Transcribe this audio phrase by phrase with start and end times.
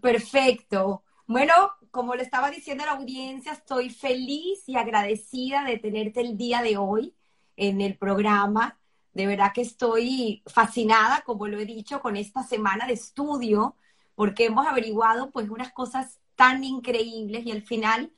[0.00, 1.02] Perfecto.
[1.26, 1.52] Bueno,
[1.90, 6.62] como le estaba diciendo a la audiencia, estoy feliz y agradecida de tenerte el día
[6.62, 7.14] de hoy
[7.56, 8.78] en el programa.
[9.12, 13.76] De verdad que estoy fascinada, como lo he dicho, con esta semana de estudio,
[14.14, 18.12] porque hemos averiguado pues unas cosas tan increíbles y al final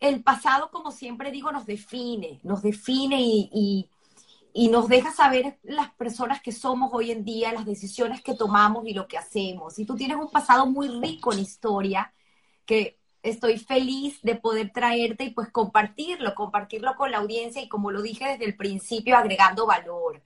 [0.00, 3.88] el pasado, como siempre digo, nos define, nos define y, y
[4.54, 8.94] nos deja saber las personas que somos hoy en día, las decisiones que tomamos y
[8.94, 9.78] lo que hacemos.
[9.78, 12.12] Y tú tienes un pasado muy rico en historia
[12.66, 17.90] que estoy feliz de poder traerte y pues compartirlo, compartirlo con la audiencia y como
[17.90, 20.22] lo dije desde el principio, agregando valor.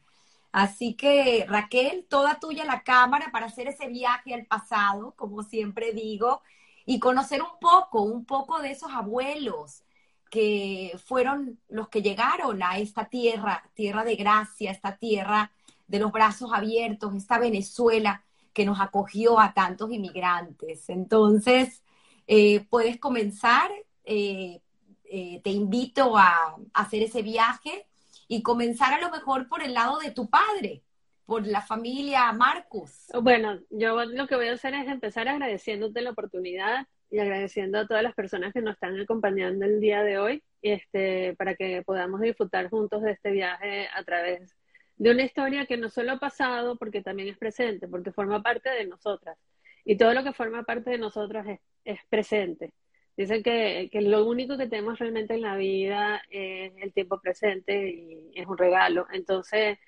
[0.52, 5.92] Así que Raquel, toda tuya la cámara para hacer ese viaje al pasado, como siempre
[5.92, 6.40] digo,
[6.86, 9.82] y conocer un poco, un poco de esos abuelos,
[10.30, 15.52] que fueron los que llegaron a esta tierra, tierra de gracia, esta tierra
[15.86, 20.88] de los brazos abiertos, esta Venezuela que nos acogió a tantos inmigrantes.
[20.88, 21.82] Entonces,
[22.26, 23.70] eh, puedes comenzar,
[24.04, 24.60] eh,
[25.04, 27.86] eh, te invito a, hacer ese viaje
[28.28, 30.82] y comenzar a lo mejor por el lado de tu padre,
[31.24, 33.06] por la familia Marcus.
[33.22, 37.86] Bueno, yo lo que voy a hacer es empezar agradeciéndote la oportunidad y agradeciendo a
[37.86, 42.20] todas las personas que nos están acompañando el día de hoy este, para que podamos
[42.20, 44.56] disfrutar juntos de este viaje a través
[44.96, 48.70] de una historia que no solo ha pasado, porque también es presente, porque forma parte
[48.70, 49.36] de nosotras.
[49.84, 52.72] Y todo lo que forma parte de nosotras es, es presente.
[53.16, 57.90] Dicen que, que, lo único que tenemos realmente en la vida es el tiempo presente
[57.90, 59.06] y es un regalo.
[59.12, 59.78] Entonces,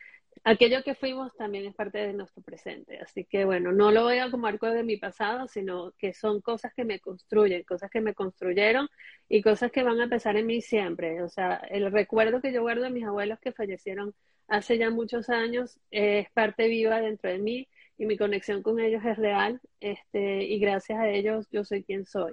[0.45, 2.99] aquello que fuimos también es parte de nuestro presente.
[2.99, 6.73] Así que bueno, no lo veo como arco de mi pasado, sino que son cosas
[6.75, 8.89] que me construyen, cosas que me construyeron
[9.29, 11.23] y cosas que van a pesar en mí siempre.
[11.23, 14.15] O sea, el recuerdo que yo guardo de mis abuelos que fallecieron
[14.49, 19.05] hace ya muchos años es parte viva dentro de mí y mi conexión con ellos
[19.05, 22.33] es real este, y gracias a ellos yo soy quien soy.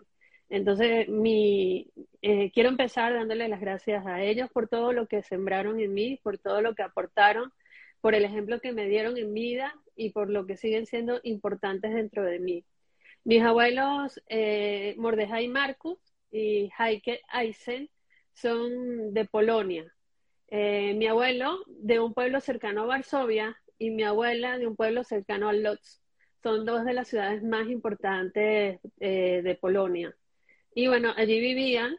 [0.49, 5.79] Entonces, mi, eh, quiero empezar dándole las gracias a ellos por todo lo que sembraron
[5.79, 7.51] en mí, por todo lo que aportaron
[8.05, 11.91] por el ejemplo que me dieron en vida y por lo que siguen siendo importantes
[11.91, 12.63] dentro de mí.
[13.23, 15.97] Mis abuelos eh, Mordejai Marcus
[16.29, 17.89] y Heike Eisen
[18.31, 19.91] son de Polonia.
[20.49, 25.03] Eh, mi abuelo de un pueblo cercano a Varsovia y mi abuela de un pueblo
[25.03, 25.99] cercano a Lodz.
[26.43, 30.15] Son dos de las ciudades más importantes eh, de Polonia.
[30.75, 31.97] Y bueno, allí vivían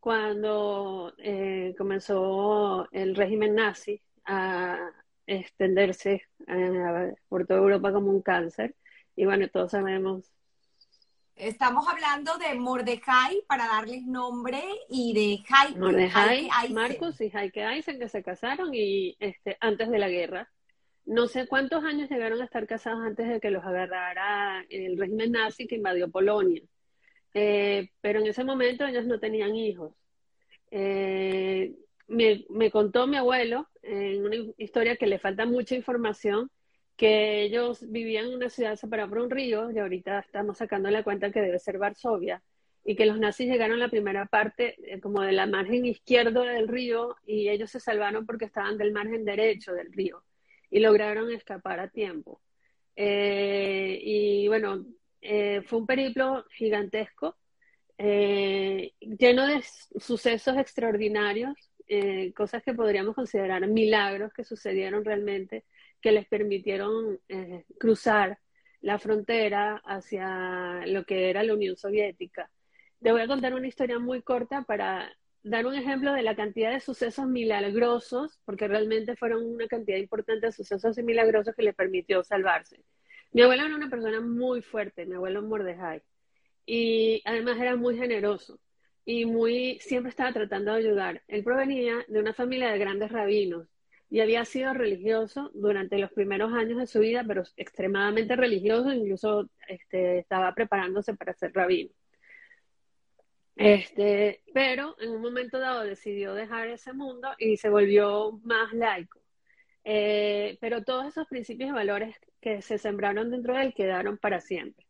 [0.00, 4.90] cuando eh, comenzó el régimen nazi a,
[5.26, 8.74] extenderse eh, por toda Europa como un cáncer.
[9.16, 10.30] Y bueno, todos sabemos.
[11.36, 15.78] Estamos hablando de Mordecai para darles nombre y de Heike.
[15.78, 20.48] Mordecai, Marcos y Heike Eisen que se casaron y este, antes de la guerra.
[21.06, 25.32] No sé cuántos años llegaron a estar casados antes de que los agarrara el régimen
[25.32, 26.62] nazi que invadió Polonia.
[27.34, 29.92] Eh, pero en ese momento ellos no tenían hijos.
[30.70, 31.74] Eh,
[32.06, 36.50] me, contó mi abuelo en una historia que le falta mucha información,
[36.96, 41.02] que ellos vivían en una ciudad separada por un río y ahorita estamos sacando la
[41.02, 42.42] cuenta que debe ser Varsovia
[42.84, 46.42] y que los nazis llegaron a la primera parte eh, como de la margen izquierdo
[46.42, 50.22] del río y ellos se salvaron porque estaban del margen derecho del río
[50.70, 52.40] y lograron escapar a tiempo.
[52.94, 54.84] Eh, y bueno,
[55.20, 57.36] eh, fue un periplo gigantesco,
[57.96, 59.62] lleno de
[59.98, 61.54] sucesos extraordinarios
[61.86, 65.64] eh, cosas que podríamos considerar milagros que sucedieron realmente,
[66.00, 68.38] que les permitieron eh, cruzar
[68.80, 72.50] la frontera hacia lo que era la Unión Soviética.
[73.00, 75.10] Te voy a contar una historia muy corta para
[75.42, 80.46] dar un ejemplo de la cantidad de sucesos milagrosos, porque realmente fueron una cantidad importante
[80.46, 82.82] de sucesos milagrosos que les permitió salvarse.
[83.32, 86.02] Mi abuelo era una persona muy fuerte, mi abuelo Mordejai,
[86.66, 88.58] y además era muy generoso
[89.04, 91.22] y muy, siempre estaba tratando de ayudar.
[91.28, 93.68] Él provenía de una familia de grandes rabinos
[94.10, 99.50] y había sido religioso durante los primeros años de su vida, pero extremadamente religioso, incluso
[99.68, 101.90] este, estaba preparándose para ser rabino.
[103.56, 109.20] Este, pero en un momento dado decidió dejar ese mundo y se volvió más laico.
[109.84, 114.40] Eh, pero todos esos principios y valores que se sembraron dentro de él quedaron para
[114.40, 114.86] siempre.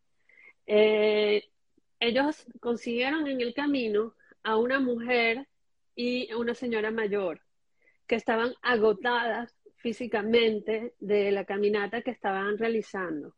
[0.67, 1.45] Eh,
[2.07, 5.47] ellos consiguieron en el camino a una mujer
[5.95, 7.41] y a una señora mayor
[8.07, 13.35] que estaban agotadas físicamente de la caminata que estaban realizando.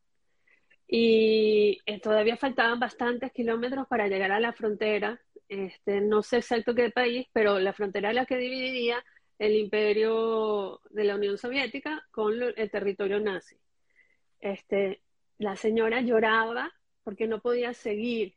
[0.89, 6.75] Y eh, todavía faltaban bastantes kilómetros para llegar a la frontera, este, no sé exacto
[6.75, 9.05] qué país, pero la frontera es la que dividiría
[9.39, 13.57] el imperio de la Unión Soviética con el territorio nazi.
[14.41, 15.03] Este,
[15.39, 16.73] la señora lloraba
[17.03, 18.35] porque no podía seguir.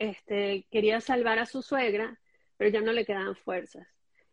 [0.00, 2.18] Este, quería salvar a su suegra,
[2.56, 3.86] pero ya no le quedaban fuerzas.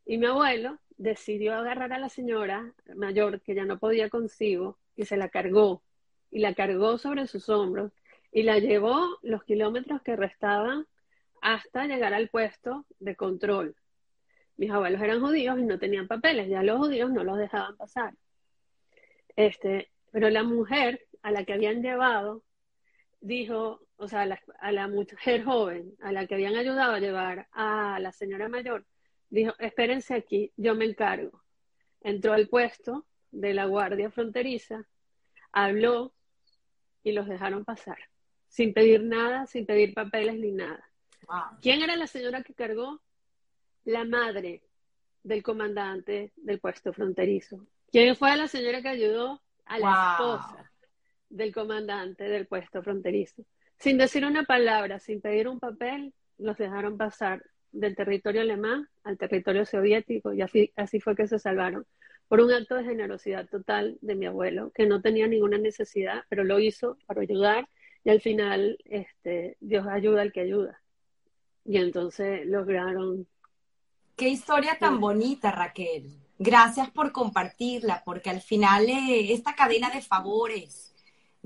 [0.06, 5.04] Y mi abuelo decidió agarrar a la señora mayor que ya no podía consigo y
[5.04, 5.84] se la cargó
[6.31, 7.92] y la cargó sobre sus hombros
[8.31, 10.88] y la llevó los kilómetros que restaban
[11.42, 13.75] hasta llegar al puesto de control.
[14.56, 18.13] Mis abuelos eran judíos y no tenían papeles, ya los judíos no los dejaban pasar.
[19.36, 22.42] Este, pero la mujer a la que habían llevado
[23.19, 28.00] dijo, o sea, a la, mujer joven a la que habían ayudado a llevar a
[28.00, 28.86] la señora mayor,
[29.30, 31.44] dijo, espérense aquí, yo me encargo.
[32.02, 34.88] Entró al puesto de la guardia fronteriza,
[35.52, 36.14] habló
[37.04, 37.98] y los dejaron pasar,
[38.48, 40.84] sin pedir nada, sin pedir papeles ni nada.
[41.62, 43.02] ¿Quién era la señora que cargó?
[43.84, 44.63] La madre
[45.24, 47.66] del comandante del puesto fronterizo.
[47.92, 49.42] ¿Quién fue la señora que ayudó?
[49.66, 50.67] A la esposa
[51.29, 53.44] del comandante del puesto fronterizo.
[53.77, 59.18] Sin decir una palabra, sin pedir un papel, los dejaron pasar del territorio alemán al
[59.18, 61.85] territorio soviético y así, así fue que se salvaron
[62.27, 66.44] por un acto de generosidad total de mi abuelo, que no tenía ninguna necesidad, pero
[66.44, 67.69] lo hizo para ayudar
[68.03, 70.81] y al final este, Dios ayuda al que ayuda.
[71.65, 73.27] Y entonces lograron...
[74.15, 76.09] Qué historia tan bonita, Raquel.
[76.39, 80.87] Gracias por compartirla, porque al final eh, esta cadena de favores,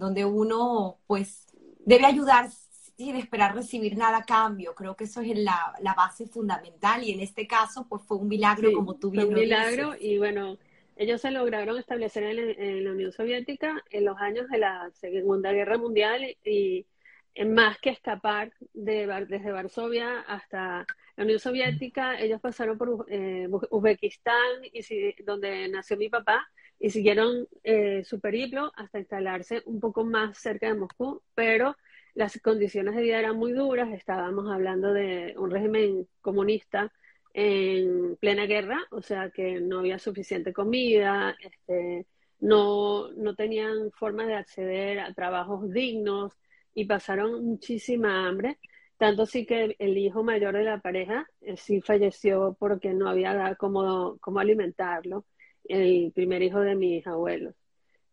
[0.02, 1.46] donde uno pues
[1.86, 2.50] debe ayudar
[2.98, 4.74] sin esperar recibir nada a cambio.
[4.74, 8.28] Creo que eso es la, la base fundamental y en este caso pues fue un
[8.28, 10.58] milagro como tú bien fue un milagro y bueno,
[10.96, 15.78] ellos se lograron establecer en, la Unión Soviética en los años de la Segunda Guerra
[15.78, 16.88] Mundial y,
[17.46, 24.64] más que escapar de, desde Varsovia hasta la Unión Soviética, ellos pasaron por eh, Uzbekistán,
[24.64, 26.46] y, donde nació mi papá,
[26.82, 31.78] y siguieron eh, su periplo hasta instalarse un poco más cerca de Moscú, pero
[32.16, 36.92] las condiciones de vida eran muy duras, estábamos hablando de un régimen comunista
[37.34, 42.08] en plena guerra, o sea que no había suficiente comida, este,
[42.40, 46.34] no, no tenían forma de acceder a trabajos dignos
[46.74, 48.58] y pasaron muchísima hambre,
[48.98, 53.56] tanto así que el hijo mayor de la pareja eh, sí falleció porque no había
[53.56, 55.26] cómo, cómo alimentarlo
[55.66, 57.56] el primer hijo de mis abuelos.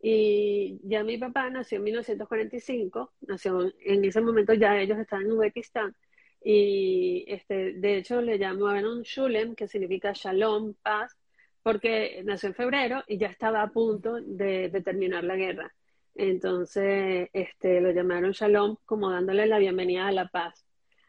[0.00, 5.32] Y ya mi papá nació en 1945, nació en ese momento ya ellos estaban en
[5.32, 5.96] Uzbekistán
[6.42, 11.16] y este, de hecho le llamaron Shulem, que significa Shalom, paz,
[11.62, 15.74] porque nació en febrero y ya estaba a punto de, de terminar la guerra.
[16.14, 20.64] Entonces este, lo llamaron Shalom como dándole la bienvenida a la paz.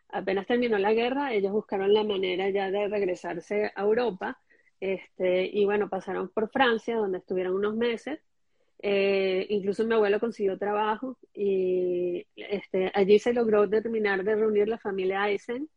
[0.10, 4.40] Apenas terminó la guerra, ellos buscaron la manera ya de regresarse a Europa
[4.80, 8.20] este, y bueno, pasaron por Francia, donde estuvieron unos meses.
[8.82, 14.78] Eh, incluso mi abuelo consiguió trabajo y este, allí se logró terminar de reunir la
[14.78, 15.70] familia Eisen,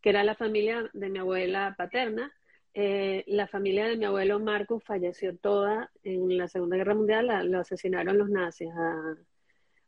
[0.00, 2.32] que era la familia de mi abuela paterna.
[2.74, 7.60] Eh, la familia de mi abuelo Marco falleció toda en la Segunda Guerra Mundial, lo
[7.60, 8.68] asesinaron los nazis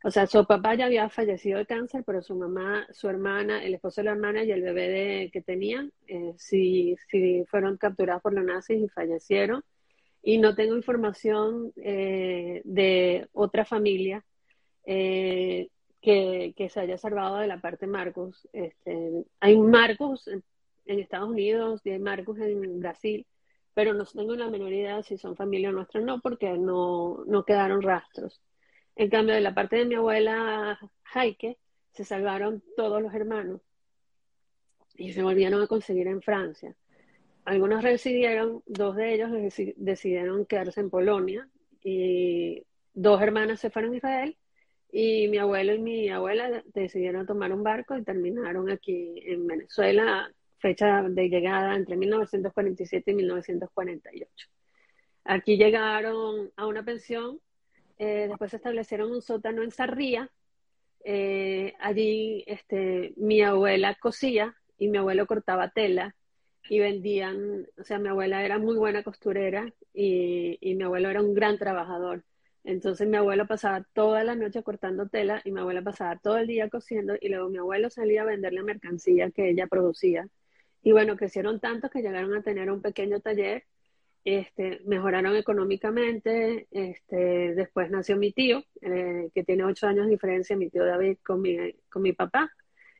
[0.02, 3.75] o sea, su papá ya había fallecido de cáncer, pero su mamá, su hermana, el
[3.75, 8.23] esposo de la hermana y el bebé de, que tenían, eh, sí, sí, fueron capturados
[8.23, 9.62] por los nazis y fallecieron.
[10.23, 14.25] Y no tengo información eh, de otra familia
[14.85, 15.69] eh,
[16.00, 18.49] que, que, se haya salvado de la parte Marcos.
[18.52, 20.42] Este, hay Marcos en,
[20.87, 23.26] Estados Unidos y hay Marcos en Brasil,
[23.75, 27.45] pero no tengo la menor idea si son familia nuestra o no, porque no, no
[27.45, 28.40] quedaron rastros.
[28.97, 31.59] En cambio, de la parte de mi abuela Jaike,
[31.92, 33.61] se salvaron todos los hermanos
[34.94, 36.75] y se volvieron a conseguir en Francia.
[37.44, 39.30] Algunos residieron, dos de ellos
[39.76, 41.49] decidieron quedarse en Polonia
[41.82, 44.37] y dos hermanas se fueron a Israel
[44.92, 50.30] y mi abuelo y mi abuela decidieron tomar un barco y terminaron aquí en Venezuela,
[50.59, 54.49] fecha de llegada entre 1947 y 1948.
[55.25, 57.40] Aquí llegaron a una pensión
[58.00, 60.30] eh, después establecieron un sótano en Sarría.
[61.04, 66.16] Eh, allí este, mi abuela cosía y mi abuelo cortaba tela
[66.71, 71.21] y vendían, o sea, mi abuela era muy buena costurera y, y mi abuelo era
[71.21, 72.25] un gran trabajador.
[72.64, 76.47] Entonces mi abuelo pasaba toda la noche cortando tela y mi abuela pasaba todo el
[76.47, 80.26] día cosiendo y luego mi abuelo salía a vender la mercancía que ella producía.
[80.83, 83.64] Y bueno, crecieron tanto que llegaron a tener un pequeño taller
[84.25, 86.67] este, mejoraron económicamente.
[86.71, 91.19] Este, después nació mi tío, eh, que tiene ocho años de diferencia, mi tío David,
[91.25, 91.57] con mi,
[91.89, 92.50] con mi papá.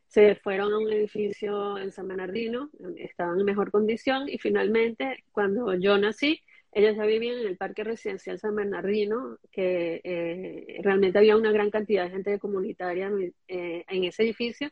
[0.07, 5.73] Se fueron a un edificio en San Bernardino, estaban en mejor condición y finalmente, cuando
[5.75, 6.41] yo nací,
[6.73, 11.71] ellos ya vivían en el Parque Residencial San Bernardino, que eh, realmente había una gran
[11.71, 13.11] cantidad de gente comunitaria
[13.49, 14.71] eh, en ese edificio,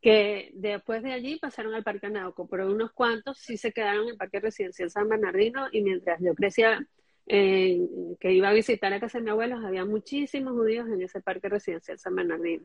[0.00, 4.10] que después de allí pasaron al Parque Anauco, pero unos cuantos sí se quedaron en
[4.10, 6.86] el Parque Residencial San Bernardino y mientras yo crecía,
[7.26, 7.80] eh,
[8.20, 11.48] que iba a visitar a casa de mi abuelos, había muchísimos judíos en ese Parque
[11.48, 12.64] Residencial San Bernardino.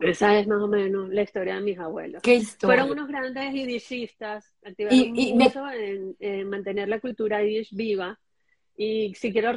[0.00, 2.22] Esa es más o menos la historia de mis abuelos.
[2.22, 2.76] ¿Qué historia?
[2.76, 8.18] Fueron unos grandes yidishistas, activaron mucho en, mantener la cultura yiddish viva.
[8.76, 9.52] Y si quiero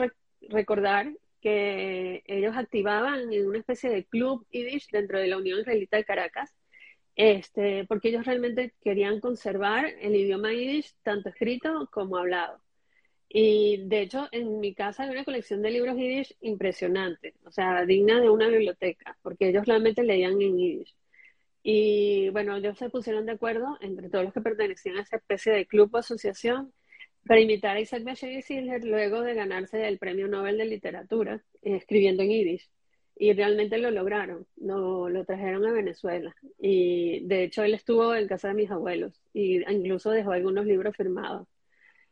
[0.50, 5.98] recordar que ellos activaban en una especie de club yiddish dentro de la Unión Israelita
[5.98, 6.56] de Caracas,
[7.16, 12.62] este, porque ellos realmente querían conservar el idioma yiddish tanto escrito como hablado.
[13.30, 17.86] Y de hecho, en mi casa hay una colección de libros yiddish impresionante, o sea,
[17.86, 20.96] digna de una biblioteca, porque ellos realmente leían en yiddish.
[21.64, 25.54] Y bueno, ellos se pusieron de acuerdo entre todos los que pertenecían a esa especie
[25.54, 26.74] de club o asociación
[27.26, 31.76] para imitar a Isaac Bashevis Singer luego de ganarse el premio Nobel de Literatura eh,
[31.76, 32.70] escribiendo en yiddish.
[33.16, 36.36] Y realmente lo lograron, lo, lo trajeron a Venezuela.
[36.58, 40.96] Y de hecho, él estuvo en casa de mis abuelos y incluso dejó algunos libros
[40.96, 41.48] firmados.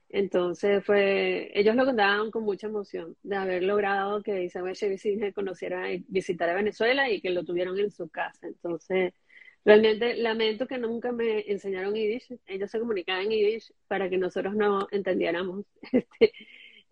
[0.10, 5.92] Entonces fue, ellos lo contaban con mucha emoción de haber logrado que Isabel Chevy conociera
[5.94, 8.48] y visitara Venezuela y que lo tuvieron en su casa.
[8.48, 9.13] Entonces,
[9.70, 12.38] realmente lamento que nunca me enseñaron Yiddish.
[12.48, 15.66] Ellos se comunicaban en Yiddish para que nosotros no entendiéramos.
[15.92, 16.34] Este,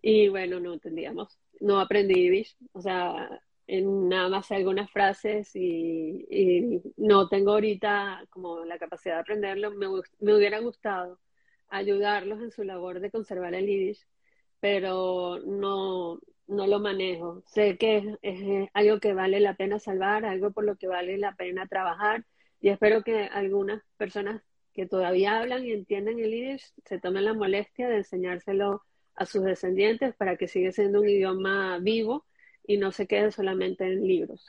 [0.00, 1.38] y bueno, no entendíamos.
[1.60, 2.56] No aprendí Yiddish.
[2.72, 3.28] O sea,
[3.66, 9.70] en nada más algunas frases y, y, no tengo ahorita como la capacidad de aprenderlo.
[9.72, 9.86] Me,
[10.20, 11.18] me hubiera gustado
[11.68, 14.06] ayudarlos en su labor de conservar el yiddish,
[14.60, 17.42] pero no, no lo manejo.
[17.46, 21.34] Sé que es, algo que vale la pena salvar, algo por lo que vale la
[21.34, 22.24] pena trabajar
[22.60, 27.34] y espero que algunas personas que todavía hablan y entienden el yiddish se tomen la
[27.34, 28.82] molestia de enseñárselo
[29.14, 32.24] a sus descendientes para que siga siendo un idioma vivo
[32.64, 34.46] y no se quede solamente en libros.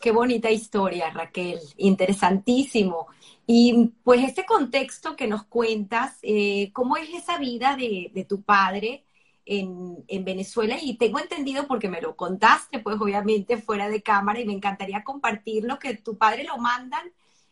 [0.00, 3.08] Qué bonita historia, Raquel, interesantísimo.
[3.46, 9.04] Y pues este contexto que nos cuentas, eh, ¿cómo es esa vida de, tu padre
[9.46, 10.76] en, Venezuela?
[10.82, 15.04] Y tengo entendido, porque me lo contaste, pues obviamente fuera de cámara, y me encantaría
[15.04, 17.10] compartirlo, que tu padre lo mandan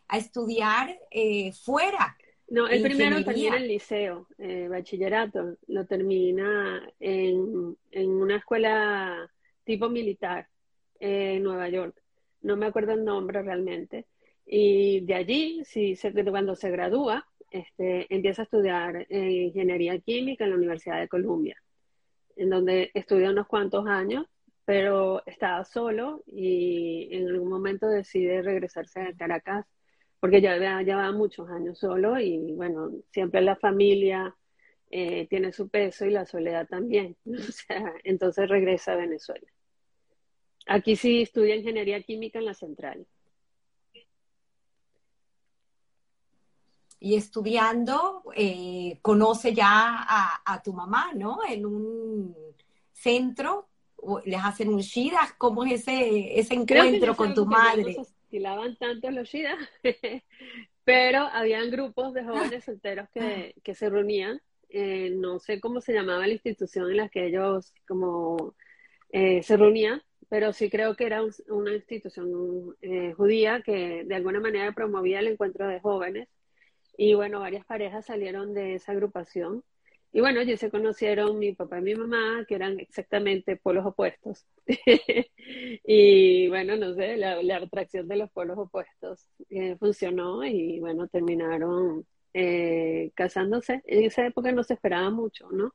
[0.09, 2.17] a estudiar eh, fuera.
[2.49, 9.31] No, el primero termina el liceo, eh, bachillerato, lo termina en, en una escuela
[9.65, 10.47] tipo militar
[11.01, 11.97] en Nueva York.
[12.43, 14.05] No me acuerdo el nombre realmente
[14.47, 15.97] y de allí, si
[16.31, 21.57] cuando se gradúa, este, empieza a estudiar ingeniería química en la Universidad de Columbia,
[22.37, 24.26] en donde estudia unos cuantos años,
[24.64, 29.67] pero estaba solo y en algún momento decide regresarse a Caracas
[30.21, 34.35] porque ya llevaba muchos años solo y bueno, siempre la familia
[34.91, 37.17] eh, tiene su peso y la soledad también.
[38.05, 39.47] entonces regresa a Venezuela.
[40.67, 43.07] Aquí sí estudia ingeniería química en la central.
[47.05, 50.07] Y estudiando, eh, conoce ya
[50.43, 51.41] a, tu mamá, ¿no?
[51.47, 52.35] En un
[52.93, 53.69] centro,
[54.25, 57.95] les hacen un shida, ¿cómo es ese, ese encuentro con tu madre?
[58.01, 59.55] Estilaban tanto los shida,
[60.85, 65.93] pero habían grupos de jóvenes solteros que, que se reunían, eh, no sé cómo se
[65.93, 68.55] llamaba la institución en la que ellos como
[69.11, 71.21] eh, se reunían, pero sí creo que era
[71.51, 72.75] una institución
[73.15, 76.29] judía que de alguna manera promovía el encuentro de jóvenes
[76.97, 79.63] y bueno, varias parejas salieron de esa agrupación.
[80.13, 84.47] Y bueno, allí se conocieron mi papá y mi mamá, que eran exactamente polos opuestos.
[85.85, 92.07] y bueno, no sé, la, atracción de los polos opuestos eh, funcionó y bueno, terminaron
[92.33, 93.83] eh, casándose.
[93.87, 95.75] En esa época no se esperaba mucho, ¿no?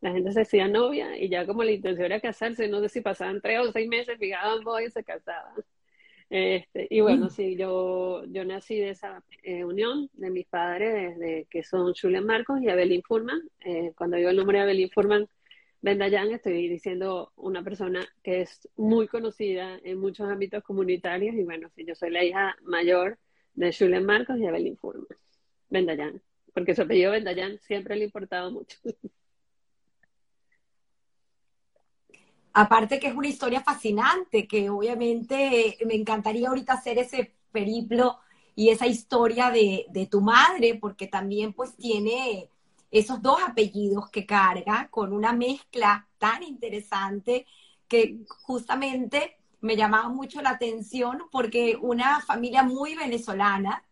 [0.00, 3.00] La gente se hacía novia y ya como la intención era casarse, no sé si
[3.00, 5.54] pasaban tres o seis meses, fijaban voy y se casaban.
[6.30, 11.46] Este, y bueno, sí, yo, yo nací de esa eh, unión de mis padres, desde
[11.46, 13.40] que son Julian Marcos y Abelín Furman.
[13.64, 15.28] Eh, cuando digo el nombre de Abelín Furman,
[15.80, 21.34] Bendayan, estoy diciendo una persona que es muy conocida en muchos ámbitos comunitarios.
[21.34, 23.18] Y bueno, sí, yo soy la hija mayor
[23.54, 25.06] de Julian Marcos y Abelín Furman.
[25.70, 26.20] Bendayan,
[26.52, 28.78] porque su apellido Bendayan siempre le importaba mucho.
[32.60, 38.18] Aparte que es una historia fascinante, que obviamente me encantaría ahorita hacer ese periplo
[38.56, 42.50] y esa historia de, tu madre, porque también pues tiene
[42.90, 47.46] esos dos apellidos que carga con una mezcla tan interesante
[47.86, 53.84] que justamente me llamaba mucho la atención porque una familia muy venezolana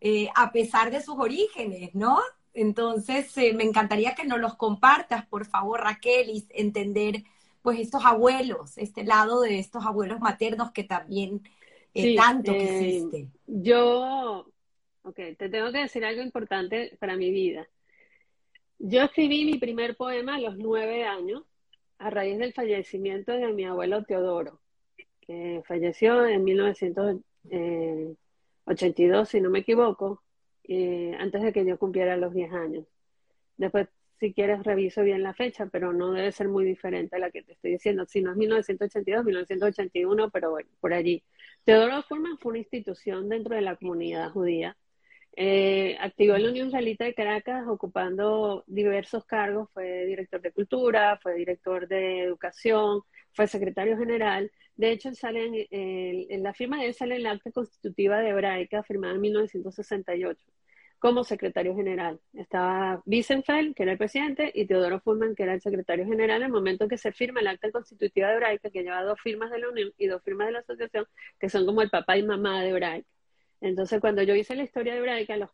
[0.00, 2.18] eh, a pesar de sus orígenes, ¿no?
[2.52, 7.22] Entonces, eh, me encantaría que nos los compartas, por favor, Raquel, y entender,
[7.62, 11.42] pues, estos abuelos, este lado de estos abuelos maternos que también
[11.94, 13.28] eh, tanto existe.
[13.46, 14.46] Yo,
[15.02, 17.66] ok, te tengo que decir algo importante para mi vida.
[18.78, 21.42] Yo escribí mi primer poema a los nueve años
[21.98, 24.60] a raíz del fallecimiento de mi abuelo Teodoro,
[25.20, 30.22] que falleció en 1982, si no me equivoco,
[30.64, 32.84] eh, antes de que yo cumpliera los 10 años.
[33.56, 33.88] Después,
[34.18, 37.42] si quieres, reviso bien la fecha, pero no debe ser muy diferente a la que
[37.42, 38.06] te estoy diciendo.
[38.06, 41.22] Si no es 1982, 1981, pero bueno, por allí.
[41.64, 44.76] Teodoro Furman fue una institución dentro de la comunidad judía
[45.40, 51.16] eh, activó en la Unión Israelita de Caracas ocupando diversos cargos, fue director de cultura,
[51.22, 54.50] fue director de educación, fue secretario general.
[54.74, 58.82] De hecho, sale en, la firma de él sale en la acta constitutiva de Hebraica,
[58.82, 60.44] firmada en 1968,
[60.98, 62.20] como secretario general.
[62.32, 66.46] Estaba Wiesenfeld, que era el presidente, y Teodoro Fullman, que era el secretario general, en
[66.46, 69.58] el momento que se firma el acta constitutiva de Hebraica, que lleva dos firmas de
[69.60, 71.06] la Unión y dos firmas de la asociación,
[71.38, 73.08] que son como el papá y mamá de Hebraica.
[73.60, 75.50] Entonces, cuando yo hice la historia de Hebraica, los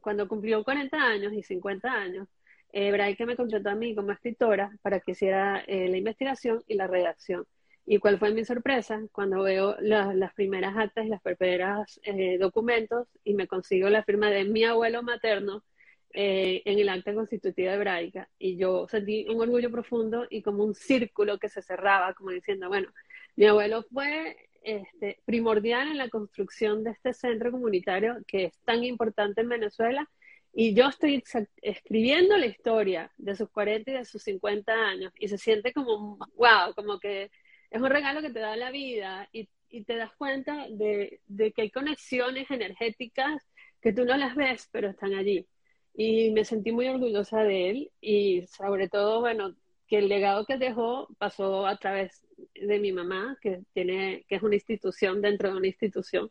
[0.00, 2.28] cuando cumplió 40 años y 50 años,
[2.72, 6.86] Hebraica me contrató a mí como escritora para que hiciera eh, la investigación y la
[6.86, 7.46] redacción.
[7.86, 9.00] ¿Y cuál fue mi sorpresa?
[9.12, 14.30] Cuando veo las primeras actas y las primeras eh, documentos y me consigo la firma
[14.30, 15.64] de mi abuelo materno
[16.12, 18.28] eh, en el acta constitutiva hebraica.
[18.38, 22.68] Y yo sentí un orgullo profundo y como un círculo que se cerraba, como diciendo,
[22.68, 22.92] bueno,
[23.36, 28.84] mi abuelo fue este, primordial en la construcción de este centro comunitario que es tan
[28.84, 30.08] importante en Venezuela.
[30.52, 31.22] Y yo estoy
[31.62, 36.18] escribiendo la historia de sus 40 y de sus 50 años y se siente como,
[36.34, 37.30] wow, como que
[37.70, 41.52] es un regalo que te da la vida y, y te das cuenta de, de,
[41.52, 43.42] que hay conexiones energéticas
[43.80, 45.46] que tú no las ves, pero están allí.
[45.94, 49.54] Y me sentí muy orgullosa de él y sobre todo, bueno,
[49.86, 54.42] que el legado que dejó pasó a través de mi mamá, que, tiene, que es
[54.42, 56.30] una institución dentro de una institución,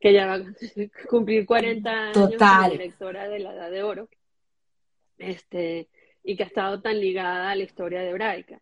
[0.00, 0.44] que ya va a
[1.08, 4.08] cumplir 40 años como directora de la Edad de Oro,
[5.18, 5.88] este,
[6.22, 8.60] y que ha estado tan ligada a la historia de hebraica.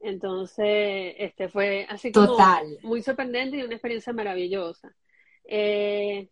[0.00, 2.36] Entonces, este fue así como
[2.82, 4.94] muy sorprendente y una experiencia maravillosa.
[5.44, 6.28] Eh,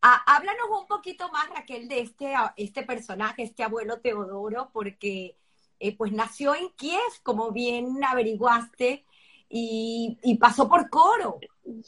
[0.00, 5.36] háblanos un poquito más, Raquel, de este, este personaje, este abuelo Teodoro, porque
[5.78, 9.04] eh, pues nació en Kiev, como bien averiguaste,
[9.50, 11.38] y, pasó por coro.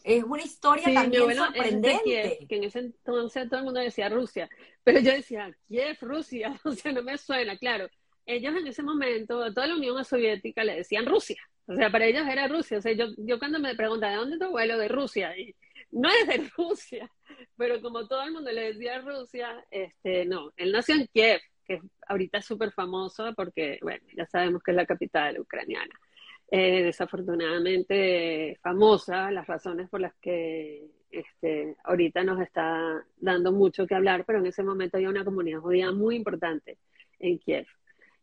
[0.05, 2.47] Es una historia también sorprendente.
[2.49, 4.49] que en ese entonces todo el mundo decía Rusia,
[4.83, 7.89] pero yo decía, Kiev, Rusia, o sea, no me suena, claro.
[8.31, 12.27] Ellos en ese momento, toda la Unión Soviética le decían Rusia, o sea, para ellos
[12.27, 12.79] era Rusia.
[12.79, 14.77] O sea, yo, yo cuando me preguntan, ¿de dónde tu abuelo?
[14.77, 15.37] De Rusia.
[15.39, 15.55] Y
[15.93, 17.11] no es de Rusia,
[17.57, 21.81] pero como todo el mundo le decía Rusia, este, no, él nació en Kiev, que
[22.09, 25.95] ahorita es súper famoso porque, bueno, ya sabemos que es la capital ucraniana.
[26.53, 33.95] Eh, desafortunadamente famosa, las razones por las que este, ahorita nos está dando mucho que
[33.95, 36.79] hablar, pero en ese momento había una comunidad judía muy importante
[37.21, 37.67] en Kiev.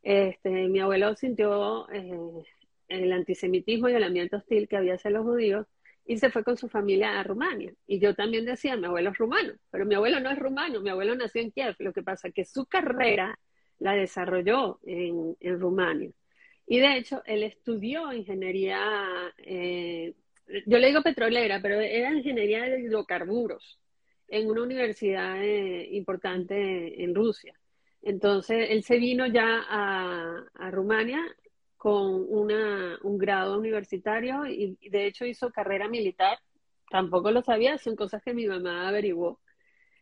[0.01, 2.43] Este, mi abuelo sintió eh,
[2.87, 5.67] el antisemitismo y el ambiente hostil que había hacia los judíos
[6.05, 7.73] y se fue con su familia a Rumania.
[7.85, 10.89] Y yo también decía, mi abuelo es rumano, pero mi abuelo no es rumano, mi
[10.89, 11.75] abuelo nació en Kiev.
[11.79, 13.37] Lo que pasa es que su carrera
[13.79, 16.11] la desarrolló en, Rumania.
[16.65, 20.13] Y de hecho, él estudió ingeniería, eh,
[20.65, 23.79] yo le digo petrolera, pero era ingeniería de hidrocarburos
[24.27, 27.53] en una universidad eh, importante en Rusia.
[28.01, 31.21] Entonces, él se vino ya a, Rumania
[31.77, 36.39] con un grado universitario y, de hecho hizo carrera militar.
[36.89, 39.39] Tampoco lo sabía, son cosas que mi mamá averiguó.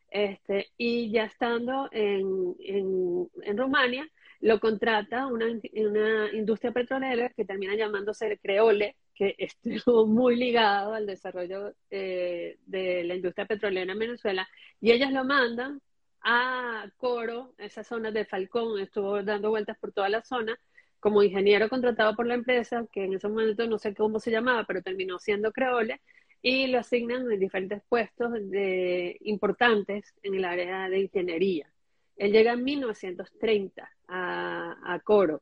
[0.09, 4.07] Este, y ya estando en, en, Rumania,
[4.39, 11.05] lo contrata una, una industria petrolera que termina llamándose Creole, que estuvo muy ligado al
[11.05, 14.47] desarrollo eh, de la industria petrolera en Venezuela,
[14.79, 15.81] y ellos lo mandan
[16.25, 20.59] a Coro, esa zona de Falcón, estuvo dando vueltas por toda la zona,
[20.99, 24.65] como ingeniero contratado por la empresa, que en ese momento no sé cómo se llamaba,
[24.65, 26.01] pero terminó siendo Creole,
[26.41, 31.71] y lo asignan en diferentes puestos de, importantes en el área de ingeniería.
[32.17, 35.41] Él llega en 1930 a, Coro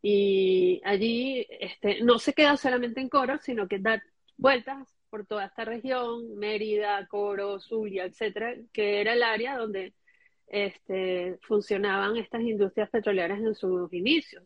[0.00, 4.02] y allí este, no se queda solamente en Coro, sino que da
[4.38, 9.92] vueltas por toda esta región, Mérida, Coro, Zulia, etcétera, que era el área donde
[10.48, 14.44] este, funcionaban estas industrias petroleras en sus inicios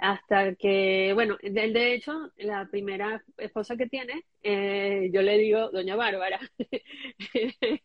[0.00, 5.70] hasta que, bueno, de, de, hecho, la primera esposa que tiene, eh, yo le digo
[5.70, 6.40] Doña Bárbara,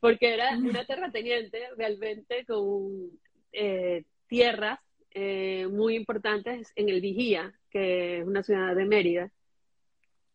[0.00, 3.10] porque era una terrateniente realmente con
[3.52, 4.80] eh, tierras
[5.12, 9.32] eh, muy importantes en el Vigía, que es una ciudad de Mérida.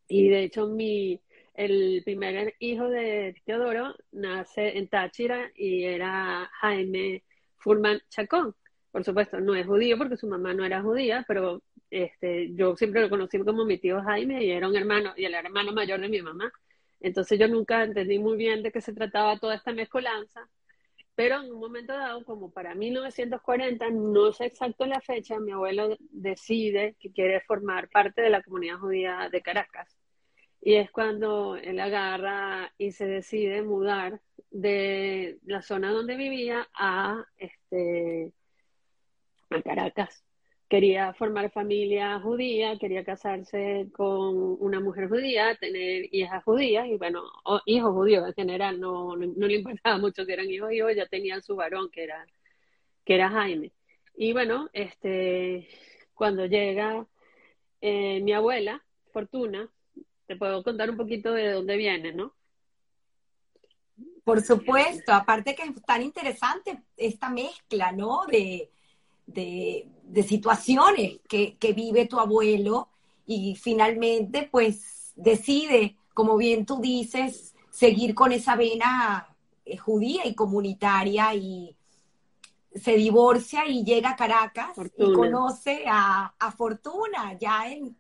[0.08, 1.20] Y de hecho, mi,
[1.58, 7.24] el primer hijo de Teodoro nace en Táchira y era Jaime
[7.58, 8.56] Furman Chacón.
[8.92, 13.02] Por supuesto, no es judío porque su mamá no era judía, pero este, yo siempre
[13.02, 16.10] lo conocí como mi tío Jaime y era un hermano, y el hermano mayor de
[16.10, 16.52] mi mamá.
[17.00, 20.48] Entonces yo nunca entendí muy bien de qué se trataba toda esta mezcolanza,
[21.16, 25.98] pero en un momento dado, como para 1940, no sé exacto la fecha, mi abuelo
[26.12, 29.98] decide que quiere formar parte de la comunidad judía de Caracas.
[30.68, 34.20] Y es cuando él agarra y se decide mudar
[34.52, 38.34] de la zona donde vivía a, este,
[39.50, 40.26] a Caracas
[40.68, 47.24] quería formar familia judía, quería casarse con una mujer judía, tener hijas judías y bueno,
[47.66, 51.42] hijos judíos en general, no, no, le importaba mucho si eran hijos hijos, ya tenían
[51.44, 52.28] su varón que era,
[53.06, 53.72] que era Jaime.
[54.18, 55.70] Y bueno, este,
[56.14, 57.08] cuando llega
[57.80, 59.72] eh, mi abuela, Fortuna,
[60.28, 62.34] te puedo contar un poquito de dónde viene, ¿no?
[64.24, 68.26] Por supuesto, aparte que es tan interesante esta mezcla, ¿no?
[68.26, 68.70] De,
[69.26, 72.90] de, situaciones que, vive tu abuelo
[73.26, 79.36] y finalmente pues decide, como bien tú dices, seguir con esa vena
[79.66, 81.76] eh, judía y comunitaria y
[82.74, 87.96] se divorcia y llega a Caracas y conoce a, Fortuna ya en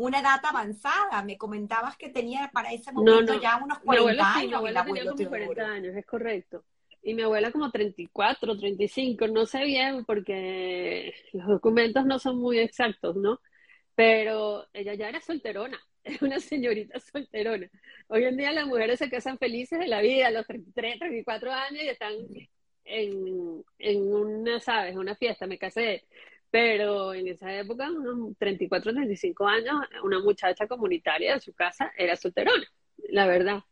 [0.00, 1.22] una edad avanzada.
[1.24, 4.48] Me comentabas que tenía para ese momento ya unos 40 años.
[4.48, 6.64] mi abuela tenía como 40 años, es correcto
[7.02, 12.58] y mi abuela como 34, 35, no sé bien porque los documentos no son muy
[12.58, 13.40] exactos, ¿no?
[13.94, 17.70] Pero ella ya era solterona, es una señorita solterona.
[18.08, 21.52] Hoy en día las mujeres se casan felices de la vida a los 33, 34
[21.52, 22.14] años y están
[22.84, 24.96] en, en una, ¿sabes?
[24.96, 26.04] Una fiesta, me casé.
[26.50, 32.16] Pero en esa época, unos 34, 35 años, una muchacha comunitaria de su casa era
[32.16, 32.66] solterona,
[33.08, 33.62] la verdad.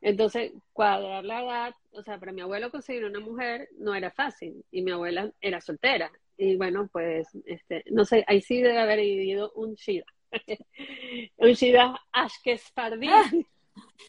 [0.00, 4.64] Entonces, cuadrar la edad, o sea, para mi abuelo conseguir una mujer no era fácil
[4.70, 6.10] y mi abuela era soltera.
[6.36, 10.04] Y bueno, pues, este, no sé, ahí sí debe haber vivido un Shida.
[11.38, 13.08] un Shida Ashkespardi.
[13.08, 13.30] Ah.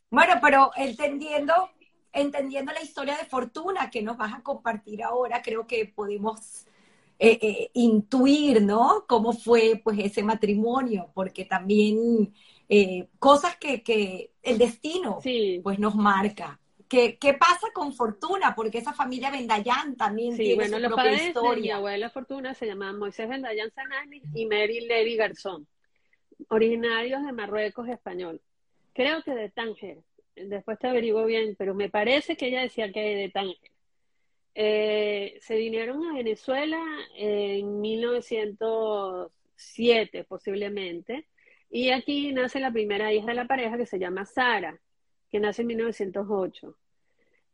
[0.09, 1.53] Bueno, pero entendiendo,
[2.11, 6.67] entendiendo la historia de Fortuna que nos vas a compartir ahora, creo que podemos
[7.17, 9.05] eh, eh, intuir, ¿no?
[9.07, 12.33] Cómo fue, pues, ese matrimonio, porque también
[12.67, 15.19] eh, cosas que, que, el destino
[15.63, 16.59] pues nos marca.
[16.89, 18.53] ¿Qué, ¿Qué, pasa con Fortuna?
[18.53, 21.61] Porque esa familia Vendayán también tiene bueno, su los propia historia.
[21.61, 25.67] mi abuela Fortuna se llamaban Moisés Vendayán Sanani y Mary Levy Garzón,
[26.49, 28.41] originarios de Marruecos español.
[28.93, 29.99] Creo que de Tánger.
[30.35, 33.71] Después te averiguo bien, pero me parece que ella decía que de Tánger.
[34.57, 36.81] Eh, se vinieron a Venezuela
[37.17, 41.27] en 1907 posiblemente
[41.69, 44.79] y aquí nace la primera hija de la pareja que se llama Sara,
[45.29, 46.77] que nace en 1908.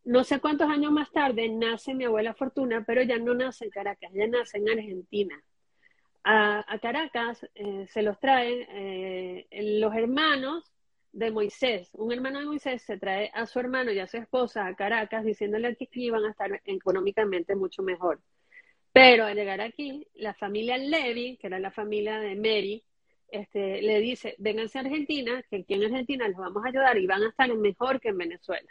[0.03, 3.71] No sé cuántos años más tarde nace mi abuela Fortuna, pero ya no nace en
[3.71, 5.43] Caracas, ya nace en Argentina.
[6.23, 9.47] A, Caracas eh, se los traen eh,
[9.79, 10.71] los hermanos
[11.11, 11.89] de Moisés.
[11.93, 15.25] Un hermano de Moisés se trae a su hermano y a su esposa a Caracas
[15.25, 18.21] diciéndole que aquí iban a estar económicamente mucho mejor.
[18.93, 22.83] Pero al llegar aquí, la familia Levy, que era la familia de Mary,
[23.29, 27.07] este, le dice, vénganse a Argentina, que aquí en Argentina les vamos a ayudar y
[27.07, 28.69] van a estar mejor que en Venezuela.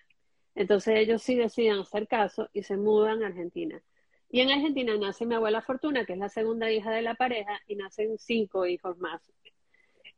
[0.55, 3.81] Entonces ellos sí deciden hacer caso y se mudan a Argentina.
[4.29, 7.59] Y en Argentina nace mi abuela Fortuna, que es la segunda hija de la pareja,
[7.67, 9.23] y nacen cinco hijos más,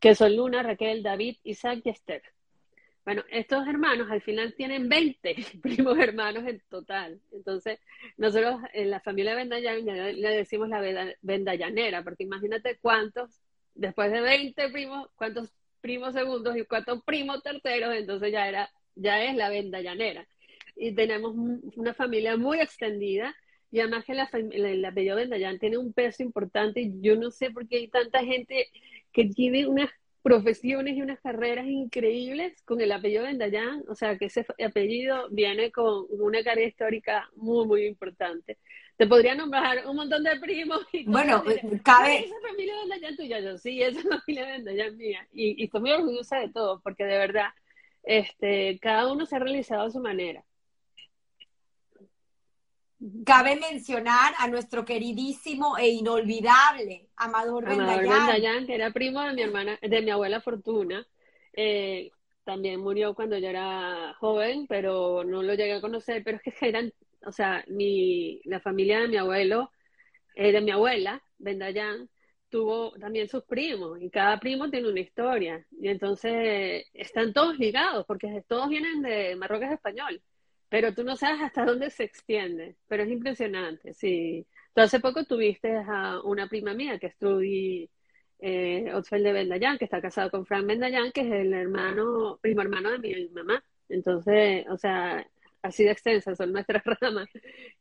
[0.03, 2.23] que son Luna, Raquel, David, Isaac y Esther.
[3.05, 7.21] Bueno, estos hermanos al final tienen 20 primos hermanos en total.
[7.31, 7.79] Entonces,
[8.17, 13.31] nosotros en la familia Vendallán le decimos la Vendallanera, porque imagínate cuántos
[13.75, 19.25] después de 20 primos, cuántos primos segundos y cuántos primos terceros, entonces ya era, ya
[19.25, 20.27] es la venda llanera.
[20.75, 21.33] Y tenemos
[21.77, 23.37] una familia muy extendida
[23.71, 27.77] y además que la, apellido Vendallán tiene un peso importante yo no sé por qué
[27.77, 28.69] hay tanta gente
[29.13, 29.91] que tiene unas
[30.23, 35.73] profesiones y unas carreras increíbles con el apellido Vendallán, o sea que ese apellido viene
[35.73, 38.59] con una carrera histórica muy, muy importante
[38.97, 40.87] te podría nombrar un montón de primos.
[40.93, 41.43] Y bueno,
[41.83, 42.25] cabe.
[42.25, 45.27] Esa familia de tuya, yo sí, esa familia de mía.
[45.33, 47.49] Y, y estoy muy orgullosa de todo, porque de verdad,
[48.05, 50.45] este, cada uno se ha realizado a su manera.
[53.25, 58.67] Cabe mencionar a nuestro queridísimo e inolvidable Amador, Amador Bendayán.
[58.67, 61.05] que era primo de mi hermana, de mi abuela Fortuna.
[61.53, 62.11] Eh,
[62.45, 66.69] también murió cuando yo era joven, pero no lo llegué a conocer, pero es que
[66.69, 66.93] eran,
[67.27, 69.71] o sea, mi, la familia de mi abuelo,
[70.35, 72.09] eh, de mi abuela, Bendayán,
[72.51, 78.05] tuvo también sus primos y cada primo tiene una historia y entonces están todos ligados
[78.07, 80.23] porque todos vienen de Marruecos español,
[80.73, 84.47] pero tú no sabes hasta dónde se extiende, pero es impresionante, sí.
[84.75, 87.91] Tú hace poco tuviste a una prima mía que es Trudy
[88.39, 92.91] eh, de Bendayan, que está casado con Frank Bendayan, que es el hermano, primo hermano
[92.93, 93.63] de mi mamá.
[93.91, 95.27] Entonces, o sea,
[95.61, 97.29] así de extensas son nuestras ramas,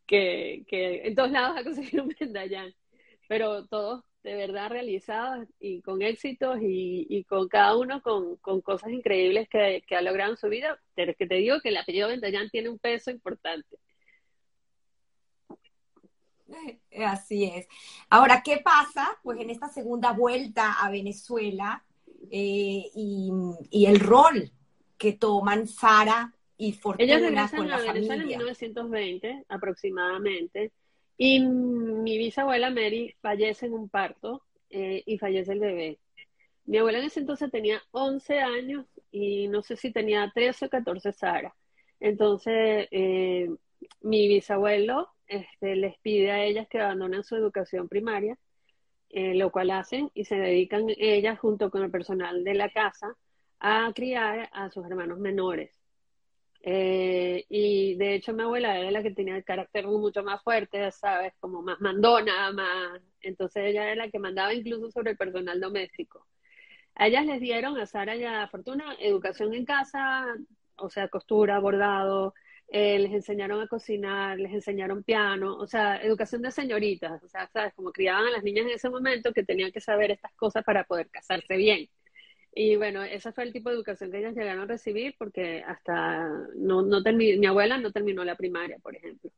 [0.05, 2.13] que, que en todos lados ha conseguido un
[3.29, 8.61] pero todos de verdad realizados y con éxitos y, y con cada uno con, con
[8.61, 11.77] cosas increíbles que, que, ha logrado en su vida, pero que te digo que el
[11.77, 13.77] apellido Bendayan tiene un peso importante.
[17.05, 17.67] Así es.
[18.09, 19.17] Ahora, ¿qué pasa?
[19.23, 21.83] Pues en esta segunda vuelta a Venezuela
[22.29, 23.31] eh, y,
[23.69, 24.51] y, el rol
[24.97, 30.71] que toman Sara y Fortuna Ellos regresan a Venezuela en 1920 aproximadamente
[31.17, 35.99] y mi bisabuela Mary fallece en un parto eh, y fallece el bebé.
[36.65, 40.69] Mi abuela en ese entonces tenía 11 años y no sé si tenía 13 o
[40.69, 41.55] 14 Sara.
[41.99, 43.49] Entonces, eh,
[44.01, 48.37] mi bisabuelo este, les pide a ellas que abandonen su educación primaria,
[49.09, 53.15] eh, lo cual hacen y se dedican ellas junto con el personal de la casa
[53.59, 55.80] a criar a sus hermanos menores.
[56.63, 60.91] Eh, y de hecho mi abuela era la que tenía el carácter mucho más fuerte,
[60.91, 61.33] ¿sabes?
[61.39, 63.01] Como más mandona, más...
[63.21, 66.27] Entonces ella era la que mandaba incluso sobre el personal doméstico.
[66.95, 70.25] A ellas les dieron, a Sara y a Fortuna, educación en casa,
[70.75, 72.33] o sea, costura, bordado,
[72.67, 77.47] eh, les enseñaron a cocinar, les enseñaron piano, o sea, educación de señoritas, o sea,
[77.47, 80.63] sabes, como criaban a las niñas en ese momento que tenían que saber estas cosas
[80.63, 81.89] para poder casarse bien.
[82.53, 86.27] Y bueno, ese fue el tipo de educación que ellas llegaron a recibir porque hasta
[86.55, 89.31] no, no mi abuela no terminó la primaria, por ejemplo.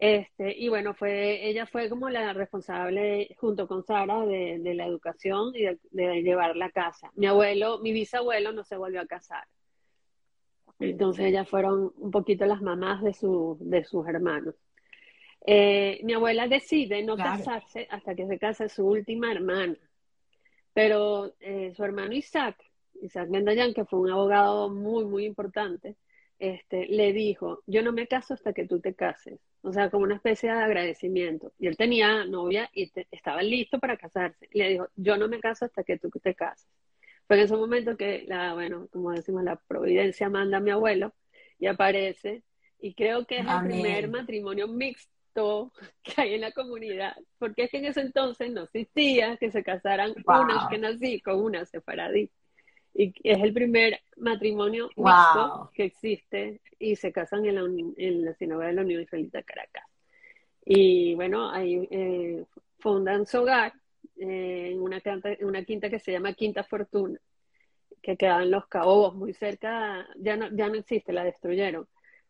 [0.00, 4.86] Este, y bueno, fue, ella fue como la responsable junto con Sara de, de la
[4.86, 7.10] educación y de, de llevar la casa.
[7.16, 9.44] Mi abuelo, mi bisabuelo no se volvió a casar.
[10.78, 14.54] Entonces ellas fueron un poquito las mamás de, su, de sus hermanos.
[15.44, 19.76] Eh, mi abuela decide no casarse hasta que se casa su última hermana.
[20.78, 22.56] Pero eh, su hermano Isaac,
[23.02, 25.96] Isaac Mendayan, que fue un abogado muy, muy importante,
[26.38, 29.40] este, le dijo, yo no me caso hasta que tú te cases.
[29.62, 31.52] O sea, como una especie de agradecimiento.
[31.58, 34.48] Y él tenía novia y estaba listo para casarse.
[34.52, 36.70] Y le dijo, yo no me caso hasta que tú te cases.
[37.26, 41.12] Fue en ese momento que, la, bueno, como decimos, la providencia manda a mi abuelo
[41.58, 42.44] y aparece.
[42.78, 45.17] Y creo que es el primer matrimonio mixto
[46.02, 47.16] que hay en la comunidad.
[47.38, 51.42] Porque es que en ese entonces no existía que se casaran unas que nací con
[51.42, 52.30] una separadí.
[52.94, 58.34] Y es el primer matrimonio mixto que existe y se casan en la, en la
[58.34, 59.84] sinagoga de la Unión Israelita Caracas.
[60.64, 62.44] Y bueno, ahí eh,
[62.78, 63.72] fundan su hogar
[64.16, 65.00] eh, en una,
[65.40, 67.18] una quinta que se llama Quinta Fortuna,
[68.02, 71.86] que queda en Los Cabos, muy cerca, ya no, ya no existe, la destruyeron,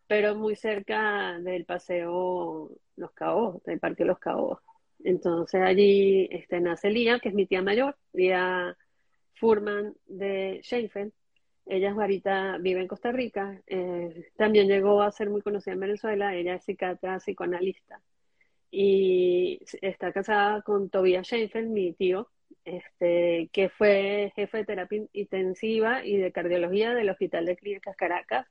[0.09, 4.59] pero muy cerca del paseo Los Cabos, del Parque Los Cabos.
[5.05, 8.77] Entonces allí este, nace Lía, que es mi tía mayor, Lía
[9.35, 11.13] Furman de Sheinfeld.
[11.67, 13.63] Ella ahorita, vive en Costa Rica.
[13.67, 16.35] Eh, también llegó a ser muy conocida en Venezuela.
[16.35, 18.01] Ella es psiquiatra, psicoanalista
[18.71, 22.29] y está casada con Tobias Sheinfeld, mi tío,
[22.65, 28.47] este, que fue jefe de terapia intensiva y de cardiología del Hospital de Clínicas Caracas,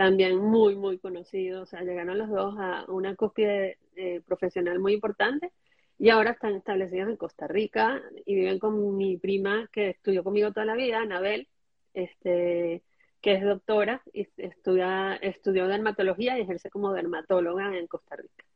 [0.00, 4.94] también muy, muy conocido, o sea, llegaron los dos a una cúspide eh, profesional muy
[4.94, 5.52] importante
[5.98, 10.52] y ahora están establecidos en Costa Rica y viven con mi prima que estudió conmigo
[10.52, 11.48] toda la vida, Anabel,
[11.92, 12.82] este,
[13.20, 18.46] que es doctora y estudia, estudió dermatología y ejerce como dermatóloga en Costa Rica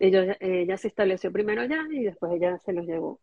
[0.00, 3.20] ella se estableció primero allá y después ella se los llevó.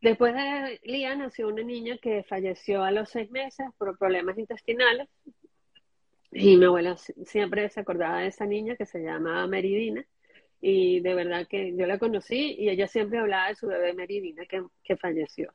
[0.00, 5.08] Después de Lía nació una niña que falleció a los seis meses por problemas intestinales
[6.34, 10.04] y mi abuela siempre se acordaba de esa niña que se llamaba Meridina
[10.60, 14.44] y de verdad que yo la conocí y ella siempre hablaba de su bebé Meridina
[14.46, 15.52] que, que falleció.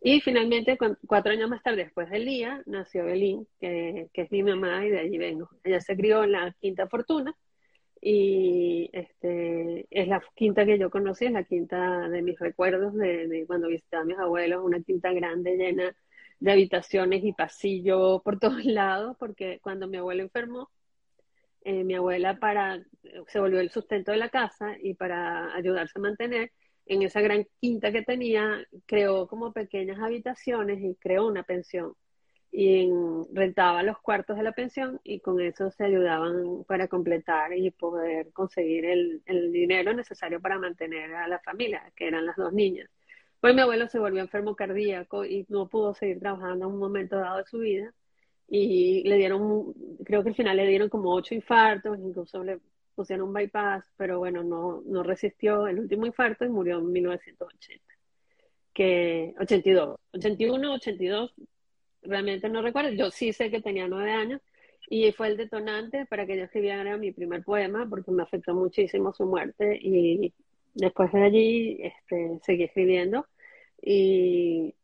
[0.00, 4.42] Y finalmente, cuatro años más tarde, después de Lía, nació Belín, que, que es mi
[4.42, 5.48] mamá y de allí vengo.
[5.64, 7.34] Ella se crió en la Quinta Fortuna
[8.06, 13.44] y este, es la quinta que yo conocí, es la quinta de mis recuerdos de,
[13.46, 15.96] cuando visitaba a mis abuelos, una quinta grande llena
[16.40, 20.70] de habitaciones y pasillos por todos lados, porque cuando mi abuelo enfermó,
[21.62, 22.84] eh, mi abuela para,
[23.28, 26.52] se volvió el sustento de la casa y para ayudarse a mantener,
[26.86, 31.94] en esa gran quinta que tenía, creó como pequeñas habitaciones y creó una pensión.
[32.52, 32.88] y
[33.32, 38.32] rentaba los cuartos de la pensión y con eso se ayudaban para completar y poder
[38.32, 42.88] conseguir el, el, dinero necesario para mantener a la familia, que eran las dos niñas.
[43.44, 47.18] Pues mi abuelo se volvió enfermo cardíaco y no pudo seguir trabajando en un momento
[47.18, 47.92] dado de su vida.
[48.48, 52.60] Y le dieron, creo que al final le dieron como ocho infartos, incluso le
[52.94, 57.84] pusieron un bypass, pero bueno, no, no resistió el último infarto y murió en 1980
[58.72, 61.34] que 82, 81, 82,
[62.00, 64.40] realmente no recuerdo, yo sí sé que tenía nueve años
[64.88, 69.12] y fue el detonante para que yo escribiera mi primer poema porque me afectó muchísimo
[69.12, 70.32] su muerte y
[70.72, 73.26] después de allí este, seguí escribiendo
[73.84, 74.74] y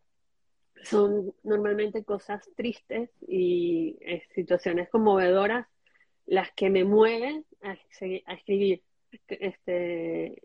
[0.82, 5.66] son normalmente cosas tristes y eh, situaciones conmovedoras
[6.26, 8.82] las que me mueven a, a escribir.
[9.26, 10.40] Este,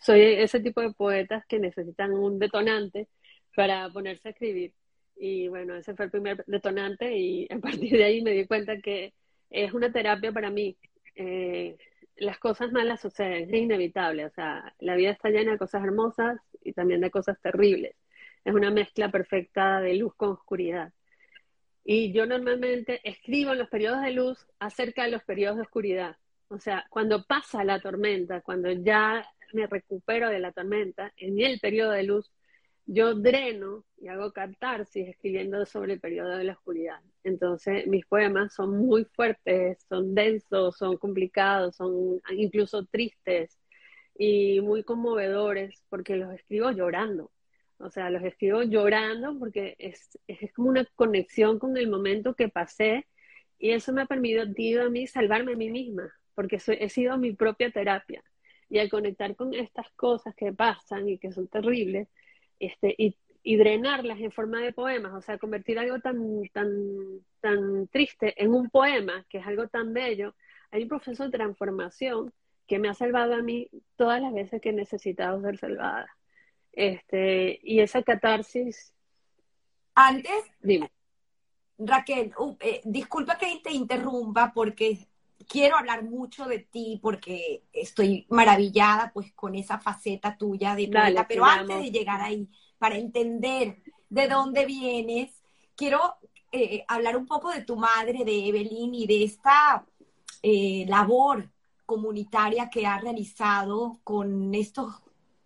[0.00, 3.08] soy ese tipo de poetas que necesitan un detonante
[3.54, 4.72] para ponerse a escribir.
[5.16, 8.80] Y bueno, ese fue el primer detonante y a partir de ahí me di cuenta
[8.80, 9.14] que
[9.50, 10.76] es una terapia para mí.
[11.14, 11.76] Eh,
[12.16, 14.24] las cosas malas suceden, es inevitable.
[14.26, 17.94] O sea, la vida está llena de cosas hermosas y también de cosas terribles.
[18.44, 20.92] Es una mezcla perfecta de luz con oscuridad.
[21.84, 26.16] Y yo normalmente escribo en los periodos de luz acerca de los periodos de oscuridad.
[26.48, 31.60] O sea, cuando pasa la tormenta, cuando ya me recupero de la tormenta, en el
[31.60, 32.30] periodo de luz,
[32.86, 37.00] yo dreno y hago catarsis escribiendo sobre el periodo de la oscuridad.
[37.22, 43.58] Entonces, mis poemas son muy fuertes, son densos, son complicados, son incluso tristes
[44.18, 47.30] y muy conmovedores porque los escribo llorando.
[47.78, 52.48] O sea, los escribo llorando porque es, es como una conexión con el momento que
[52.48, 53.06] pasé
[53.58, 57.32] y eso me ha permitido a mí salvarme a mí misma, porque he sido mi
[57.32, 58.22] propia terapia.
[58.68, 62.08] Y al conectar con estas cosas que pasan y que son terribles,
[62.60, 63.16] este, y,
[63.56, 66.68] drenarlas en forma de poemas, o sea, convertir algo tan, tan,
[67.40, 70.34] tan triste en un poema, que es algo tan bello,
[70.70, 72.32] hay un proceso de transformación
[72.68, 76.06] que me ha salvado a mí todas las veces que he necesitado ser salvada.
[76.72, 78.94] Este, y esa catarsis.
[79.94, 80.92] Antes, dime.
[81.78, 85.08] Raquel, uh, eh, disculpa que te interrumpa porque
[85.48, 91.26] quiero hablar mucho de ti porque estoy maravillada pues con esa faceta tuya de poeta,
[91.26, 93.78] pero antes de llegar ahí, para entender
[94.08, 95.42] de dónde vienes,
[95.74, 96.16] quiero
[96.52, 99.86] eh, hablar un poco de tu madre, de Evelyn, y de esta
[100.42, 101.48] eh, labor
[101.88, 104.92] comunitaria que ha realizado con estos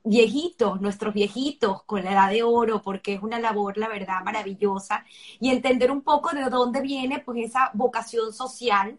[0.02, 5.04] viejitos, nuestros viejitos con la edad de oro, porque es una labor, la verdad, maravillosa,
[5.38, 8.98] y entender un poco de dónde viene pues esa vocación social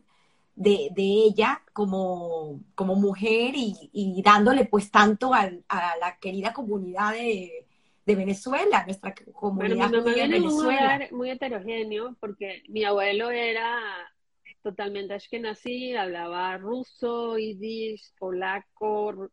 [0.55, 5.51] de, ella como, como mujer y, dándole pues tanto a
[5.99, 7.65] la querida comunidad de,
[8.05, 11.07] Venezuela, nuestra comunidad bueno, mi Venezuela.
[11.11, 14.12] Un muy heterogéneo porque mi abuelo era
[14.63, 19.29] totalmente ashkenazí, hablaba ruso, yiddish, polaco,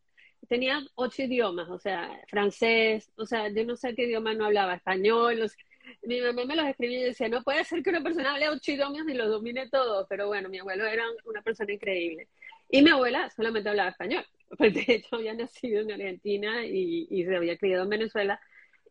[0.47, 4.75] tenía ocho idiomas, o sea, francés, o sea, yo no sé qué idioma no hablaba,
[4.75, 5.49] español,
[6.03, 8.71] mi mamá me los escribía y decía, no puede ser que una persona hable ocho
[8.71, 12.27] idiomas y los domine todos, pero bueno, mi abuelo era una persona increíble.
[12.69, 14.25] Y mi abuela solamente hablaba español,
[14.57, 18.39] porque de hecho había nacido en Argentina y, y se había criado en Venezuela.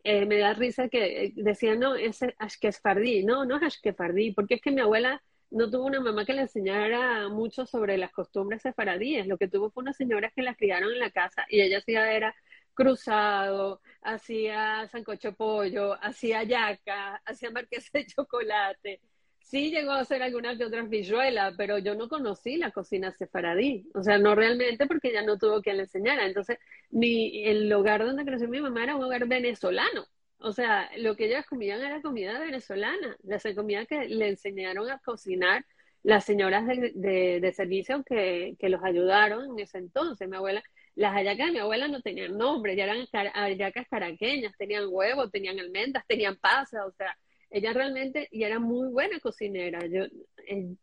[0.03, 4.55] Eh, me da risa que eh, decía, no, es ashkefardí, no, no es ashkefardí, porque
[4.55, 5.21] es que mi abuela
[5.51, 9.69] no tuvo una mamá que le enseñara mucho sobre las costumbres sefaradíes, lo que tuvo
[9.69, 12.35] fue una señora que la criaron en la casa y ella hacía era
[12.73, 19.01] cruzado, hacía sancocho pollo, hacía yaca, hacía marquesa de chocolate.
[19.39, 23.89] Sí llegó a hacer algunas de otras villuelas, pero yo no conocí la cocina sefaradí.
[23.93, 26.25] O sea, no realmente porque ella no tuvo quien le enseñara.
[26.25, 26.57] Entonces,
[26.89, 30.05] mi, el hogar donde creció mi mamá era un hogar venezolano.
[30.41, 34.99] O sea, lo que ellas comían era comida venezolana, la comida que le enseñaron a
[34.99, 35.65] cocinar
[36.03, 40.27] las señoras de, de, servicio que, que, los ayudaron en ese entonces.
[40.27, 40.63] Mi abuela
[40.95, 45.59] las hallacas de mi abuela no tenían nombre, ya eran hallacas caraqueñas, tenían huevos, tenían
[45.59, 47.17] almendras, tenían pasas, o sea,
[47.49, 49.85] ella realmente, y era muy buena cocinera.
[49.87, 50.05] Yo,
[50.47, 50.75] eh,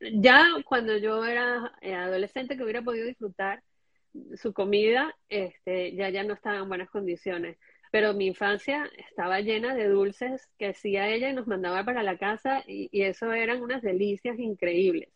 [0.00, 3.62] ya cuando yo era eh, adolescente que hubiera podido disfrutar
[4.36, 7.56] su comida, este, ya ya no estaba en buenas condiciones.
[7.92, 12.18] Pero mi infancia estaba llena de dulces que hacía ella y nos mandaba para la
[12.18, 15.10] casa y, eso eran unas delicias increíbles.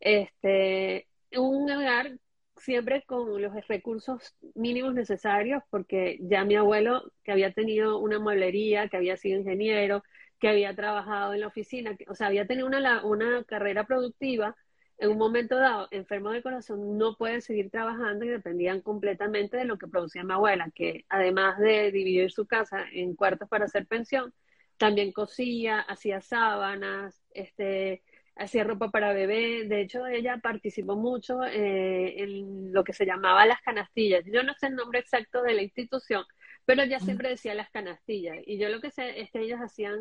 [0.00, 2.18] Este, un hogar
[2.56, 8.88] siempre con los recursos mínimos necesarios, porque ya mi abuelo, que había tenido una mueblería,
[8.88, 10.02] que había sido ingeniero,
[10.40, 14.56] que había trabajado en la oficina, o sea, había tenido una, una carrera productiva,
[15.00, 19.64] en un momento dado, enfermo de corazón, no puede seguir trabajando y dependían completamente de
[19.64, 23.86] lo que producía mi abuela, que además de dividir su casa en cuartos para hacer
[23.86, 24.34] pensión,
[24.76, 28.02] también cosía, hacía sábanas, este,
[28.36, 29.64] hacía ropa para bebé.
[29.66, 34.24] De hecho, ella participó mucho eh, en lo que se llamaba las canastillas.
[34.26, 36.24] Yo no sé el nombre exacto de la institución,
[36.66, 38.36] pero ella siempre decía las canastillas.
[38.46, 39.98] Y yo lo que sé es que ellos hacían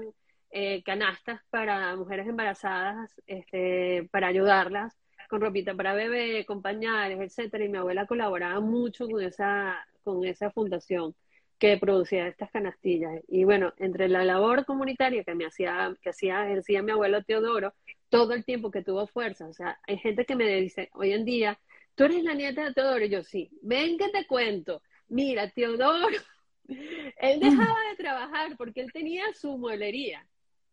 [0.52, 4.98] eh, canastas para mujeres embarazadas, este, para ayudarlas
[5.30, 7.64] con ropita para bebé, con pañales, etcétera.
[7.64, 11.16] Y mi abuela colaboraba mucho con esa, con esa fundación
[11.60, 13.22] que producía estas canastillas.
[13.28, 17.76] Y bueno, entre la labor comunitaria que me hacía, que hacía, ejercía mi abuelo Teodoro,
[18.10, 19.48] todo el tiempo que tuvo fuerza.
[19.48, 21.60] O sea, hay gente que me dice, hoy en día,
[21.96, 23.06] tú eres la nieta de Teodoro.
[23.06, 24.82] Y yo, sí, ven que te cuento.
[25.10, 26.18] Mira, Teodoro,
[26.68, 30.26] él dejaba de trabajar porque él tenía su mueblería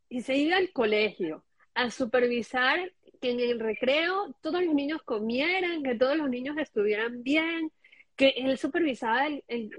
[0.08, 1.44] y se iba al colegio
[1.74, 7.22] a supervisar que en el recreo todos los niños comieran, que todos los niños estuvieran
[7.22, 7.72] bien,
[8.16, 9.26] que él supervisaba,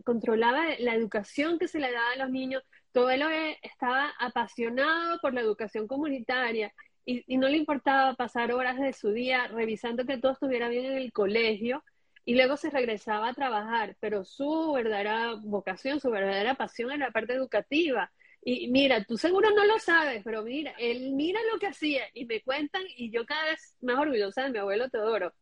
[0.05, 3.23] controlaba la educación que se le daba a los niños, todo él
[3.61, 6.73] estaba apasionado por la educación comunitaria
[7.05, 10.86] y, y, no le importaba pasar horas de su día revisando que todo estuviera bien
[10.86, 11.84] en el colegio
[12.25, 17.11] y luego se regresaba a trabajar, pero su verdadera vocación, su verdadera pasión era la
[17.11, 18.11] parte educativa.
[18.49, 22.23] Y mira, tú seguro no lo sabes, pero mira, él mira lo que hacía y
[22.23, 25.33] me cuentan y yo cada vez más orgullosa de mi abuelo Teodoro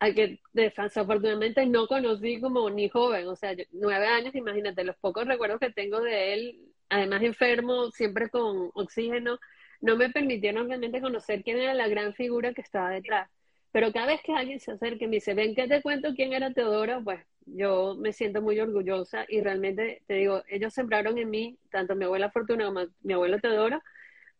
[0.00, 5.28] al que desafortunadamente no conocí como ni joven, o sea, nueve años, imagínate, los pocos
[5.28, 9.38] recuerdos que tengo de él, además enfermo, siempre con oxígeno,
[9.80, 13.30] no me permitieron realmente conocer quién era la gran figura que estaba detrás.
[13.70, 16.32] Pero cada vez que alguien se acerca y me dice, ven que te cuento quién
[16.32, 21.30] era Teodoro, pues yo me siento muy orgullosa y realmente te digo, ellos sembraron en
[21.30, 23.80] mí, tanto mi abuela Fortuna como mi abuelo Teodoro,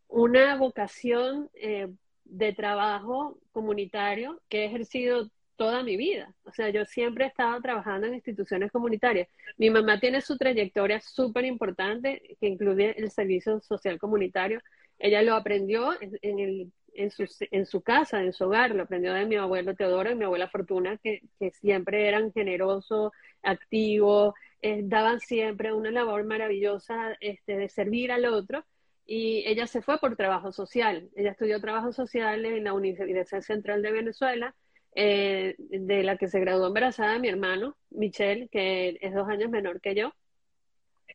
[0.09, 1.89] una vocación eh,
[2.25, 6.35] de trabajo comunitario que he ejercido toda mi vida.
[6.45, 9.29] O sea, yo siempre he estado trabajando en instituciones comunitarias.
[9.57, 14.61] Mi mamá tiene su trayectoria súper importante, que incluye el servicio social comunitario.
[14.99, 19.13] Ella lo aprendió en, el, en, su, en su casa, en su hogar, lo aprendió
[19.13, 23.13] de mi abuelo Teodoro y mi abuela Fortuna, que, que siempre eran generosos,
[23.43, 28.65] activos, eh, daban siempre una labor maravillosa este, de servir al otro.
[29.05, 31.11] Y ella se fue por trabajo social.
[31.17, 34.55] Ella estudió trabajo social en la Universidad Central de Venezuela
[34.95, 39.81] eh, de la que se graduó embarazada mi hermano, Michelle, que es dos años menor
[39.81, 40.15] que yo.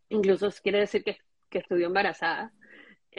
[0.10, 1.18] Incluso quiere decir que,
[1.52, 2.54] estudió embarazada.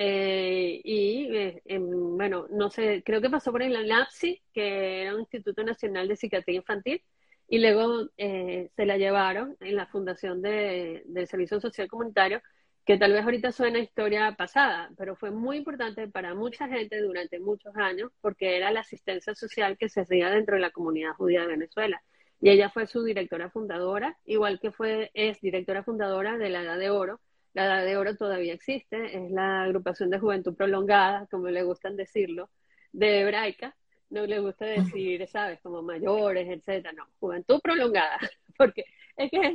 [0.01, 5.21] Eh, y eh, bueno, no sé, creo que pasó por el ANAPSI, que era un
[5.21, 7.03] Instituto Nacional de Psiquiatría Infantil,
[7.49, 12.43] y luego se la llevaron en la fundación del Servicio Social Comunitario
[12.89, 17.39] que tal vez ahorita suena historia pasada, pero fue muy importante para mucha gente durante
[17.39, 21.43] muchos años porque era la asistencia social que se hacía dentro de la comunidad judía
[21.43, 22.03] de Venezuela.
[22.41, 26.79] Y ella fue su directora fundadora, igual que fue, es directora fundadora de la Edad
[26.79, 27.21] de Oro.
[27.55, 31.97] La Edad de Oro todavía existe, es la agrupación de juventud prolongada, como le gustan
[31.97, 32.51] decirlo,
[32.93, 33.75] de hebraica.
[34.11, 35.61] No le gusta decir, ¿sabes?
[35.61, 36.93] Como mayores, etcétera.
[36.93, 38.19] No, juventud prolongada,
[38.57, 38.85] porque
[39.17, 39.55] es que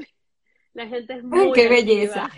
[0.73, 1.53] la gente es muy.
[1.53, 2.29] ¡Qué belleza!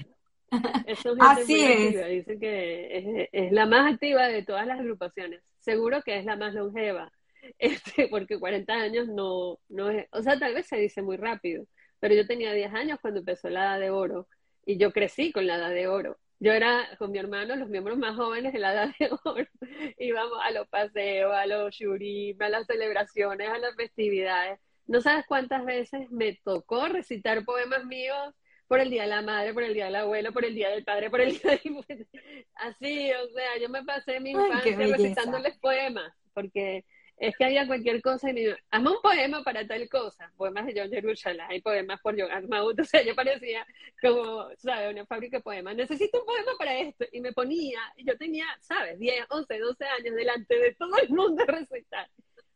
[1.20, 2.08] Así es.
[2.08, 5.42] Dice que es, la más activa de todas las agrupaciones.
[5.60, 7.12] Seguro que es la más longeva,
[7.60, 11.66] este, porque 40 años no, no es, o sea, tal vez se dice muy rápido,
[12.00, 14.28] pero yo tenía 10 años cuando empezó la edad de oro
[14.66, 16.18] y yo crecí con la edad de oro.
[16.40, 19.48] Yo era con mi hermano los miembros más jóvenes de la edad de oro.
[19.98, 24.60] Íbamos a los paseos, a los shurim, a las celebraciones, a las festividades.
[24.88, 28.34] No sabes cuántas veces me tocó recitar poemas míos
[28.68, 30.84] por el Día de la Madre, por el Día del Abuelo, por el Día del
[30.84, 32.08] Padre, por el Día de...
[32.56, 36.84] Así, o sea, yo me pasé mi infancia recitándoles poemas, porque
[37.18, 40.66] es que había cualquier cosa y me dijo, hazme un poema para tal cosa, poemas
[40.66, 43.66] de John Jerusalem, hay poemas por John Armaut, o sea, yo parecía
[44.02, 44.92] como, ¿sabes?
[44.92, 48.46] Una fábrica de poemas, necesito un poema para esto, y me ponía, y yo tenía,
[48.60, 49.00] ¿sabes?
[49.00, 52.10] 10, 11, 12 años delante de todo el mundo a recitar.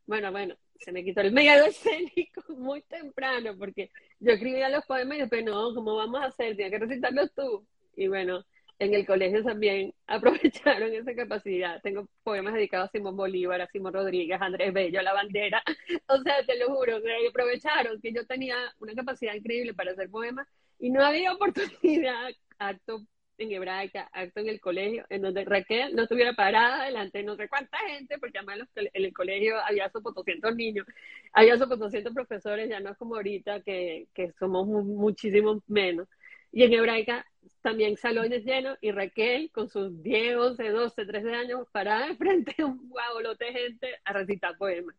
[0.06, 5.18] Bueno, bueno, se me quitó el miedo escénico muy temprano, porque yo escribía los poemas
[5.18, 6.56] y después, no, ¿cómo vamos a hacer?
[6.56, 7.66] Tienes que recitarlos tú.
[7.96, 8.46] Y bueno,
[8.80, 11.82] en el colegio también aprovecharon esa capacidad.
[11.82, 15.62] Tengo poemas dedicados a Simón Bolívar, a Simón Rodríguez, a Andrés Bello, a La Bandera.
[16.08, 16.98] O sea, te lo juro,
[17.30, 20.48] aprovecharon que yo tenía una capacidad increíble para hacer poemas
[20.80, 23.02] y no había oportunidad, acto
[23.38, 27.36] en hebraica, acto en el colegio, en donde Raquel no estuviera parada delante de no
[27.36, 30.86] sé cuánta gente, porque además en el colegio había sus 200 niños,
[31.32, 36.08] había sus 200 profesores, ya no es como ahorita que, que somos muchísimo menos.
[36.52, 37.26] Y en hebraica
[37.62, 42.66] también salones llenos y Raquel con sus 10, 11, 12, 13 años parada frente a
[42.66, 44.96] un guabolote de gente a recitar poemas.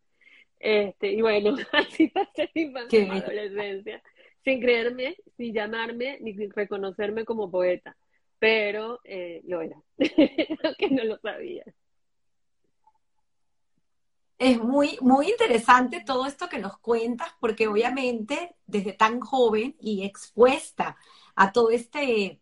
[0.59, 4.03] Este, y bueno, así pasé mi adolescencia,
[4.45, 7.97] sin creerme, sin llamarme, ni reconocerme como poeta
[8.41, 9.77] pero eh, lo era,
[10.79, 11.63] que no lo sabía.
[14.39, 20.05] Es muy, muy interesante todo esto que nos cuentas, porque obviamente desde tan joven y
[20.05, 20.97] expuesta
[21.41, 22.39] a todo este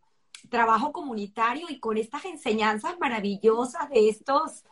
[0.51, 4.64] trabajo comunitario y con estas enseñanzas maravillosas de estos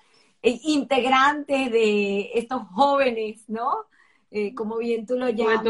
[0.43, 3.87] eh, integrantes, de estos jóvenes, ¿no?
[4.33, 5.63] Eh, como bien tú lo llamas,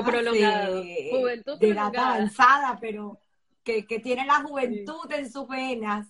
[1.10, 3.18] juventud de edad avanzada, pero
[3.62, 6.06] que, que tiene la juventud en sus venas.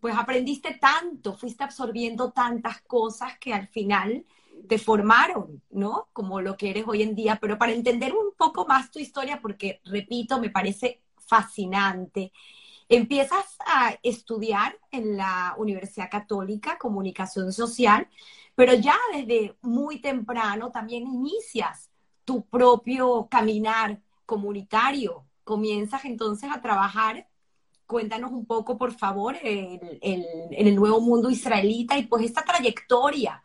[0.00, 4.26] Pues aprendiste tanto, fuiste absorbiendo tantas cosas que al final
[4.66, 6.08] te formaron, ¿no?
[6.12, 9.38] Como lo que eres hoy en día, pero para entender un poco más tu historia,
[9.40, 12.32] porque, repito, me parece fascinante.
[12.88, 18.08] Empiezas a estudiar en la Universidad Católica Comunicación Social,
[18.54, 21.90] pero ya desde muy temprano también inicias
[22.24, 25.24] tu propio caminar comunitario.
[25.44, 27.28] Comienzas entonces a trabajar.
[27.86, 33.44] Cuéntanos un poco, por favor, en el nuevo mundo israelita y pues esta trayectoria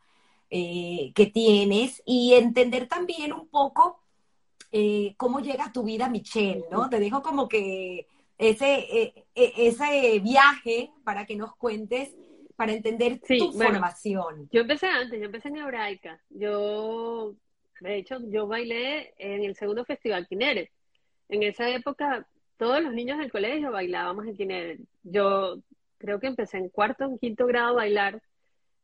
[0.53, 4.00] eh, que tienes y entender también un poco
[4.71, 6.89] eh, cómo llega a tu vida Michelle, ¿no?
[6.89, 8.07] Te dejo como que
[8.37, 12.15] ese, eh, ese viaje para que nos cuentes,
[12.55, 14.47] para entender tu formación.
[14.51, 16.21] Yo empecé antes, yo empecé en hebraica.
[16.29, 17.33] Yo,
[17.79, 20.69] de hecho, yo bailé en el segundo festival Kineret.
[21.29, 24.79] En esa época, todos los niños del colegio bailábamos en Kineret.
[25.03, 25.57] Yo
[25.97, 28.21] creo que empecé en cuarto, en quinto grado a bailar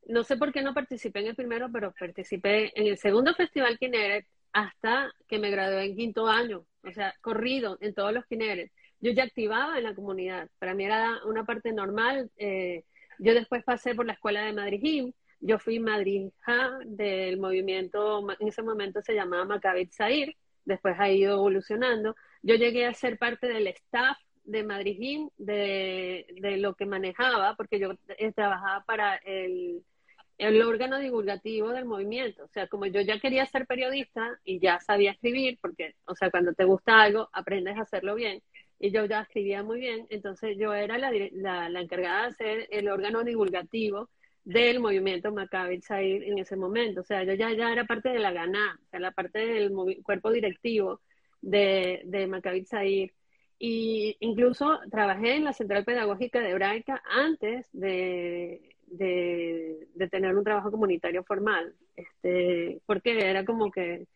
[0.07, 3.77] no sé por qué no participé en el primero, pero participé en el segundo festival
[3.77, 4.25] Kineret
[4.57, 8.71] hasta que me gradué en quinto año, o sea, corrido en todos los Kineret.
[8.99, 12.31] Yo ya activaba en la comunidad, para mí era una parte normal.
[12.37, 12.83] Eh,
[13.19, 18.63] yo después pasé por la escuela de Madrid yo fui madrija del movimiento, en ese
[18.63, 20.35] momento se llamaba Maccabi Zair,
[20.65, 22.15] después ha ido evolucionando.
[22.41, 27.79] Yo llegué a ser parte del staff de Madrid de, de lo que manejaba, porque
[27.79, 29.83] yo eh, trabajaba para el
[30.37, 32.43] el órgano divulgativo del movimiento.
[32.43, 36.29] O sea, como yo ya quería ser periodista y ya sabía escribir, porque, o sea,
[36.29, 38.41] cuando te gusta algo, aprendes a hacerlo bien.
[38.79, 41.11] Y yo ya escribía muy bien, entonces yo era la,
[41.69, 44.09] la, encargada de ser el órgano divulgativo
[44.43, 47.01] del movimiento Maccabi Zair en ese momento.
[47.01, 49.71] O sea, yo ya, ya era parte de la GANA, o sea, la parte del
[50.03, 51.01] cuerpo directivo
[51.41, 53.13] de, de Maccabi Zair.
[53.59, 60.71] Y incluso trabajé en la Central Pedagógica de Hebraica antes de, de, tener un trabajo
[60.71, 64.07] comunitario formal, este, porque era como que,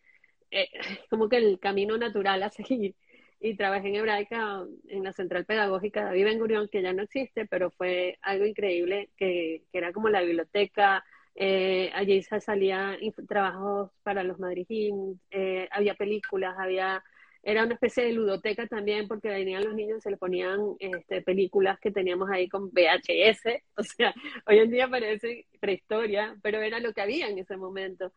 [0.50, 0.68] eh,
[1.10, 2.94] como que el camino natural a seguir.
[3.40, 7.46] Y trabajé en hebraica en la Central Pedagógica David Ben Gurión, que ya no existe,
[7.46, 11.04] pero fue algo increíble, que, que era como la biblioteca,
[11.34, 17.02] eh, allí salían trabajos para los madrijín, eh, había películas, había
[17.42, 21.22] era una especie de ludoteca también porque venían los niños y se le ponían este,
[21.22, 24.14] películas que teníamos ahí con VHS, o sea,
[24.46, 28.12] hoy en día parece prehistoria, pero era lo que había en ese momento.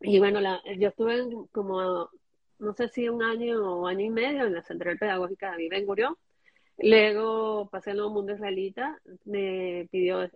[0.00, 2.10] Y bueno, la, yo estuve como,
[2.58, 5.86] no sé si un año o año y medio en la Central Pedagógica de Ben
[5.86, 6.16] Gurión.
[6.78, 10.30] Luego pasé al Nuevo Mundo Israelita, me pidió,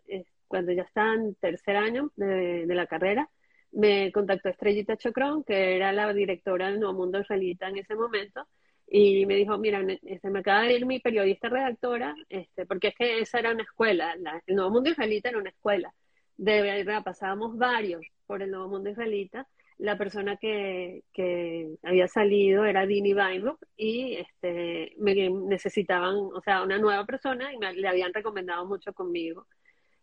[0.47, 3.30] cuando ya estaba en tercer año de la carrera,
[3.75, 8.47] me contactó Estrellita Chocrón, que era la directora del Nuevo Mundo Israelita en ese momento,
[8.87, 12.95] y me dijo, mira, este, me acaba de ir mi periodista redactora, este, porque es
[12.97, 14.14] que esa era una escuela,
[14.47, 15.95] el Nuevo Mundo Israelita era una escuela,
[16.37, 19.47] de verdad, pasábamos varios por el Nuevo Mundo Israelita,
[19.79, 26.62] la persona que, que había salido era Dini Weinrup y este, me necesitaban, o sea,
[26.62, 29.47] una nueva persona y me, le habían recomendado mucho conmigo.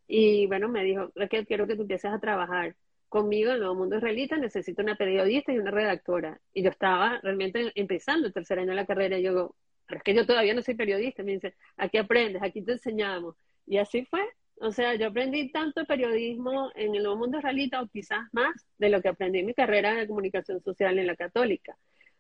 [0.08, 2.76] Y bueno, me dijo, es quiero que tú empieces a trabajar
[3.12, 6.40] conmigo en el Nuevo Mundo Israelita, necesito una periodista y una redactora.
[6.54, 9.56] Y yo estaba realmente empezando el tercer año de la carrera y yo digo,
[9.86, 11.22] pero es que yo todavía no soy periodista.
[11.22, 13.36] Me dice, aquí aprendes, aquí te enseñamos.
[13.68, 14.22] Y así fue.
[14.62, 18.90] O sea, yo aprendí tanto periodismo en el Nuevo Mundo Israelita o quizás más de
[18.90, 21.76] lo que aprendí en mi carrera de comunicación social en la católica.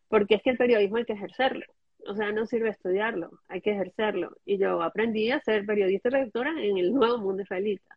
[0.09, 1.65] Porque es que el periodismo hay que ejercerlo.
[2.05, 4.35] O sea, no sirve estudiarlo, hay que ejercerlo.
[4.43, 7.95] Y yo aprendí a ser periodista y redactora en el Nuevo Mundo Israelita.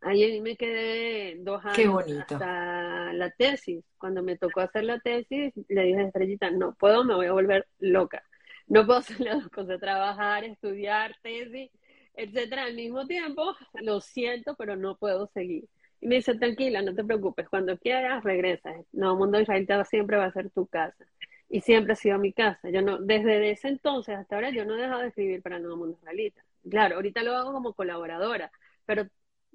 [0.00, 3.84] Ahí me quedé dos años hasta la tesis.
[3.98, 7.32] Cuando me tocó hacer la tesis, le dije a Estrellita, no puedo, me voy a
[7.32, 8.22] volver loca.
[8.68, 11.70] No puedo hacer las dos cosas, trabajar, estudiar, tesis,
[12.14, 13.56] etcétera, al mismo tiempo.
[13.82, 15.68] Lo siento, pero no puedo seguir.
[16.00, 18.76] Y me dice, tranquila, no te preocupes, cuando quieras, regresas.
[18.92, 21.04] No, Mundo Israelita siempre va a ser tu casa.
[21.48, 22.70] Y siempre ha sido mi casa.
[22.70, 25.78] Yo no, desde ese entonces hasta ahora, yo no he dejado de escribir para Nuevo
[25.78, 26.44] Mundo Israelita.
[26.70, 28.52] Claro, ahorita lo hago como colaboradora,
[28.84, 29.08] pero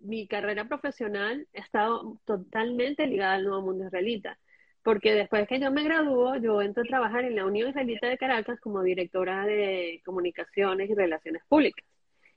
[0.04, 4.40] mi carrera profesional ha estado totalmente ligada al nuevo mundo israelita.
[4.84, 8.18] porque después que yo me graduó, yo entro a trabajar en la Unión Israelita de
[8.18, 11.86] Caracas como directora de comunicaciones y relaciones públicas.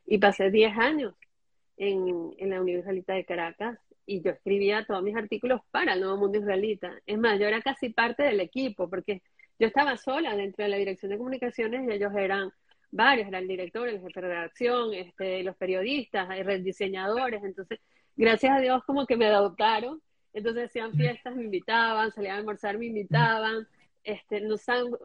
[0.06, 1.14] Y pasé 10 años
[1.76, 6.00] en, en la Unión Israelita de Caracas y yo escribía todos mis artículos para el
[6.00, 6.92] Nuevo Mundo Israelita.
[7.06, 9.22] Es más, yo era casi parte del equipo, porque
[9.58, 12.50] yo estaba sola dentro de la dirección de comunicaciones y ellos eran
[12.90, 16.28] varios, era el director, el jefe de redacción, este, los periodistas,
[16.62, 17.80] diseñadores, entonces,
[18.16, 20.00] gracias a Dios como que me adoptaron,
[20.32, 23.66] entonces hacían fiestas, me invitaban, salían a almorzar, me invitaban,
[24.04, 24.56] este, no,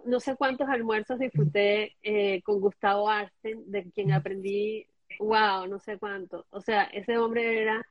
[0.06, 4.86] no sé cuántos almuerzos disfruté eh, con Gustavo Arsten, de quien aprendí,
[5.20, 7.86] wow, no sé cuánto, o sea, ese hombre era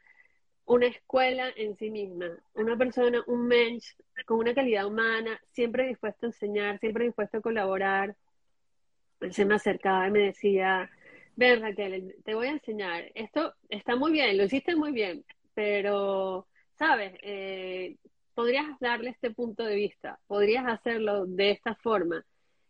[0.71, 6.27] una escuela en sí misma, una persona, un mensch con una calidad humana, siempre dispuesto
[6.27, 8.15] a enseñar, siempre dispuesto a colaborar.
[9.31, 10.91] Se me acercaba y me decía,
[11.37, 16.47] ven Raquel, te voy a enseñar, esto está muy bien, lo hiciste muy bien, pero,
[16.79, 17.97] sabes, eh,
[18.35, 22.25] podrías darle este punto de vista, podrías hacerlo de esta forma.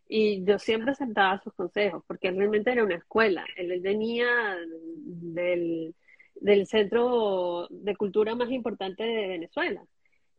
[0.07, 3.45] Y yo siempre aceptaba sus consejos, porque realmente era una escuela.
[3.55, 4.57] Él venía
[5.05, 5.95] del,
[6.35, 9.81] del centro de cultura más importante de Venezuela.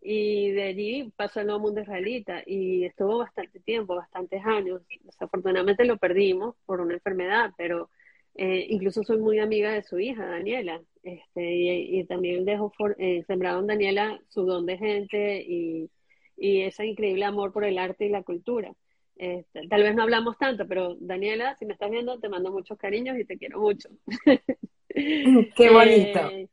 [0.04, 4.82] Y de allí pasó al nuevo mundo israelita y estuvo bastante tiempo, bastantes años.
[5.04, 7.88] Desafortunadamente lo perdimos por una enfermedad, pero
[8.34, 10.82] eh, incluso soy muy amiga de su hija, Daniela.
[11.04, 15.90] Este, y, también dejó eh, sembrado en Daniela su don de gente y,
[16.36, 18.72] y ese increíble amor por el arte y la cultura.
[19.16, 22.76] Este, tal vez no hablamos tanto, pero Daniela, si me estás viendo, te mando muchos
[22.76, 23.88] cariños y te quiero mucho.
[24.88, 26.28] Qué bonito.
[26.30, 26.48] Eh,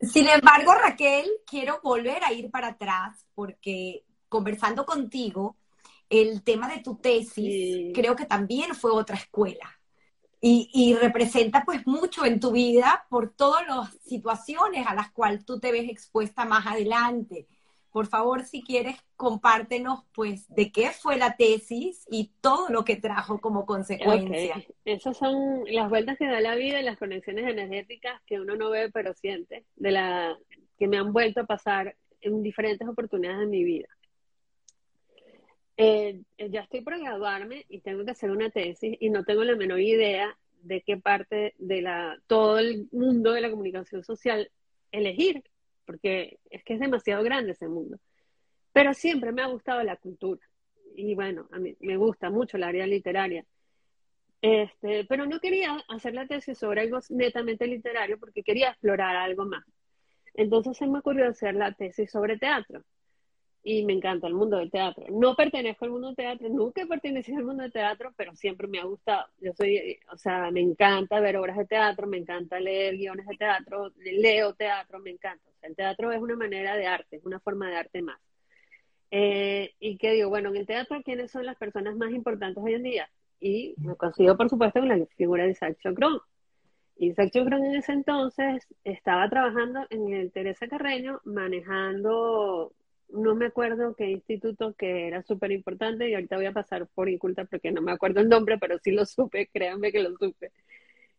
[0.00, 5.56] Sin embargo, Raquel, quiero volver a ir para atrás porque conversando contigo,
[6.08, 9.74] el tema de tu tesis creo que también fue otra escuela.
[10.40, 15.44] Y, y, representa pues mucho en tu vida por todas las situaciones a las cuales
[15.44, 17.48] tú te ves expuesta más adelante
[17.90, 22.96] por favor, si quieres, compártenos, pues, de qué fue la tesis y todo lo que
[22.96, 24.64] trajo como consecuencia.
[24.84, 28.70] Esas son las vueltas que da la vida y las conexiones energéticas que uno no
[28.70, 30.38] ve pero siente, de la
[30.78, 33.88] que me han vuelto a pasar en diferentes oportunidades de mi vida.
[35.76, 39.54] Eh, ya estoy por graduarme y tengo que hacer una tesis y no tengo la
[39.54, 44.50] menor idea de qué parte de la todo el mundo de la comunicación social
[44.90, 45.44] elegir
[45.88, 47.96] porque es que es demasiado grande ese mundo.
[48.74, 50.46] Pero siempre me ha gustado la cultura.
[50.94, 53.46] Y bueno, a mí me gusta mucho el área literaria.
[54.42, 59.46] Este, pero no quería hacer la tesis sobre algo netamente literario porque quería explorar algo
[59.46, 59.64] más.
[60.34, 62.84] Entonces se me ocurrió hacer la tesis sobre teatro
[63.62, 65.06] y me encanta el mundo del teatro.
[65.10, 68.68] No pertenezco al mundo del teatro, nunca he pertenecido al mundo del teatro, pero siempre
[68.68, 69.26] me ha gustado.
[69.40, 73.36] Yo soy, o sea, me encanta ver obras de teatro, me encanta leer guiones de
[73.38, 75.47] teatro, leo teatro, me encanta.
[75.60, 78.18] Sea, el teatro es una manera de arte, es una forma de arte más.
[79.10, 82.74] Eh, y que digo, bueno, en el teatro, ¿quiénes son las personas más importantes hoy
[82.74, 83.10] en día?
[83.40, 86.20] Y me consigo, por supuesto, con la figura de Isaac Chocron.
[86.96, 92.72] Isaac Chocron en ese entonces estaba trabajando en el Teresa Carreño, manejando
[93.10, 97.08] no me acuerdo qué instituto que era súper importante y ahorita voy a pasar por
[97.08, 100.52] inculta porque no me acuerdo el nombre, pero sí lo supe, créanme que lo supe.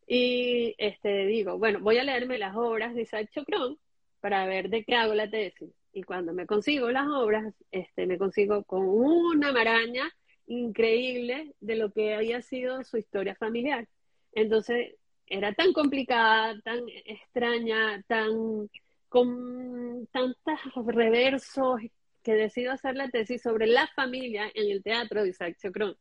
[0.08, 3.78] Y este, digo, bueno, voy a leerme las obras de Isaac Chocron
[4.20, 5.70] para ver de qué hago la tesis.
[5.94, 10.10] Y cuando me consigo las obras, este, me consigo con una maraña
[10.48, 13.88] increíble de lo que había sido su historia familiar.
[14.34, 14.96] Entonces,
[15.28, 18.70] era tan complicada, tan extraña, tan
[19.10, 21.82] con tantos reversos
[22.24, 25.96] que decido hacer la tesis sobre la familia en el teatro de Isaac Chocron.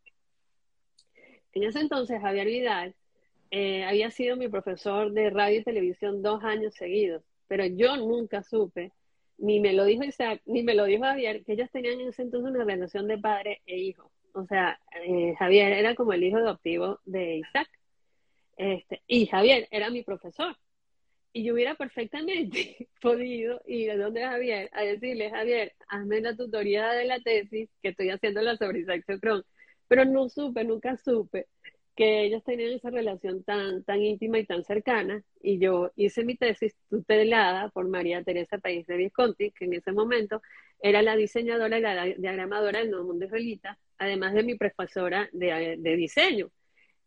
[1.52, 2.94] En ese entonces, Javier Vidal
[3.50, 8.42] eh, había sido mi profesor de radio y televisión dos años seguidos, pero yo nunca
[8.42, 8.92] supe,
[9.38, 12.22] ni me lo dijo Isaac, ni me lo dijo Javier, que ellos tenían en ese
[12.22, 14.10] entonces una relación de padre e hijo.
[14.34, 17.68] O sea, eh, Javier era como el hijo adoptivo de Isaac.
[18.56, 20.56] Este, y Javier era mi profesor.
[21.32, 26.90] Y yo hubiera perfectamente podido ir a donde Javier a decirle, Javier, hazme la tutoría
[26.90, 29.44] de la tesis que estoy haciendo la sobre Isaac Chocron.
[29.86, 31.46] Pero no supe, nunca supe
[31.98, 35.22] que ellos tenían esa relación tan, tan íntima y tan cercana.
[35.42, 39.92] Y yo hice mi tesis tutelada por María Teresa País de Visconti, que en ese
[39.92, 40.40] momento
[40.80, 45.76] era la diseñadora y la diagramadora del Nuevo Mundo Israelita, además de mi profesora de,
[45.78, 46.50] de diseño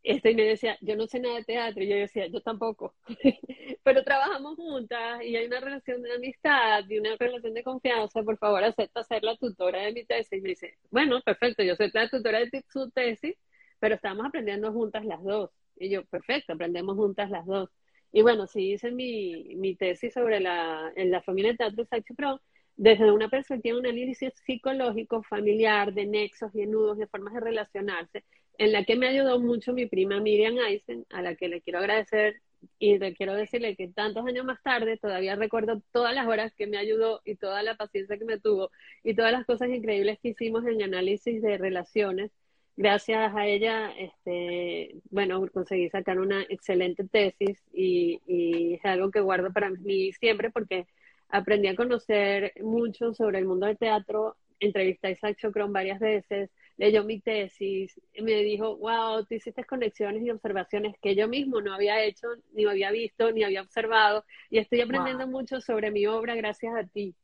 [0.04, 2.96] este, y me decía, yo no sé nada de teatro, y yo decía, yo tampoco,
[3.84, 8.38] pero trabajamos juntas y hay una relación de amistad y una relación de confianza, por
[8.38, 10.40] favor, acepta ser la tutora de mi tesis.
[10.40, 13.36] Y me dice, bueno, perfecto, yo soy la tutora de su tesis,
[13.82, 15.50] pero estamos aprendiendo juntas las dos.
[15.78, 17.70] Y yo, perfecto, aprendemos juntas las dos.
[18.12, 22.14] Y bueno, sí hice mi, mi tesis sobre la, en la familia de teatro Sachi
[22.14, 22.40] Pro,
[22.76, 28.24] desde una perspectiva, un análisis psicológico, familiar, de nexos, de nudos, de formas de relacionarse,
[28.60, 31.80] en la que me ayudó mucho mi prima Miriam Eisen, a la que le quiero
[31.80, 32.42] agradecer
[32.78, 36.68] y le quiero decirle que tantos años más tarde todavía recuerdo todas las horas que
[36.68, 38.70] me ayudó y toda la paciencia que me tuvo
[39.04, 42.32] y todas las cosas increíbles que hicimos en análisis de relaciones.
[42.78, 49.20] Gracias a ella, este, bueno, conseguí sacar una excelente tesis y, y es algo que
[49.20, 50.88] guardo para mí siempre porque
[51.30, 56.50] aprendí a conocer mucho sobre el mundo del teatro, entrevisté a Isaac Chocron varias veces,
[56.78, 61.74] leyó mi tesis, me dijo, wow, tú hiciste conexiones y observaciones que yo mismo no
[61.74, 66.36] había hecho, ni había visto, ni había observado, y estoy aprendiendo mucho sobre mi obra
[66.36, 67.16] gracias a ti.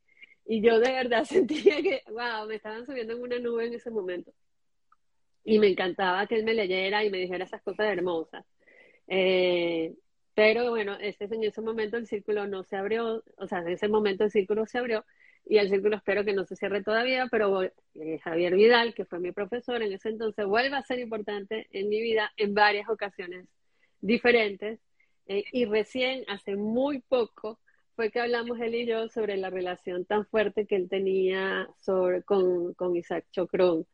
[0.46, 3.90] Y yo de verdad sentía que, wow, me estaban subiendo en una nube en ese
[3.90, 4.32] momento.
[5.48, 8.44] Y me encantaba que él me leyera y me dijera esas cosas hermosas.
[9.06, 9.94] Eh,
[10.34, 13.88] pero bueno, ese, en ese momento el círculo no se abrió, o sea, en ese
[13.88, 15.04] momento el círculo se abrió
[15.46, 17.72] y el círculo espero que no se cierre todavía, pero eh,
[18.22, 22.02] Javier Vidal, que fue mi profesor en ese entonces, vuelve a ser importante en mi
[22.02, 23.46] vida en varias ocasiones
[24.00, 24.80] diferentes.
[25.26, 27.58] Eh, y recién, hace muy poco,
[27.96, 32.22] fue que hablamos él y yo sobre la relación tan fuerte que él tenía sobre,
[32.22, 33.86] con, con Isaac Chocrón.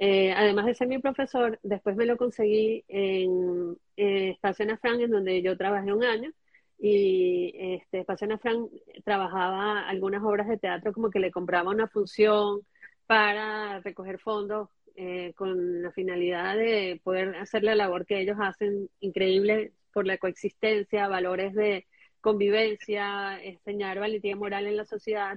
[0.00, 5.00] Eh, además de ser mi profesor, después me lo conseguí en eh, Espacio Ana Frank,
[5.00, 6.30] en donde yo trabajé un año.
[6.78, 8.70] Y este, Espacio Ana Frank
[9.04, 12.60] trabajaba algunas obras de teatro, como que le compraba una función
[13.06, 18.88] para recoger fondos eh, con la finalidad de poder hacer la labor que ellos hacen
[19.00, 21.86] increíble por la coexistencia, valores de
[22.20, 25.36] convivencia, enseñar valentía moral en la sociedad.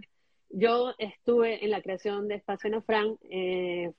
[0.49, 3.91] Yo estuve en la creación de Espacio Ana Frank, eh,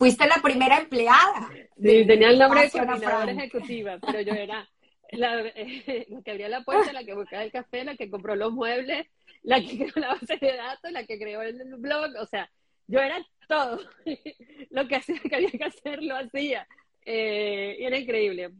[0.00, 1.50] Fuiste la primera empleada.
[1.76, 4.66] Sí, tenía el nombre de coordinadora ejecutiva, pero yo era
[5.12, 9.06] la, que abría la puerta, la que buscaba el café, la que compró los muebles,
[9.42, 12.50] la que creó la base de datos, la que creó el blog, o sea,
[12.86, 13.78] yo era todo.
[14.70, 16.66] lo que, hacía, que había que hacer, lo hacía.
[17.04, 18.52] Eh, y era increíble.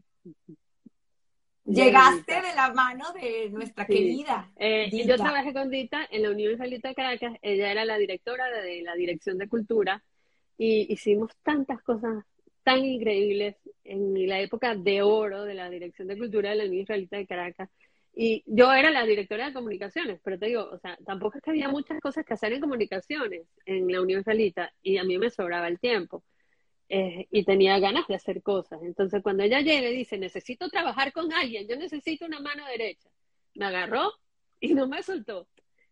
[1.65, 4.51] Llegaste de la mano de nuestra querida.
[4.57, 7.33] Eh, yo trabajé con Dita en la Unión Israelita de Caracas.
[7.41, 10.03] Ella era la directora de la Dirección de Cultura
[10.57, 12.23] y hicimos tantas cosas
[12.63, 16.83] tan increíbles en la época de oro de la Dirección de Cultura de la Unión
[16.83, 17.69] Israelita de Caracas.
[18.13, 21.51] Y yo era la directora de comunicaciones, pero te digo, o sea, tampoco es que
[21.51, 25.29] había muchas cosas que hacer en comunicaciones en la Unión Israelita y a mí me
[25.29, 26.23] sobraba el tiempo.
[26.93, 28.81] Eh, y tenía ganas de hacer cosas.
[28.83, 33.09] Entonces, cuando ella llega y dice, necesito trabajar con alguien, yo necesito una mano derecha,
[33.55, 34.11] me agarró
[34.59, 35.47] y no me soltó.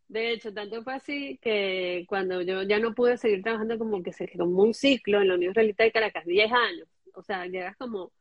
[0.10, 4.12] De hecho, tanto fue así que cuando yo ya no pude seguir trabajando como que
[4.12, 7.78] se como un ciclo en la Unión Realista de Caracas, 10 años, o sea, llegas
[7.78, 8.12] como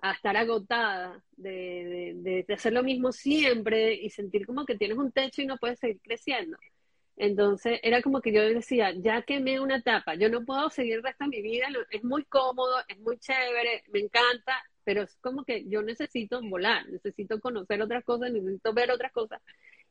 [0.00, 4.98] a estar agotada de, de, de, hacer lo mismo siempre y sentir como que tienes
[4.98, 6.58] un techo y no puedes seguir creciendo.
[7.16, 11.02] Entonces era como que yo decía, ya quemé una etapa, yo no puedo seguir el
[11.02, 15.44] resto de mi vida, es muy cómodo, es muy chévere, me encanta, pero es como
[15.44, 19.40] que yo necesito volar, necesito conocer otras cosas, necesito ver otras cosas.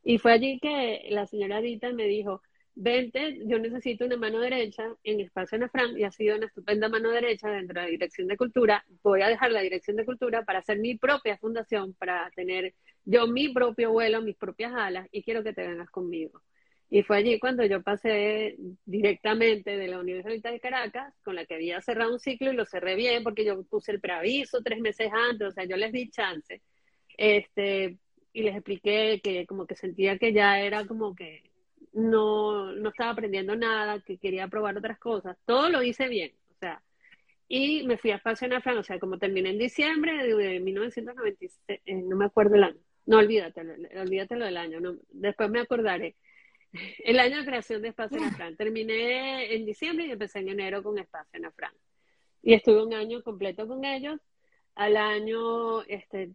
[0.05, 2.43] Y fue allí que la señora Dita me dijo,
[2.75, 7.09] vente, yo necesito una mano derecha en Espacio Ana y ha sido una estupenda mano
[7.09, 8.85] derecha dentro de la Dirección de Cultura.
[9.01, 13.25] Voy a dejar la Dirección de Cultura para hacer mi propia fundación, para tener yo
[13.25, 16.39] mi propio vuelo, mis propias alas y quiero que te vengas conmigo.
[16.87, 21.55] Y fue allí cuando yo pasé directamente de la Universidad de Caracas, con la que
[21.55, 25.09] había cerrado un ciclo y lo cerré bien porque yo puse el preaviso tres meses
[25.11, 26.61] antes, o sea, yo les di chance.
[27.17, 27.97] Este,
[28.35, 31.49] y les expliqué que como que sentía que ya era como que
[31.93, 35.37] no, no estaba aprendiendo nada, que quería probar otras cosas.
[35.45, 36.83] Todo lo hice bien, o sea,
[37.47, 41.95] y me fui a Espacio Ana o sea, como terminé en diciembre de, 1996, eh,
[41.95, 43.61] no me acuerdo el año, no, olvídate,
[43.97, 46.15] olvídate lo del año, no, después me acordaré.
[47.05, 50.97] El año de creación de Espacio Ana terminé en diciembre y empecé en enero con
[50.97, 51.53] Espacio Ana
[52.41, 54.19] Y estuve un año completo con ellos.
[54.75, 56.31] Al año, este,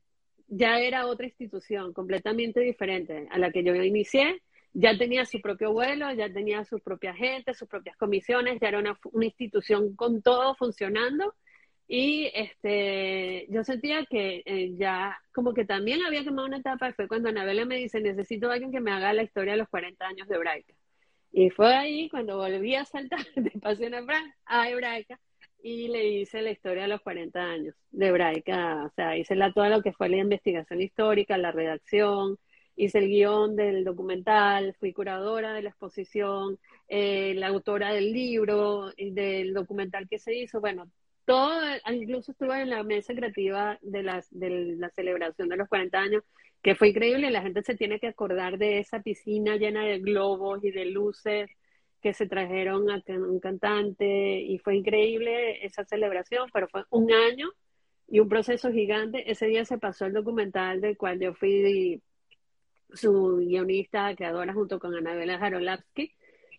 [0.51, 4.43] ya era otra institución completamente diferente a la que yo inicié.
[4.73, 8.79] Ya tenía su propio vuelo, ya tenía su propia gente, sus propias comisiones, ya era
[8.79, 11.35] una, institución con todo funcionando.
[11.89, 17.09] Y este, yo sentía que eh, ya como que también había quemado una etapa fue
[17.09, 20.07] cuando Anabela me dice, necesito a alguien que me haga la historia de los 40
[20.07, 20.75] años de Hebraica.
[21.33, 23.95] Y fue ahí cuando volví a saltar de Pasión
[24.47, 25.19] a Hebraica
[25.63, 29.53] y le hice la historia de los 40 años de Hebraica, o sea, hice la,
[29.53, 32.39] todo lo que fue la investigación histórica, la redacción,
[32.77, 36.59] hice el guion del documental, fui curadora de la exposición,
[36.89, 40.91] eh, la autora del libro, del documental que se hizo, bueno,
[41.25, 41.61] todo,
[41.93, 46.25] incluso estuve en la mesa creativa de, de la celebración de los 40 años,
[46.63, 47.31] que fue increíble.
[47.31, 51.51] La gente se tiene que acordar de esa piscina llena de globos y de luces
[52.01, 57.51] que se trajeron a un cantante y fue increíble esa celebración, pero fue un año
[58.09, 59.31] y un proceso gigante.
[59.31, 62.03] Ese día se pasó el documental del cual yo fui
[62.93, 66.13] su guionista, creadora junto con Anabela Jarolavsky.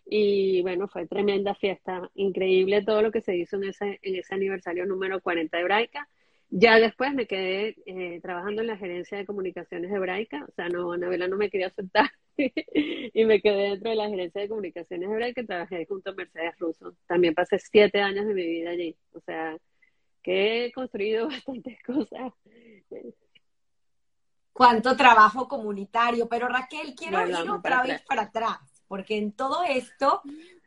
[0.04, 4.34] Y bueno, fue tremenda fiesta, increíble todo lo que se hizo en ese, en ese
[4.34, 6.08] aniversario número 40 de Hebraica.
[6.54, 10.92] Ya después me quedé eh, trabajando en la gerencia de comunicaciones Hebraica, o sea, no,
[10.92, 15.40] Anabela no me quería soltar y me quedé dentro de la gerencia de comunicaciones Hebraica
[15.40, 16.94] y trabajé junto a Mercedes Russo.
[17.06, 19.56] También pasé siete años de mi vida allí, o sea,
[20.22, 22.32] que he construido bastantes cosas
[24.52, 26.28] cuánto trabajo comunitario.
[26.28, 30.22] Pero Raquel, quiero ir otra vez para atrás, porque en todo esto,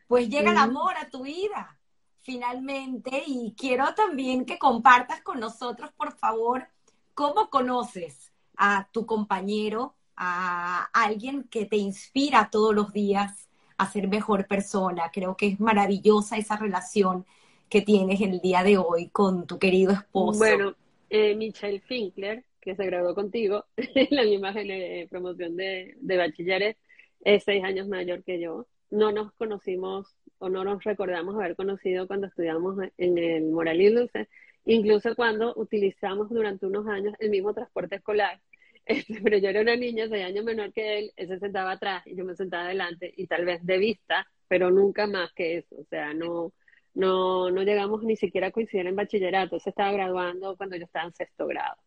[0.07, 1.79] pues llega el amor a tu vida,
[2.25, 6.67] finalmente, y quiero también que compartas con nosotros, por favor,
[7.13, 13.47] cómo conoces a tu compañero, a alguien que te inspira todos los días
[13.77, 15.11] a ser mejor persona.
[15.13, 17.25] Creo que es maravillosa esa relación
[17.69, 20.39] que tienes el día de hoy con tu querido esposo.
[20.39, 20.75] Bueno,
[21.09, 26.77] eh, Michelle Finkler, que se graduó contigo en la misma eh, promoción de, de bachilleres,
[27.23, 28.65] es seis años mayor que yo.
[28.89, 33.89] No nos conocimos o no nos recordamos haber conocido cuando estudiamos en el Moral y
[33.89, 34.29] Dulce,
[34.65, 38.39] incluso cuando utilizamos durante unos años el mismo transporte escolar.
[38.87, 42.05] Este, pero yo era una niña, seis años menor que él, él se sentaba atrás
[42.05, 45.75] y yo me sentaba adelante y tal vez de vista, pero nunca más que eso.
[45.79, 46.53] O sea, no,
[46.93, 49.59] no, no llegamos ni siquiera a coincidir en bachillerato.
[49.59, 51.77] Se estaba graduando cuando yo estaba en sexto grado.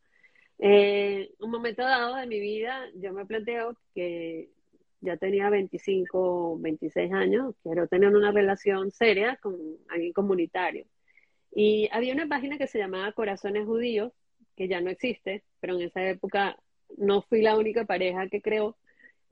[0.58, 4.50] Eh, un momento dado de mi vida, yo me planteo que
[5.00, 9.56] ya tenía 25, 26 años, quiero tener una relación seria con
[9.88, 10.86] alguien comunitario.
[11.54, 14.12] Y había una página que se llamaba Corazones Judíos,
[14.56, 16.56] que ya no existe, pero en esa época
[16.96, 18.76] no fui la única pareja que creó.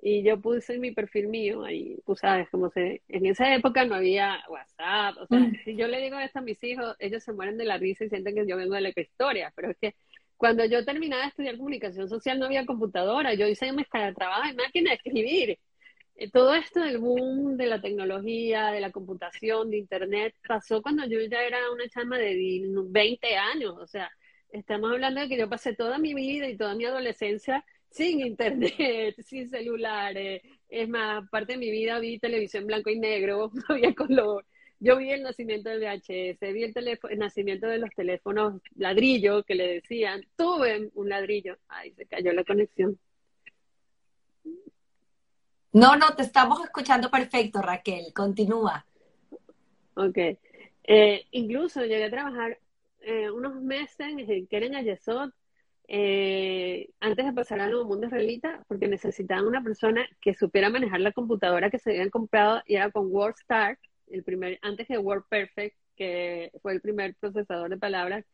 [0.00, 3.84] Y yo puse en mi perfil mío, ahí tú sabes, como se, en esa época
[3.86, 5.56] no había WhatsApp, o sea, mm.
[5.64, 8.10] si yo le digo esto a mis hijos, ellos se mueren de la risa y
[8.10, 9.96] sienten que yo vengo de la historia, pero es que
[10.36, 14.48] cuando yo terminaba de estudiar comunicación social no había computadora, yo hice mezcla de trabajo
[14.48, 15.58] en máquina de escribir.
[16.16, 21.06] Eh, todo esto del boom de la tecnología, de la computación, de internet, pasó cuando
[21.06, 23.74] yo ya era una chama de 20 años.
[23.78, 24.10] O sea,
[24.50, 29.14] estamos hablando de que yo pasé toda mi vida y toda mi adolescencia sin internet,
[29.26, 30.42] sin celulares.
[30.68, 34.44] Es más, parte de mi vida vi televisión blanco y negro, no había color.
[34.86, 36.72] Yo vi el nacimiento del VHS, vi el,
[37.10, 41.56] el nacimiento de los teléfonos ladrillo que le decían, tuve un ladrillo.
[41.66, 42.96] Ay, se cayó la conexión.
[45.72, 48.12] No, no, te estamos escuchando perfecto, Raquel.
[48.14, 48.86] Continúa.
[49.94, 50.18] Ok.
[50.84, 52.56] Eh, incluso llegué a trabajar
[53.00, 55.34] eh, unos meses en Keren Ayesot,
[55.88, 61.00] eh, antes de pasar al nuevo mundo israelita, porque necesitaban una persona que supiera manejar
[61.00, 65.76] la computadora que se habían comprado y era con WordStar el primer, antes de WordPerfect,
[65.96, 68.24] que fue el primer procesador de palabras,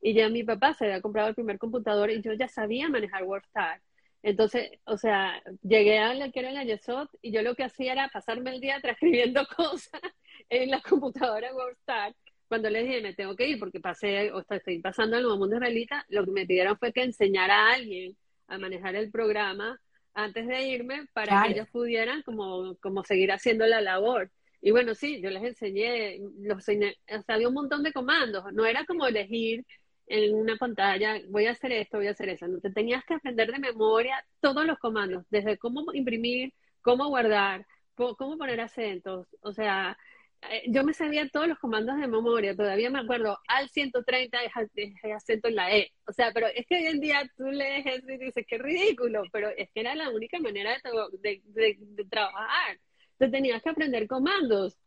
[0.00, 3.22] y ya mi papá se había comprado el primer computador y yo ya sabía manejar
[3.22, 3.80] WordStar.
[4.22, 7.92] Entonces, o sea, llegué a la que era en Yesod y yo lo que hacía
[7.92, 10.00] era pasarme el día transcribiendo cosas
[10.48, 12.14] en la computadora WordStar.
[12.48, 15.56] Cuando les dije, me tengo que ir porque pasé, o estoy pasando al nuevo mundo
[15.56, 18.16] israelita, lo que me pidieron fue que enseñara a alguien
[18.48, 19.80] a manejar el programa
[20.14, 24.30] antes de irme para que ellos pudieran como, como seguir haciendo la labor.
[24.62, 28.64] Y bueno, sí, yo les enseñé, los o sea, había un montón de comandos, no
[28.64, 29.66] era como elegir
[30.06, 33.14] en una pantalla, voy a hacer esto, voy a hacer eso, no te tenías que
[33.14, 39.52] aprender de memoria todos los comandos, desde cómo imprimir, cómo guardar, cómo, poner acentos, o
[39.52, 39.98] sea,
[40.48, 44.52] eh, yo me sabía todos los comandos de memoria, todavía me acuerdo, al 130 es
[45.12, 48.12] acento en la E, o sea, pero es que hoy en día tú lees eso
[48.12, 50.76] y dices, qué ridículo, pero es que era la única manera
[51.20, 52.78] de, de trabajar
[53.30, 54.78] tenías que aprender comandos.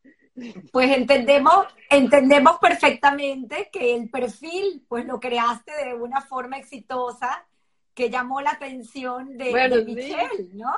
[0.72, 7.46] Pues entendemos, entendemos perfectamente que el perfil, pues lo creaste de una forma exitosa
[7.94, 10.74] que llamó la atención de, Michelle, ¿no?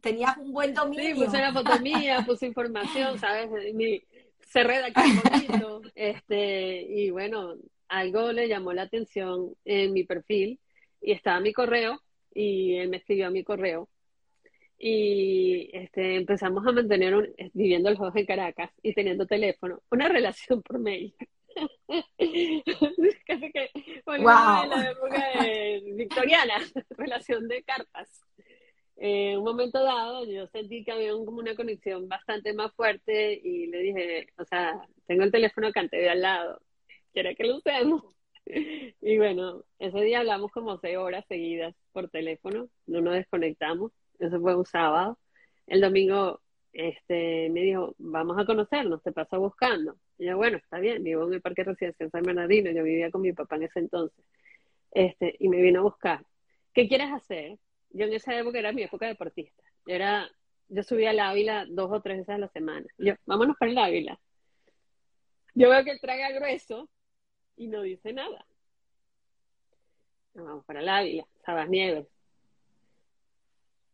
[0.00, 1.16] Tenías un buen dominio.
[1.16, 3.50] Sí, puse la foto mía, puse información, ¿sabes?
[3.74, 4.02] Mi,
[4.48, 7.54] se redactó un poquito, este, y bueno,
[7.88, 10.60] algo le llamó la atención en mi perfil,
[11.00, 12.00] y estaba mi correo,
[12.34, 13.88] y él me escribió a mi correo,
[14.84, 20.08] y este, empezamos a mantener, un, viviendo los dos en Caracas y teniendo teléfono, una
[20.08, 21.14] relación por mail.
[23.24, 23.70] Casi que
[24.04, 24.24] wow.
[24.24, 25.46] la época
[25.94, 26.54] victoriana,
[26.98, 28.10] relación de cartas.
[28.96, 33.68] En un momento dado yo sentí que había como una conexión bastante más fuerte y
[33.68, 36.60] le dije, o sea, tengo el teléfono acá de al lado,
[37.12, 38.02] ¿quiere que lo usemos?
[39.00, 43.92] Y bueno, ese día hablamos como seis horas seguidas por teléfono, no nos desconectamos,
[44.26, 45.18] eso fue un sábado.
[45.66, 46.40] El domingo
[46.72, 49.96] este, me dijo, vamos a conocernos, te paso buscando.
[50.18, 53.22] Y yo, bueno, está bien, vivo en el Parque Residencial San Bernardino, yo vivía con
[53.22, 54.24] mi papá en ese entonces.
[54.90, 56.24] Este, y me vino a buscar.
[56.72, 57.58] ¿Qué quieres hacer?
[57.90, 59.62] Yo en esa época era mi época deportista.
[59.86, 60.30] Era,
[60.68, 62.86] yo subía al Ávila dos o tres veces a la semana.
[62.98, 64.18] Yo, vámonos para el Ávila.
[65.54, 66.88] Yo veo que él traga grueso
[67.56, 68.46] y no dice nada.
[70.34, 72.06] vamos para el Ávila, Sabas Nieves.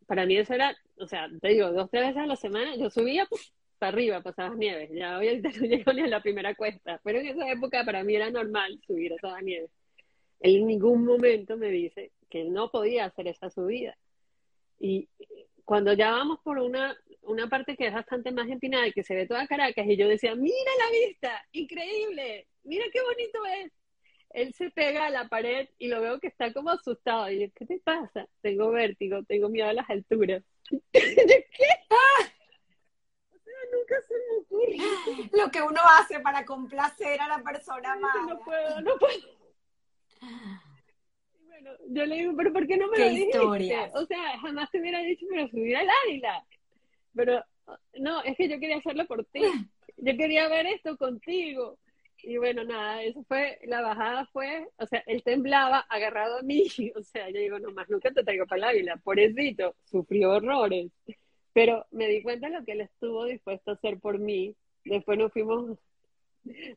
[0.08, 2.88] Para mí eso era, o sea, te digo, dos, tres veces a la semana, yo
[2.88, 3.28] subía
[3.78, 4.88] para arriba, pasabas nieves.
[4.90, 8.16] Ya hoy no llego ni a la primera cuesta, pero en esa época para mí
[8.16, 9.70] era normal subir a Sabas Nieves.
[10.40, 13.98] Él en ningún momento me dice que no podía hacer esa subida.
[14.80, 15.10] Y
[15.66, 19.14] cuando ya vamos por una, una parte que es bastante más empinada y que se
[19.14, 23.72] ve toda Caracas, y yo decía, mira la vista, increíble, mira qué bonito es.
[24.30, 27.30] Él se pega a la pared y lo veo que está como asustado.
[27.30, 28.26] Y yo, ¿qué te pasa?
[28.42, 30.42] Tengo vértigo, tengo miedo a las alturas.
[30.92, 31.46] ¿Qué?
[31.90, 32.30] Ah.
[33.72, 35.28] nunca se me ocurre.
[35.32, 38.26] Lo que uno hace para complacer a la persona más.
[38.28, 39.38] No puedo, no puedo.
[41.46, 43.38] Bueno, yo le digo, pero ¿por qué no me lo dijiste?
[43.38, 46.44] O sea, jamás te hubiera dicho, pero subir al águila.
[47.14, 47.44] Pero,
[47.98, 49.42] no, es que yo quería hacerlo por ti.
[49.96, 51.78] Yo quería ver esto contigo.
[52.28, 56.64] Y bueno, nada, eso fue, la bajada fue, o sea, él temblaba agarrado a mí,
[56.94, 60.92] o sea, yo digo, no más nunca te traigo para el águila, pobrecito, sufrió horrores,
[61.54, 64.54] pero me di cuenta de lo que él estuvo dispuesto a hacer por mí,
[64.84, 65.78] después nos fuimos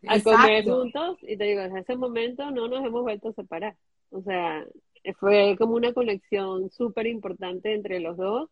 [0.08, 3.76] a comer juntos y te digo, desde ese momento no nos hemos vuelto a separar.
[4.10, 4.66] O sea,
[5.20, 8.50] fue como una conexión súper importante entre los dos.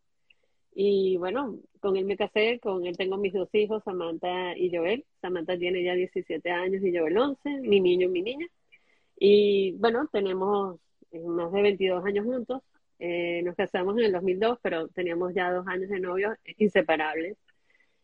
[0.74, 5.05] Y bueno, con él me casé, con él tengo mis dos hijos, Samantha y Joel.
[5.22, 8.47] Samantha tiene ya 17 años y Joel 11, mi niño y mi niña.
[9.17, 10.80] Y bueno, tenemos
[11.11, 12.61] eh, más de 22 años juntos.
[12.99, 17.38] Eh, nos casamos en el 2002, pero teníamos ya dos años de novios inseparables.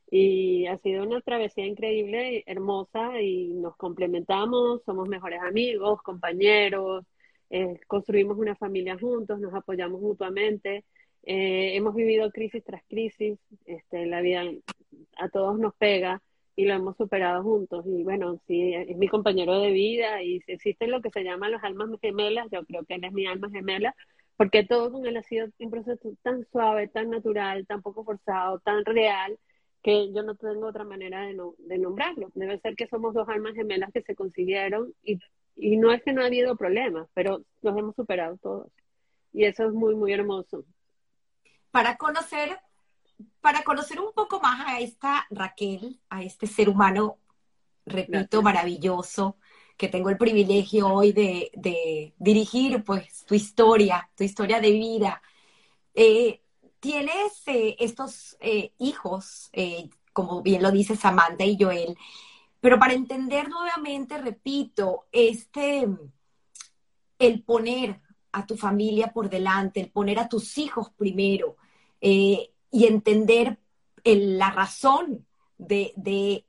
[0.10, 7.06] Y ha sido una travesía increíble, hermosa, y nos complementamos, somos mejores amigos, compañeros,
[7.50, 10.86] eh, construimos una familia juntos, nos apoyamos mutuamente.
[11.26, 14.44] Eh, hemos vivido crisis tras crisis, este, la vida
[15.18, 16.22] a todos nos pega
[16.56, 17.86] y lo hemos superado juntos.
[17.88, 21.64] Y bueno, sí, es mi compañero de vida y existen lo que se llaman las
[21.64, 23.96] almas gemelas, yo creo que él es mi alma gemela,
[24.38, 28.60] porque todo con él ha sido un proceso tan suave, tan natural, tan poco forzado,
[28.60, 29.38] tan real,
[29.82, 32.32] que yo no tengo otra manera de, no, de nombrarlo.
[32.36, 35.20] Debe ser que somos dos almas gemelas que se consiguieron y,
[35.56, 38.72] y no es que no ha habido problemas, pero los hemos superado todos.
[39.34, 40.66] Y eso es muy, muy hermoso.
[41.76, 42.58] Para conocer,
[43.42, 47.18] para conocer un poco más a esta Raquel, a este ser humano,
[47.86, 49.36] repito, maravilloso,
[49.76, 55.22] que tengo el privilegio hoy de, de, dirigir, pues, tu historia, tu historia de vida.
[55.94, 56.44] Eh,
[56.80, 59.52] tienes eh, estos eh, hijos,
[60.14, 61.98] como bien lo dice Samantha y Joel,
[62.62, 65.90] pero para entender nuevamente, repito, este,
[67.20, 68.00] el poner
[68.32, 71.58] a tu familia por delante, el poner a tus hijos primero
[72.00, 73.58] y entender
[74.04, 75.26] la razón
[75.58, 76.46] de, de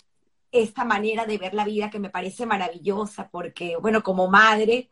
[0.52, 4.90] esta manera de ver la vida que me parece maravillosa, porque, bueno, como madre,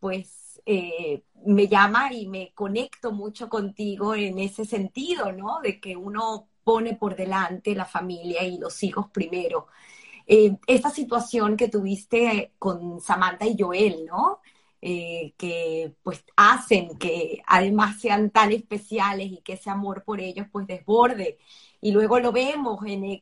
[0.00, 5.60] pues eh, me llama y me conecto mucho contigo en ese sentido, ¿no?
[5.62, 9.68] De que uno pone por delante la familia y los hijos primero.
[10.26, 14.40] Eh, esta situación que tuviste con Samantha y Joel, ¿no?
[14.82, 20.46] Eh, que pues hacen que además sean tan especiales y que ese amor por ellos
[20.52, 21.38] pues desborde.
[21.80, 23.20] Y luego lo vemos en,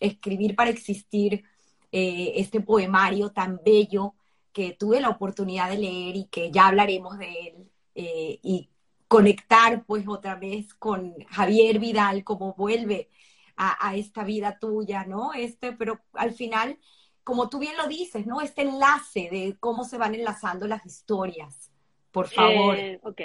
[0.00, 1.44] Escribir para Existir,
[1.90, 4.14] este poemario tan bello
[4.54, 8.70] que tuve la oportunidad de leer y que ya hablaremos de él eh, y
[9.08, 13.10] conectar pues otra vez con Javier Vidal, como vuelve
[13.56, 15.32] a, esta vida tuya, ¿no?
[15.34, 16.78] Este, pero al final,
[17.24, 18.40] como tú bien lo dices, ¿no?
[18.40, 21.72] Este enlace de cómo se van enlazando las historias,
[22.12, 22.78] por favor.
[22.78, 23.20] Eh, ok.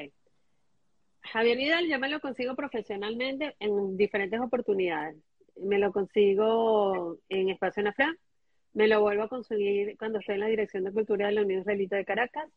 [1.22, 5.18] Javier Vidal ya me lo consigo profesionalmente en diferentes oportunidades.
[5.62, 8.16] Me lo consigo en Espacio Nafra,
[8.74, 11.60] me lo vuelvo a conseguir cuando estoy en la Dirección de Cultura de la Unión
[11.60, 12.50] Israelita de Caracas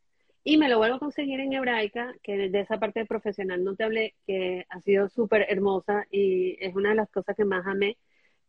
[0.44, 3.84] y me lo vuelvo a conseguir en Hebraica, que de esa parte profesional no te
[3.84, 7.96] hablé, que ha sido súper hermosa y es una de las cosas que más amé,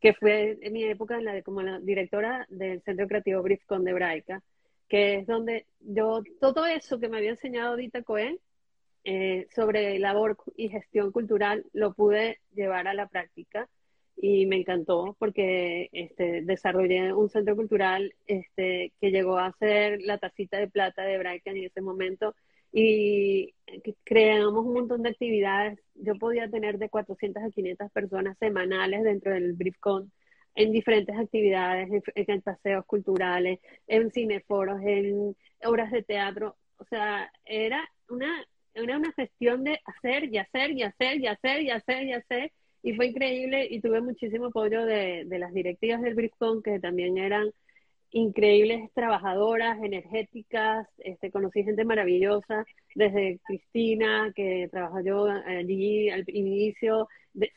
[0.03, 4.43] que fue en mi época como la directora del Centro Creativo Briscon de Hebraica,
[4.89, 8.37] que es donde yo todo eso que me había enseñado Dita Cohen
[9.05, 13.69] eh, sobre labor y gestión cultural lo pude llevar a la práctica
[14.17, 20.17] y me encantó porque este, desarrollé un centro cultural este, que llegó a ser la
[20.17, 22.35] tacita de plata de Hebraica en ese momento
[22.73, 23.53] y
[24.03, 25.79] creamos un montón de actividades.
[25.95, 30.11] Yo podía tener de 400 a 500 personas semanales dentro del BriefCon
[30.55, 36.57] en diferentes actividades, en, paseos culturales, en cineforos, en obras de teatro.
[36.77, 38.43] O sea, era una,
[38.73, 42.51] era una gestión de hacer y hacer y hacer y hacer y hacer y hacer.
[42.81, 47.17] Y fue increíble y tuve muchísimo apoyo de, de las directivas del BriefCon que también
[47.17, 47.51] eran
[48.13, 52.63] increíbles trabajadoras, energéticas, este, conocí gente maravillosa,
[52.95, 57.09] desde Cristina, que trabajó allí al inicio,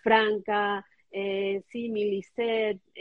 [0.03, 1.63] Franca, eh,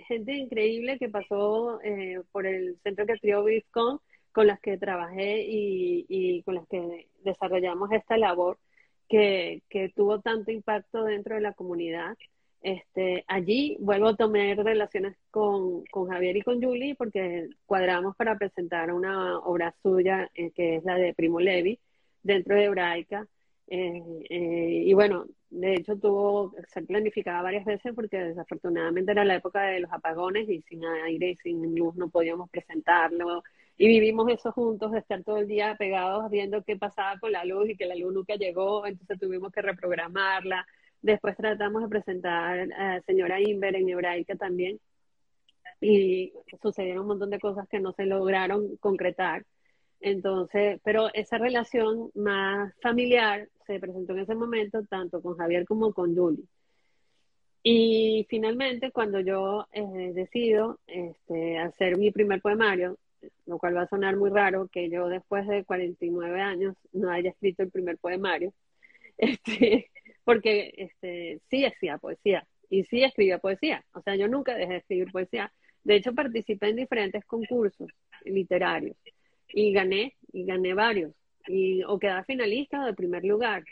[0.07, 3.99] gente increíble que pasó eh, por el centro que crió BIFCON,
[4.31, 8.59] con las que trabajé y, y, con las que desarrollamos esta labor
[9.07, 12.17] que, que tuvo tanto impacto dentro de la comunidad.
[12.65, 18.39] Este, allí vuelvo a tomar relaciones con, con, Javier y con Julie porque cuadramos para
[18.39, 21.79] presentar una obra suya eh, que es la de Primo Levi
[22.23, 23.27] dentro de Hebraica.
[23.67, 24.01] Eh,
[24.31, 29.61] eh, y bueno, de hecho tuvo ser planificada varias veces porque desafortunadamente era la época
[29.61, 33.43] de los apagones y sin aire y sin luz no podíamos presentarlo.
[33.77, 37.45] Y vivimos eso juntos, de estar todo el día pegados viendo qué pasaba con la
[37.45, 40.65] luz y que la luz nunca llegó, entonces tuvimos que reprogramarla
[41.05, 44.79] Después tratamos de presentar a señora Inver en hebraica también
[45.79, 49.45] y sucedieron un montón de cosas que no se lograron concretar.
[49.99, 55.93] Entonces, pero esa relación más familiar se presentó en ese momento tanto con Javier como
[55.93, 56.43] con Julie.
[57.61, 62.97] Y finalmente, cuando yo eh, decido este, hacer mi primer poemario,
[63.45, 67.29] lo cual va a sonar muy raro que yo después de 49 años no haya
[67.29, 68.53] escrito el primer poemario,
[69.19, 69.91] este,
[70.25, 73.85] porque este, sí hacía poesía y sí escribía poesía.
[73.93, 75.53] O sea, yo nunca dejé de escribir poesía.
[75.83, 77.89] De hecho, participé en diferentes concursos
[78.25, 78.97] literarios
[79.47, 81.13] y gané, y gané varios,
[81.47, 83.63] y, o quedaba finalista o de primer lugar.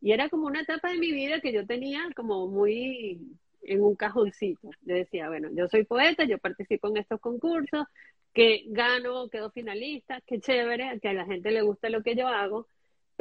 [0.00, 3.18] Y era como una etapa de mi vida que yo tenía como muy
[3.62, 4.70] en un cajoncito.
[4.82, 7.86] Yo decía, bueno, yo soy poeta, yo participo en estos concursos,
[8.34, 12.28] que gano, quedo finalista, qué chévere, que a la gente le gusta lo que yo
[12.28, 12.66] hago,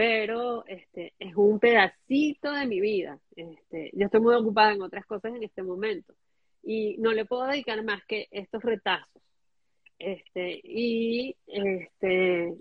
[0.02, 3.20] pero este, es un pedacito de mi vida.
[3.36, 6.16] Este, yo estoy muy ocupada en otras cosas en este momento
[6.64, 9.22] y no le puedo dedicar más que estos retazos.
[10.00, 12.52] Este, y este,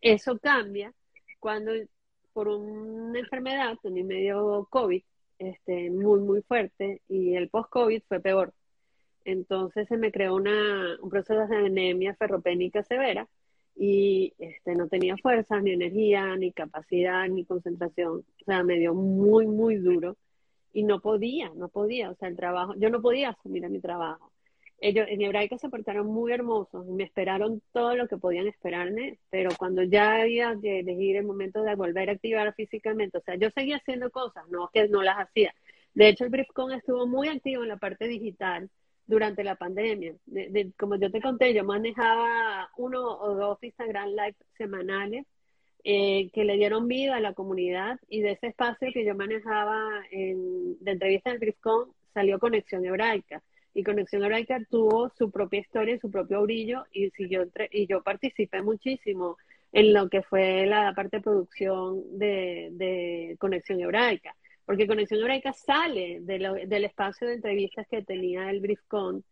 [0.00, 0.92] eso cambia
[1.38, 1.70] cuando
[2.32, 5.04] por una enfermedad, en mi medio COVID,
[5.38, 8.52] este, muy, muy fuerte, y el post-COVID fue peor.
[9.24, 13.28] Entonces se me creó una, un proceso de anemia ferropénica severa,
[13.74, 18.24] y este, no tenía fuerzas, ni energía, ni capacidad, ni concentración.
[18.40, 20.16] O sea, me dio muy, muy duro
[20.72, 22.10] y no podía, no podía.
[22.10, 24.32] O sea, el trabajo, yo no podía asumir a mi trabajo.
[24.78, 29.50] Ellos en hebraica se portaron muy hermosos me esperaron todo lo que podían esperarme, pero
[29.56, 33.48] cuando ya había de elegir el momento de volver a activar físicamente, o sea, yo
[33.50, 35.54] seguía haciendo cosas, no que no las hacía.
[35.94, 38.70] De hecho, el BriefCon estuvo muy activo en la parte digital
[39.06, 40.14] durante la pandemia.
[40.78, 45.26] como yo te conté, yo manejaba uno o dos Instagram Live semanales
[45.84, 50.04] eh, que le dieron vida a la comunidad y de ese espacio que yo manejaba
[50.10, 53.42] en, de entrevista en BriefCon salió Conexión Hebraica.
[53.74, 58.62] Y Conexión Hebraica tuvo su propia historia, su propio brillo y, yo, y yo participé
[58.62, 59.38] muchísimo
[59.72, 65.52] en lo que fue la parte de producción de, de Conexión Hebraica porque Conexión Hebraica
[65.52, 69.24] sale del espacio de entrevistas que tenía el BriefCon,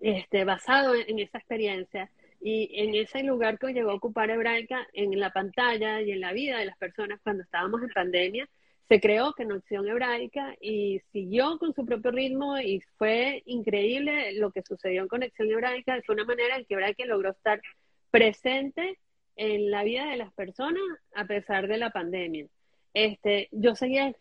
[0.00, 2.10] este, basado en, esa experiencia
[2.40, 6.32] y en ese lugar que llegó a ocupar Hebraica en la pantalla y en la
[6.32, 8.48] vida de las personas cuando estábamos en pandemia,
[8.88, 14.62] se creó Conexión Hebraica y siguió con su propio ritmo y fue increíble lo que
[14.62, 16.02] sucedió en Conexión Hebraica.
[16.04, 17.62] Fue una manera en que Hebraica logró estar
[18.10, 18.98] presente
[19.36, 20.82] en la vida de las personas
[21.14, 22.46] a pesar de la pandemia.
[22.94, 24.14] Este, yo seguía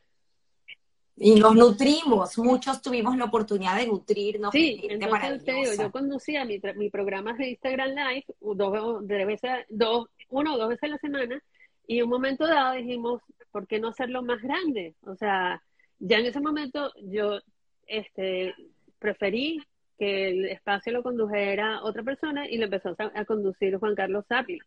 [1.15, 4.51] y nos nutrimos, muchos tuvimos la oportunidad de nutrirnos.
[4.51, 10.07] Sí, entonces te digo, yo conducía mi, mi programa de Instagram Live dos, veces, dos,
[10.29, 11.41] uno o dos veces a la semana
[11.85, 13.21] y en un momento dado dijimos,
[13.51, 14.95] ¿por qué no hacerlo más grande?
[15.05, 15.61] O sea,
[15.99, 17.39] ya en ese momento yo
[17.85, 18.55] este,
[18.97, 19.61] preferí
[19.99, 24.57] que el espacio lo condujera otra persona y lo empezó a, conducir Juan Carlos Sapi,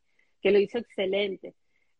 [0.40, 1.54] que lo hizo excelente.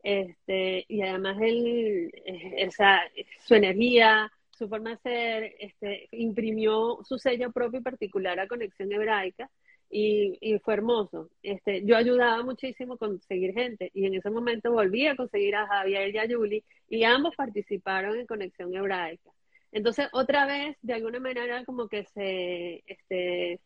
[0.06, 3.00] Este, y además él, eh, esa,
[3.44, 8.92] su energía, su forma de ser, este, imprimió su sello propio y particular a Conexión
[8.92, 9.50] Hebraica
[9.90, 11.30] y, y, fue hermoso.
[11.42, 15.66] Este, yo ayudaba muchísimo a conseguir gente y en ese momento volví a conseguir a
[15.66, 19.30] Javier y a Yuli y ambos participaron en Conexión Hebraica.
[19.72, 23.58] Entonces, otra vez, de alguna manera, como que se este,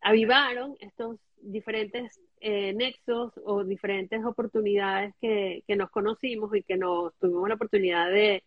[0.00, 7.48] avivaron estos diferentes eh, nexos o diferentes oportunidades que, nos conocimos y que nos tuvimos
[7.48, 8.44] la oportunidad de,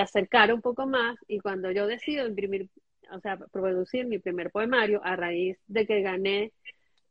[0.00, 1.16] acercar un poco más.
[1.28, 2.68] Y cuando yo decido imprimir,
[3.12, 6.52] o sea, producir mi primer poemario a raíz de que gané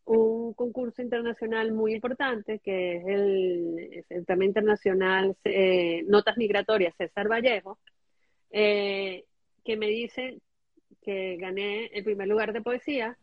[0.06, 7.80] un concurso internacional muy importante, que es el, el internacional eh, Notas Migratorias César Vallejo,
[8.50, 9.26] eh,
[9.64, 10.40] que me dice
[11.02, 13.18] que gané el primer lugar de poesía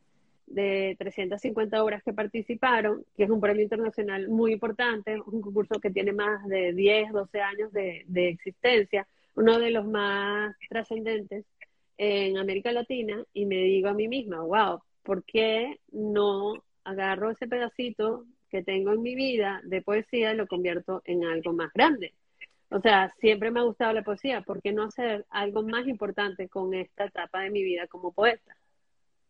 [0.47, 5.91] de 350 obras que participaron, que es un premio internacional muy importante, un concurso que
[5.91, 11.45] tiene más de 10, 12 años de, existencia, uno de los más trascendentes
[11.99, 17.49] en América Latina, y me digo a mí misma, wow, ¿por qué no agarro ese
[17.49, 22.15] pedacito que tengo en mi vida de poesía y lo convierto en algo más grande.
[22.71, 26.49] O sea, siempre me ha gustado la poesía, ¿por qué no hacer algo más importante
[26.49, 28.57] con esta etapa de mi vida como poeta?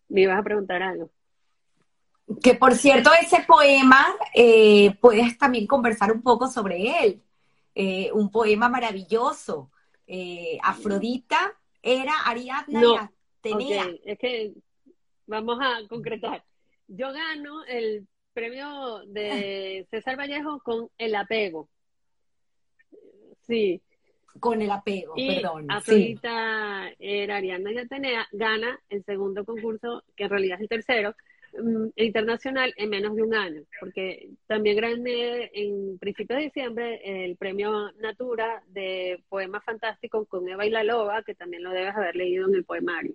[0.09, 1.11] Me ibas a preguntar algo.
[2.43, 4.05] Que por cierto, ese poema,
[4.35, 7.23] eh, puedes también conversar un poco sobre él.
[7.75, 9.71] Eh, un poema maravilloso.
[10.07, 13.91] Eh, Afrodita era Ariadna y Atenea.
[14.05, 14.55] es que
[15.27, 16.43] vamos a concretar
[16.89, 21.69] yo gano el premio de César Vallejo con el apego.
[23.47, 23.83] Sí.
[24.41, 25.67] Con el apego, y perdón.
[25.71, 31.15] Afrodita era Ariana y Atenea, gana el segundo concurso, que en realidad es el tercero,
[31.59, 37.37] mm, internacional en menos de un año, porque también gané en principio de diciembre el
[37.37, 42.17] premio Natura de Poema Fantástico con Eva y la Loba, que también lo debes haber
[42.17, 43.15] leído en el poemario.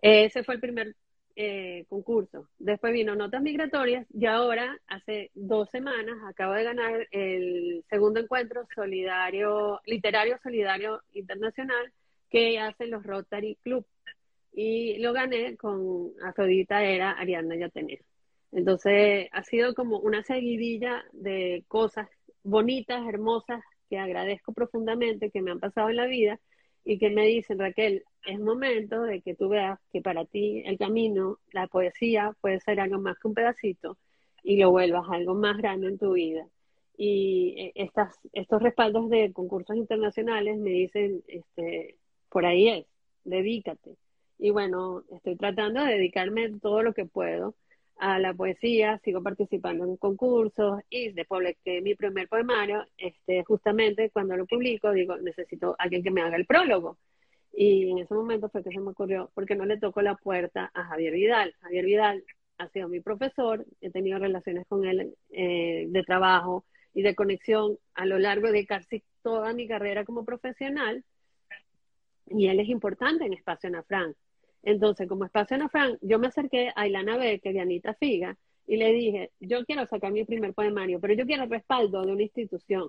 [0.00, 0.94] Ese fue el primer
[1.36, 2.48] eh, concurso.
[2.58, 8.66] Después vino Notas Migratorias y ahora, hace dos semanas, acabo de ganar el segundo encuentro
[8.74, 11.92] solidario, literario solidario internacional
[12.30, 13.84] que hacen los Rotary Club.
[14.52, 17.98] Y lo gané con Afrodita era Ariadna Yatenea.
[18.52, 22.08] Entonces, ha sido como una seguidilla de cosas
[22.44, 26.38] bonitas, hermosas, que agradezco profundamente que me han pasado en la vida
[26.84, 30.78] y que me dicen, Raquel, es momento de que tú veas que para ti el
[30.78, 33.98] camino, la poesía puede ser algo más que un pedacito
[34.42, 36.46] y lo vuelvas algo más grande en tu vida.
[36.96, 41.96] Y eh, estas, estos respaldos de concursos internacionales me dicen, este,
[42.28, 42.86] por ahí es,
[43.24, 43.96] dedícate.
[44.38, 47.54] Y bueno, estoy tratando de dedicarme todo lo que puedo
[47.98, 54.10] a la poesía, sigo participando en concursos y después que mi primer poemario, este, justamente
[54.10, 56.98] cuando lo publico, digo, necesito alguien que me haga el prólogo.
[57.52, 60.70] Y en ese momento fue que se me ocurrió, porque no le toco la puerta
[60.74, 61.54] a Javier Vidal.
[61.60, 62.24] Javier Vidal
[62.58, 66.64] ha sido mi profesor, he tenido relaciones con él eh, de trabajo
[66.94, 71.04] y de conexión a lo largo de casi toda mi carrera como profesional.
[72.26, 74.16] Y él es importante en Espacio Ana Frank.
[74.64, 78.36] Entonces, como Espacio Frank, yo me acerqué a Ilana Becker y Anita Figa
[78.66, 82.12] y le dije, yo quiero sacar mi primer poemario, pero yo quiero el respaldo de
[82.12, 82.88] una institución.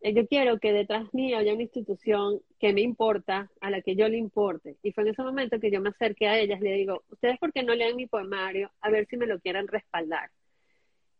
[0.00, 3.96] Eh, yo quiero que detrás mío haya una institución que me importa, a la que
[3.96, 4.76] yo le importe.
[4.82, 7.38] Y fue en ese momento que yo me acerqué a ellas y le digo, ¿ustedes
[7.38, 8.70] por qué no leen mi poemario?
[8.80, 10.30] A ver si me lo quieren respaldar.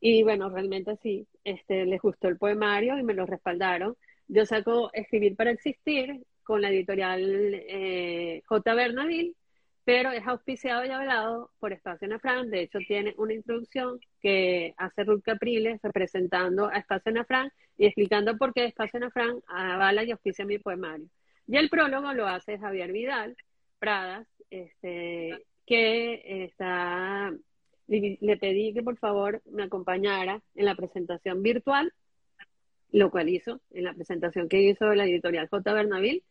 [0.00, 3.96] Y bueno, realmente sí, este, les gustó el poemario y me lo respaldaron.
[4.28, 8.74] Yo saco Escribir para Existir con la editorial eh, J.
[8.74, 9.36] Bernadil
[9.88, 12.50] pero es auspiciado y hablado por Espacio Ana Fran.
[12.50, 17.86] De hecho, tiene una introducción que hace Ruth Capriles representando a Espacio Ana Fran y
[17.86, 21.06] explicando por qué Espacio Ana Fran avala y auspicia mi poemario.
[21.46, 23.34] Y el prólogo lo hace Javier Vidal
[23.78, 27.32] Pradas, este, que está,
[27.86, 31.94] le pedí que por favor me acompañara en la presentación virtual,
[32.92, 35.72] lo cual hizo en la presentación que hizo la editorial J.
[35.72, 36.24] Bernaville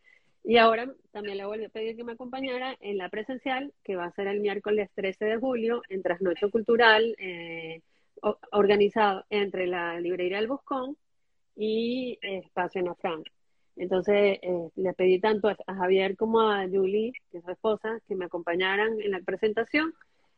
[0.44, 4.06] y ahora también le voy a pedir que me acompañara en la presencial, que va
[4.06, 7.82] a ser el miércoles 13 de julio, en Trasnocho Cultural, eh,
[8.52, 10.98] organizado entre la Librería del Buscón
[11.56, 13.24] y Espacio Nafran.
[13.78, 18.16] Entonces, eh, le pedí tanto a Javier como a Julie, que es su esposa, que
[18.16, 19.94] me acompañaran en la presentación.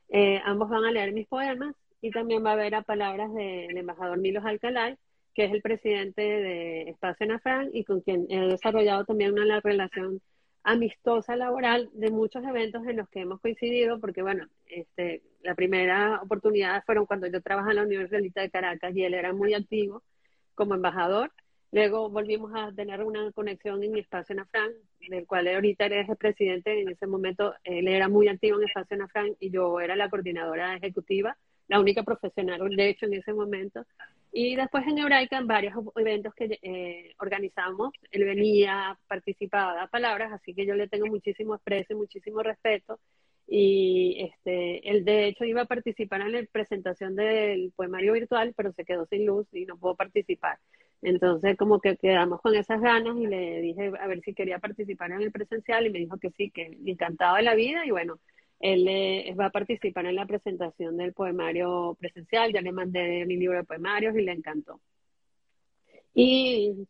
[0.10, 3.78] Eh, ambos van a leer mis poemas y también va a haber a palabras del
[3.78, 4.98] embajador Milos Alcalá,
[5.40, 10.22] que es el presidente de Espacio Nafran y con quien he desarrollado también una relación
[10.64, 16.20] amistosa laboral de muchos eventos en los que hemos coincidido, porque bueno, este, la primera
[16.22, 20.04] oportunidad fueron cuando yo trabajaba en la Universidad de Caracas y él era muy activo
[20.56, 21.32] como embajador.
[21.72, 24.74] Luego volvimos a tener una conexión en Espacio Nafran,
[25.10, 26.82] del cual ahorita eres el presidente.
[26.82, 30.76] En ese momento él era muy activo en Espacio Nafran y yo era la coordinadora
[30.76, 31.38] ejecutiva,
[31.70, 33.86] la única profesional, de hecho, en ese momento.
[34.32, 40.54] Y después en Hebraica, varios eventos que eh, organizamos, él venía, participaba, da palabras, así
[40.54, 43.00] que yo le tengo muchísimo aprecio, muchísimo respeto.
[43.48, 48.72] Y este, él de hecho iba a participar en la presentación del poemario virtual, pero
[48.74, 50.60] se quedó sin luz y no pudo participar.
[51.02, 55.12] Entonces como que quedamos con esas ganas y le dije a ver si quería participar
[55.12, 58.20] en el presencial y me dijo que sí, que le encantaba la vida y bueno,
[58.60, 63.58] él va a participar en la presentación del poemario presencial, ya le mandé mi libro
[63.58, 64.80] de poemarios y le encantó.
[66.14, 66.88] Y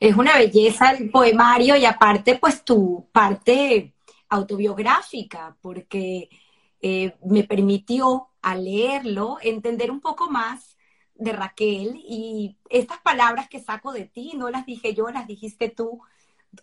[0.00, 3.94] es una belleza el poemario y aparte pues tu parte
[4.28, 6.28] autobiográfica, porque
[6.80, 10.76] eh, me permitió al leerlo entender un poco más
[11.14, 15.68] de Raquel y estas palabras que saco de ti, no las dije yo, las dijiste
[15.68, 16.00] tú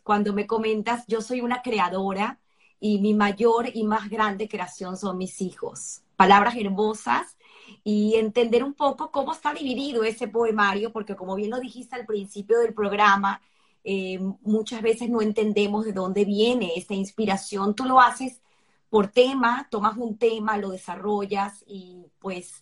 [0.04, 2.40] cuando me comentas, yo soy una creadora
[2.80, 6.02] y mi mayor y más grande creación son mis hijos.
[6.16, 7.38] Palabras hermosas
[7.84, 12.06] y entender un poco cómo está dividido ese poemario, porque como bien lo dijiste al
[12.06, 13.42] principio del programa,
[13.84, 17.76] eh, muchas veces no entendemos de dónde viene esa inspiración.
[17.76, 18.42] Tú lo haces
[18.90, 22.62] por tema, tomas un tema, lo desarrollas y pues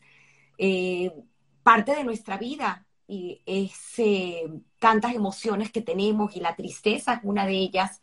[0.58, 1.12] eh,
[1.64, 4.44] parte de nuestra vida y es eh,
[4.80, 8.02] tantas emociones que tenemos y la tristeza es una de ellas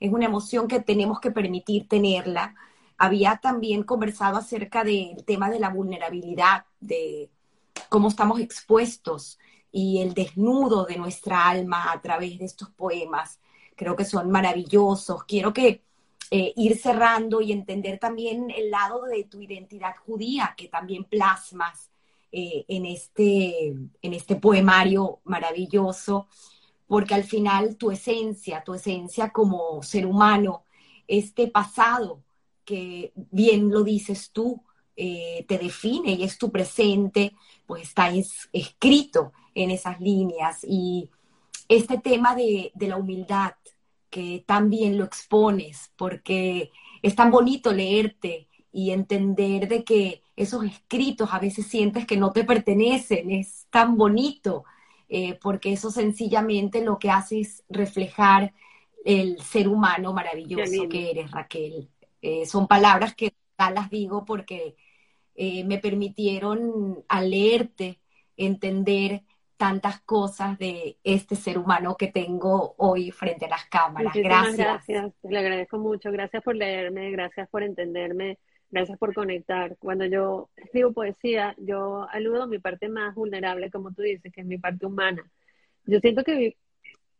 [0.00, 2.54] es una emoción que tenemos que permitir tenerla.
[2.98, 7.30] Había también conversado acerca del tema de la vulnerabilidad, de
[7.88, 9.38] cómo estamos expuestos
[9.72, 13.40] y el desnudo de nuestra alma a través de estos poemas.
[13.74, 15.24] Creo que son maravillosos.
[15.24, 15.82] Quiero que
[16.30, 21.90] eh, ir cerrando y entender también el lado de tu identidad judía que también plasmas
[22.32, 26.26] eh, en, este, en este poemario maravilloso
[26.86, 30.64] porque al final tu esencia, tu esencia como ser humano,
[31.08, 32.22] este pasado
[32.64, 34.62] que bien lo dices tú,
[34.96, 37.34] eh, te define y es tu presente,
[37.66, 38.10] pues está
[38.52, 40.64] escrito en esas líneas.
[40.64, 41.10] Y
[41.68, 43.52] este tema de, de la humildad,
[44.10, 46.70] que también lo expones, porque
[47.02, 52.32] es tan bonito leerte y entender de que esos escritos a veces sientes que no
[52.32, 54.64] te pertenecen, es tan bonito
[55.08, 58.52] eh, porque eso sencillamente lo que hace es reflejar
[59.04, 61.88] el ser humano maravilloso que eres, Raquel.
[62.20, 64.76] Eh, son palabras que las digo porque
[65.36, 68.00] eh, me permitieron al leerte
[68.36, 69.22] entender
[69.56, 74.12] tantas cosas de este ser humano que tengo hoy frente a las cámaras.
[74.14, 74.56] gracias.
[74.56, 76.10] Gracias, le agradezco mucho.
[76.10, 78.38] Gracias por leerme, gracias por entenderme
[78.70, 79.76] Gracias por conectar.
[79.78, 84.40] Cuando yo escribo poesía, yo aludo a mi parte más vulnerable, como tú dices, que
[84.40, 85.30] es mi parte humana.
[85.84, 86.56] Yo siento que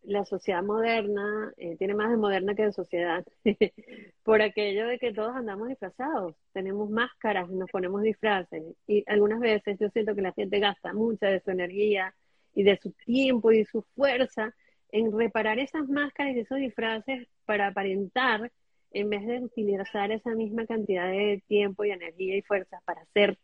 [0.07, 3.25] la sociedad moderna eh, tiene más de moderna que de sociedad,
[4.23, 9.77] por aquello de que todos andamos disfrazados, tenemos máscaras, nos ponemos disfraces y algunas veces
[9.81, 12.15] yo siento que la gente gasta mucha de su energía
[12.55, 14.55] y de su tiempo y de su fuerza
[14.91, 18.53] en reparar esas máscaras y esos disfraces para aparentar
[19.01, 23.39] en vez de utilizar esa misma cantidad de tiempo y energía y fuerza para hacer.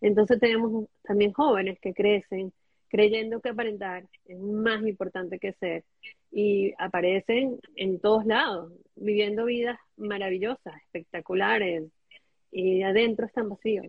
[0.00, 2.52] Entonces tenemos también jóvenes que crecen
[2.88, 5.84] creyendo que aparentar es más importante que ser
[6.30, 11.84] y aparecen en todos lados, viviendo vidas maravillosas, espectaculares
[12.50, 13.86] y adentro están vacíos.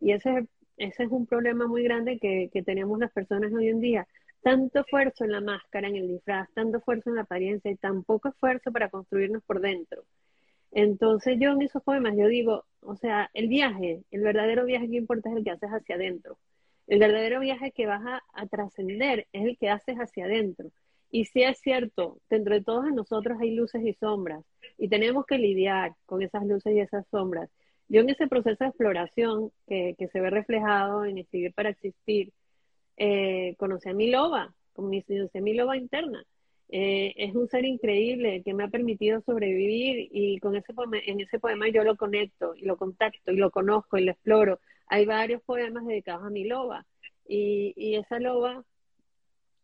[0.00, 0.46] Y ese,
[0.76, 4.08] ese es un problema muy grande que, que tenemos las personas hoy en día.
[4.42, 8.02] Tanto esfuerzo en la máscara, en el disfraz, tanto esfuerzo en la apariencia y tan
[8.02, 10.04] poco esfuerzo para construirnos por dentro.
[10.72, 14.96] Entonces yo en esos poemas yo digo, o sea, el viaje, el verdadero viaje que
[14.96, 16.38] importa es el que haces hacia adentro.
[16.86, 20.70] El verdadero viaje que vas a, trascender es el que haces hacia adentro.
[21.10, 24.44] Y si es cierto, dentro de todos nosotros hay luces y sombras
[24.78, 27.50] y tenemos que lidiar con esas luces y esas sombras.
[27.88, 32.32] Yo en ese proceso de exploración que, se ve reflejado en Escribir para Existir,
[32.96, 36.24] eh, conocí a mi loba, conocí a mi loba interna.
[36.74, 40.72] Eh, es un ser increíble que me ha permitido sobrevivir y con ese
[41.04, 44.58] en ese poema yo lo conecto y lo contacto y lo conozco y lo exploro.
[44.86, 46.86] Hay varios poemas dedicados a mi loba
[47.28, 48.64] y, esa loba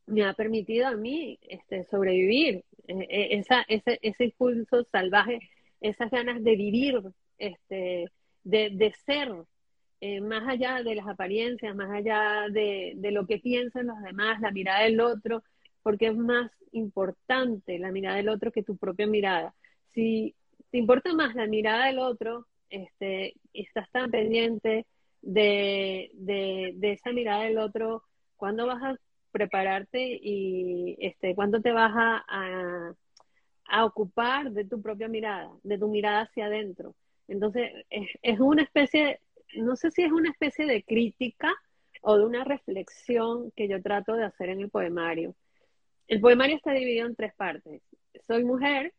[0.05, 5.39] me ha permitido a mí este, sobrevivir, eh, eh, esa, ese, ese impulso salvaje,
[5.81, 7.01] esas ganas de vivir,
[7.39, 8.11] este,
[8.45, 9.33] de, de ser,
[10.23, 14.53] más allá de las apariencias, más allá de, de, lo que piensan los demás, la
[14.53, 15.43] mirada del otro,
[15.89, 19.55] porque es más importante la mirada del otro que tu propia mirada.
[19.94, 20.35] Si
[20.70, 24.85] te importa más la mirada del otro, este, estás tan pendiente
[25.23, 28.05] de, de, esa mirada del otro,
[28.36, 28.98] ¿cuándo vas a
[29.32, 32.93] prepararte y este, cuándo te vas a,
[33.65, 36.97] a, ocupar de tu propia mirada, de tu mirada hacia adentro?
[37.28, 39.20] Entonces, es, es una especie,
[39.56, 41.55] no sé si es una especie de crítica
[42.02, 45.35] o de una reflexión que yo trato de hacer en el poemario.
[46.09, 47.83] El poemario está dividido en tres partes.
[48.27, 48.95] Soy mujer,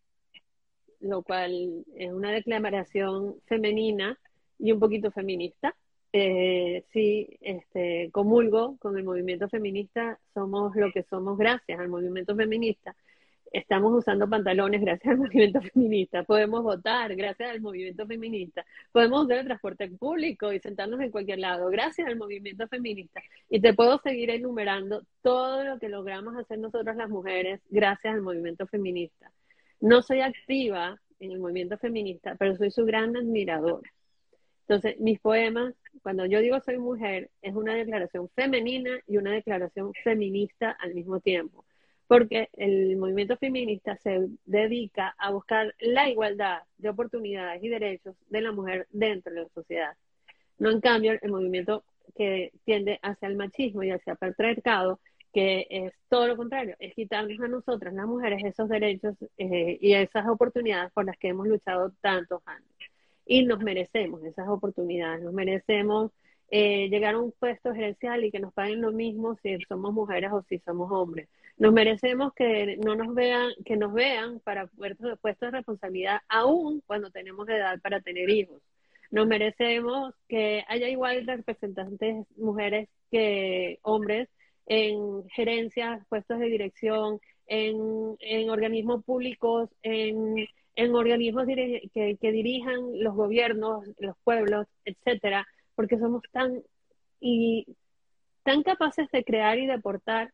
[0.99, 4.18] lo cual es una declaración femenina
[4.60, 5.76] y un poquito feminista.
[6.14, 12.36] Eh, sí, este, comulgo con el movimiento feminista, somos lo que somos gracias al movimiento
[12.36, 12.95] feminista.
[13.51, 19.39] Estamos usando pantalones gracias al movimiento feminista, podemos votar gracias al movimiento feminista, podemos usar
[19.39, 23.21] el transporte público y sentarnos en cualquier lado gracias al movimiento feminista.
[23.49, 28.21] Y te puedo seguir enumerando todo lo que logramos hacer nosotras las mujeres gracias al
[28.21, 29.31] movimiento feminista.
[29.80, 33.89] No soy activa en el movimiento feminista, pero soy su gran admiradora.
[34.67, 35.73] Entonces, mis poemas,
[36.03, 41.19] cuando yo digo soy mujer, es una declaración femenina y una declaración feminista al mismo
[41.19, 41.65] tiempo,
[42.10, 48.41] porque el movimiento feminista se dedica a buscar la igualdad de oportunidades y derechos de
[48.41, 49.95] la mujer dentro de la sociedad.
[50.57, 51.84] No, en cambio, el movimiento
[52.15, 54.99] que tiende hacia el machismo y hacia el patriarcado
[55.31, 59.94] que es todo lo contrario, es quitarnos a nosotras, las mujeres, esos derechos eh, y
[59.94, 62.68] esas oportunidades por las que hemos luchado tantos años.
[63.27, 66.11] Y nos merecemos esas oportunidades, nos merecemos
[66.49, 70.31] eh, llegar a un puesto gerencial y que nos paguen lo mismo si somos mujeres
[70.31, 71.30] o si somos hombres.
[71.60, 77.11] Nos merecemos que no nos vean, que nos vean para puestos, de responsabilidad aún cuando
[77.11, 78.61] tenemos edad para tener hijos.
[79.11, 84.30] Nos merecemos que haya igual representantes mujeres que hombres
[84.68, 93.03] en gerencias, puestos de dirección, en, en organismos públicos, en, en organismos que, que, dirijan
[93.03, 95.45] los gobiernos, los pueblos, etcétera,
[95.76, 96.61] porque somos tan
[97.19, 97.65] y
[98.44, 100.31] tan capaces de crear y de aportar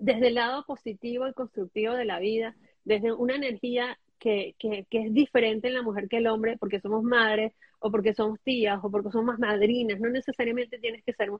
[0.00, 5.06] desde el lado positivo y constructivo de la vida, desde una energía que, que, que,
[5.06, 8.78] es diferente en la mujer que el hombre, porque somos madres, o porque somos tías,
[8.82, 9.98] o porque somos madrinas.
[10.00, 11.30] No necesariamente tienes que ser,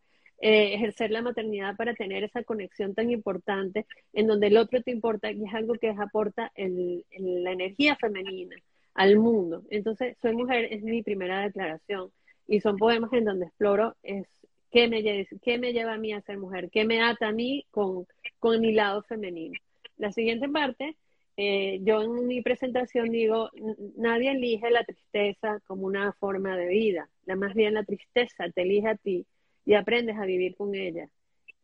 [0.41, 4.91] eh, ejercer la maternidad para tener esa conexión tan importante en donde el otro te
[4.91, 8.57] importa y es algo que aporta el, la energía femenina
[8.95, 9.62] al mundo.
[9.70, 12.11] Entonces, soy mujer es mi primera declaración
[12.47, 14.27] y son poemas en donde exploro es
[14.70, 17.66] qué me, qué me lleva a mí a ser mujer, qué me ata a mí
[17.70, 18.06] con,
[18.38, 19.59] con mi lado femenino.
[19.97, 20.97] La siguiente parte
[21.42, 23.48] eh, yo en mi presentación digo,
[23.97, 28.60] nadie elige la tristeza como una forma de vida, la más bien la tristeza te
[28.60, 29.26] elige a ti
[29.64, 31.09] y aprendes a vivir con ella.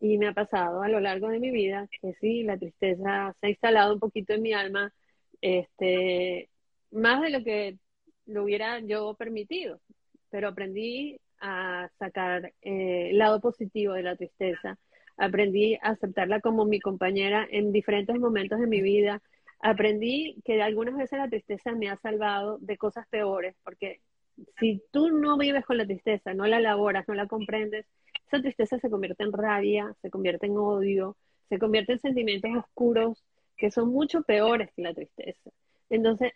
[0.01, 3.47] Y me ha pasado a lo largo de mi vida que sí, la tristeza se
[3.47, 4.95] ha instalado un poquito en mi alma,
[5.43, 6.49] este,
[6.91, 7.77] más de lo que
[8.25, 9.81] lo hubiera yo permitido,
[10.31, 14.79] pero aprendí a sacar eh, el lado positivo de la tristeza,
[15.17, 19.23] aprendí a aceptarla como mi compañera en diferentes momentos de mi vida,
[19.61, 24.01] aprendí que algunas veces la tristeza me ha salvado de cosas peores, porque
[24.59, 27.87] si tú no vives con la tristeza, no la elaboras, no la comprendes,
[28.27, 31.17] esa tristeza se convierte en rabia, se convierte en odio,
[31.49, 33.25] se convierte en sentimientos oscuros
[33.57, 35.51] que son mucho peores que la tristeza.
[35.89, 36.33] Entonces,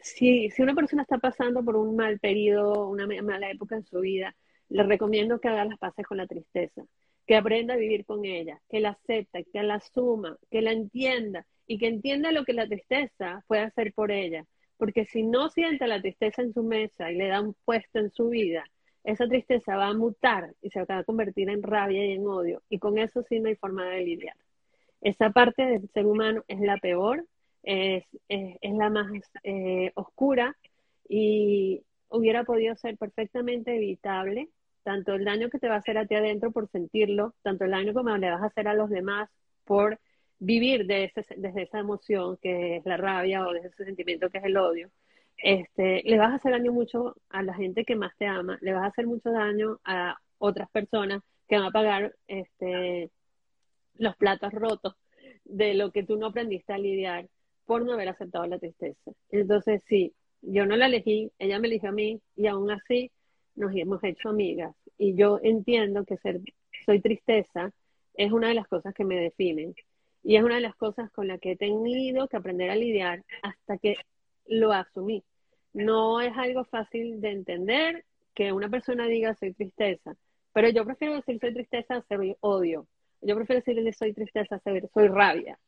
[0.00, 4.00] si, si una persona está pasando por un mal periodo, una mala época en su
[4.00, 4.34] vida,
[4.68, 6.84] le recomiendo que haga las paces con la tristeza,
[7.26, 11.46] que aprenda a vivir con ella, que la acepte, que la asuma, que la entienda
[11.66, 14.44] y que entienda lo que la tristeza puede hacer por ella.
[14.76, 18.10] Porque si no siente la tristeza en su mesa y le da un puesto en
[18.10, 18.64] su vida,
[19.04, 22.62] esa tristeza va a mutar y se va a convertir en rabia y en odio.
[22.68, 24.36] Y con eso sí no hay forma de lidiar.
[25.00, 27.26] Esa parte del ser humano es la peor,
[27.62, 29.06] es, es, la más
[29.42, 30.56] eh, oscura
[31.08, 31.82] y
[32.14, 34.50] hubiera podido ser perfectamente evitable,
[34.82, 37.70] tanto el daño que te va a hacer a ti adentro por sentirlo, tanto el
[37.70, 39.30] daño que le vas a hacer a los demás
[39.64, 39.98] por
[40.38, 44.38] vivir de ese, desde esa emoción que es la rabia o desde ese sentimiento que
[44.38, 44.90] es el odio,
[45.38, 48.72] este, le vas a hacer daño mucho a la gente que más te ama, le
[48.72, 53.10] vas a hacer mucho daño a otras personas que van a pagar este,
[53.96, 54.94] los platos rotos
[55.44, 57.28] de lo que tú no aprendiste a lidiar
[57.64, 59.12] por no haber aceptado la tristeza.
[59.30, 60.14] Entonces, sí,
[60.46, 63.10] yo no la elegí, ella me eligió a mí y aún así
[63.54, 64.74] nos hemos hecho amigas.
[64.98, 66.40] Y yo entiendo que ser,
[66.84, 67.72] soy tristeza
[68.14, 69.74] es una de las cosas que me definen.
[70.22, 73.24] Y es una de las cosas con las que he tenido que aprender a lidiar
[73.42, 73.96] hasta que
[74.46, 75.22] lo asumí.
[75.72, 78.04] No es algo fácil de entender
[78.34, 80.16] que una persona diga soy tristeza,
[80.52, 82.86] pero yo prefiero decir soy tristeza a ser odio.
[83.20, 85.58] Yo prefiero decirle soy tristeza a ser soy rabia.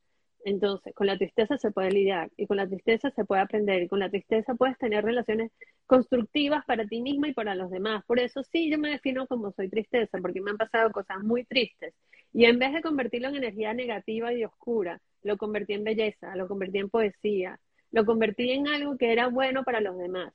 [0.46, 3.88] Entonces, con la tristeza se puede lidiar y con la tristeza se puede aprender y
[3.88, 5.50] con la tristeza puedes tener relaciones
[5.86, 8.04] constructivas para ti misma y para los demás.
[8.06, 11.44] Por eso sí, yo me defino como soy tristeza, porque me han pasado cosas muy
[11.46, 11.94] tristes.
[12.32, 16.46] Y en vez de convertirlo en energía negativa y oscura, lo convertí en belleza, lo
[16.46, 17.58] convertí en poesía,
[17.90, 20.32] lo convertí en algo que era bueno para los demás.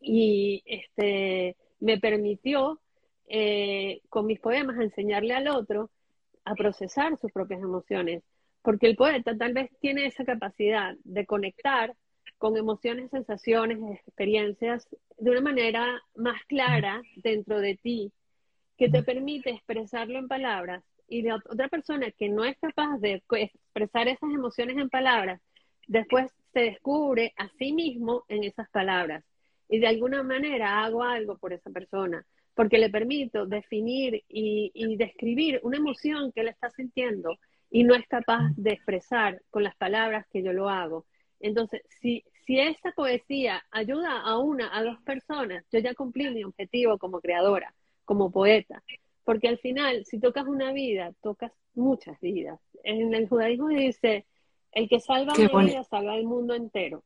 [0.00, 2.80] Y este me permitió
[3.26, 5.90] eh, con mis poemas enseñarle al otro
[6.44, 8.22] a procesar sus propias emociones,
[8.66, 11.94] porque el poeta tal vez tiene esa capacidad de conectar
[12.36, 14.88] con emociones, sensaciones, experiencias
[15.18, 18.12] de una manera más clara dentro de ti,
[18.76, 20.82] que te permite expresarlo en palabras.
[21.06, 25.40] Y de otra persona que no es capaz de expresar esas emociones en palabras,
[25.86, 29.24] después se descubre a sí mismo en esas palabras.
[29.68, 32.26] Y de alguna manera hago algo por esa persona,
[32.56, 37.38] porque le permito definir y, describir una emoción que él está sintiendo
[37.76, 41.04] y no es capaz de expresar con las palabras que yo lo hago.
[41.40, 46.42] Entonces, si, si esa poesía ayuda a una, a dos personas, yo ya cumplí mi
[46.42, 47.74] objetivo como creadora,
[48.06, 48.82] como poeta.
[49.24, 52.58] Porque al final, si tocas una vida, tocas muchas vidas.
[52.82, 54.24] En el judaísmo dice,
[54.72, 57.04] el que salva una vida salva el mundo entero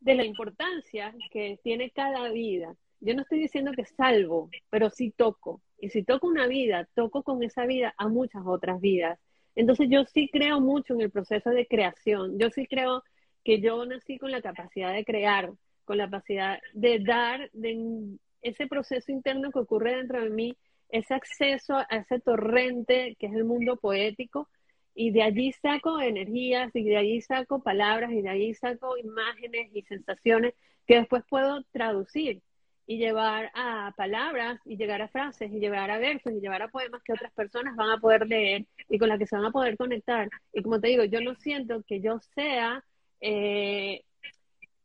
[0.00, 2.74] de la importancia que tiene cada vida.
[2.98, 5.62] Yo no estoy diciendo que salvo, pero sí toco.
[5.78, 9.20] Y si toco una vida, toco con esa vida a muchas otras vidas.
[9.54, 12.38] Entonces yo sí creo mucho en el proceso de creación.
[12.38, 13.02] Yo sí creo
[13.44, 15.50] que yo nací con la capacidad de crear,
[15.84, 20.56] con la capacidad de dar, de ese proceso interno que ocurre dentro de mí,
[20.88, 24.48] ese acceso a ese torrente que es el mundo poético,
[24.94, 29.70] y de allí saco energías y de allí saco palabras y de allí saco imágenes
[29.72, 30.54] y sensaciones
[30.86, 32.42] que después puedo traducir
[32.90, 36.66] y llevar a palabras y llegar a frases y llevar a versos y llevar a
[36.66, 39.52] poemas que otras personas van a poder leer y con las que se van a
[39.52, 40.28] poder conectar.
[40.52, 42.82] Y como te digo, yo no siento que yo sea
[43.20, 44.02] eh,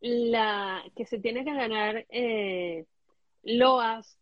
[0.02, 2.86] la que se tiene que ganar eh,
[3.42, 4.20] loas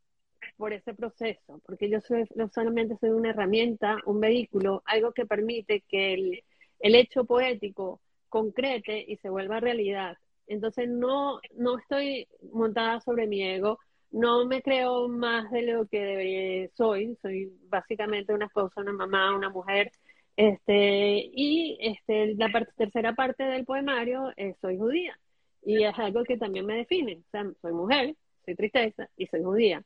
[0.55, 5.25] por ese proceso, porque yo soy, no solamente soy una herramienta, un vehículo, algo que
[5.25, 6.43] permite que el,
[6.79, 7.99] el hecho poético
[8.29, 10.17] concrete y se vuelva realidad.
[10.47, 13.79] Entonces no, no estoy montada sobre mi ego,
[14.11, 19.35] no me creo más de lo que debería, soy, soy básicamente una esposa, una mamá,
[19.35, 19.91] una mujer,
[20.35, 25.17] este, y este, la parte, tercera parte del poemario es soy judía,
[25.63, 28.15] y es algo que también me define, o sea, soy mujer,
[28.45, 29.83] soy tristeza y soy judía.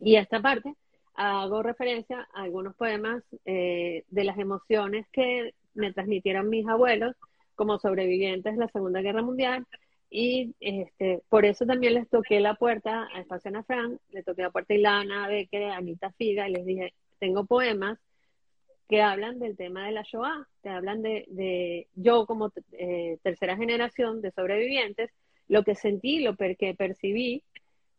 [0.00, 0.74] Y esta parte
[1.14, 7.14] hago referencia a algunos poemas eh, de las emociones que me transmitieron mis abuelos
[7.60, 9.66] como sobrevivientes de la Segunda Guerra Mundial.
[10.08, 14.40] Y este, por eso también les toqué la puerta a Espacio Ana Frank, le toqué
[14.40, 17.98] la puerta a Ilana Becker, a Anita Figa, y les dije, tengo poemas
[18.88, 23.58] que hablan del tema de la Shoah, que hablan de, de yo como eh, tercera
[23.58, 25.10] generación de sobrevivientes,
[25.46, 27.42] lo que sentí, lo que percibí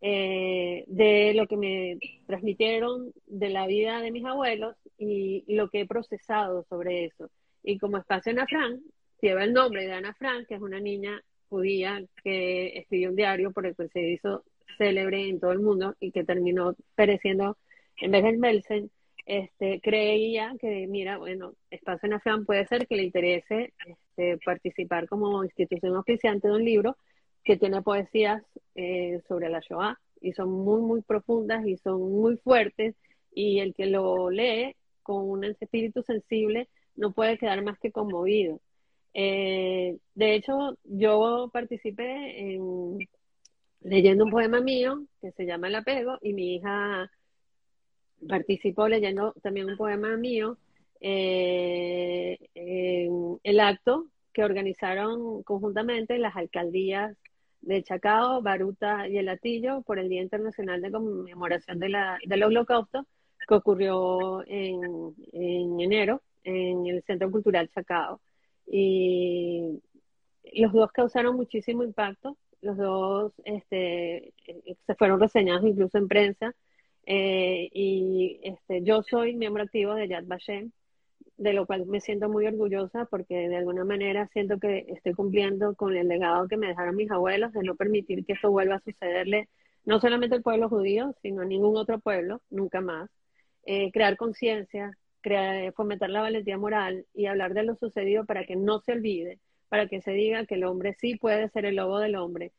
[0.01, 5.81] eh, de lo que me transmitieron de la vida de mis abuelos y lo que
[5.81, 7.29] he procesado sobre eso.
[7.61, 8.81] Y como espacio Ana Frank,
[9.21, 13.51] lleva el nombre de Ana Frank, que es una niña judía que escribió un diario
[13.51, 14.43] por el que se hizo
[14.77, 17.57] célebre en todo el mundo y que terminó pereciendo
[17.97, 18.89] en vez del Melsen,
[19.25, 25.43] este, creía que, mira, bueno, Espacio Frank puede ser que le interese este, participar como
[25.43, 26.97] institución oficiante de un libro
[27.43, 28.43] que tiene poesías
[28.75, 32.95] eh, sobre la Shoah y son muy, muy profundas y son muy fuertes
[33.33, 38.59] y el que lo lee con un espíritu sensible no puede quedar más que conmovido.
[39.13, 42.99] Eh, de hecho, yo participé en
[43.81, 47.09] leyendo un poema mío que se llama El apego y mi hija
[48.27, 50.57] participó leyendo también un poema mío
[50.99, 57.17] eh, en el acto que organizaron conjuntamente las alcaldías
[57.61, 62.43] de Chacao, Baruta y El Atillo por el Día Internacional de Conmemoración de la, del
[62.43, 63.05] Holocausto
[63.47, 68.21] que ocurrió en, en enero en el Centro Cultural Chacao.
[68.73, 69.81] Y
[70.53, 74.33] los dos causaron muchísimo impacto, los dos este,
[74.87, 76.55] se fueron reseñados incluso en prensa.
[77.05, 80.71] Eh, y este, yo soy miembro activo de Yad Vashem,
[81.37, 85.75] de lo cual me siento muy orgullosa porque de alguna manera siento que estoy cumpliendo
[85.75, 88.81] con el legado que me dejaron mis abuelos de no permitir que esto vuelva a
[88.81, 89.49] sucederle
[89.83, 93.09] no solamente al pueblo judío, sino a ningún otro pueblo, nunca más.
[93.65, 94.97] Eh, crear conciencia,
[95.75, 99.39] fomentar la valentía moral y hablar de lo sucedido para que no se olvide,
[99.69, 102.51] para que se diga que el hombre sí puede ser el lobo del hombre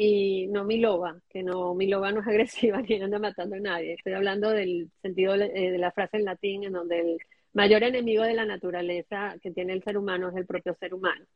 [0.00, 3.60] y no mi loba, que no, mi loba no es agresiva ni anda matando a
[3.60, 3.94] nadie.
[3.94, 7.18] Estoy hablando del sentido eh, de la frase en latín en donde el
[7.52, 11.26] mayor enemigo de la naturaleza que tiene el ser humano es el propio ser humano.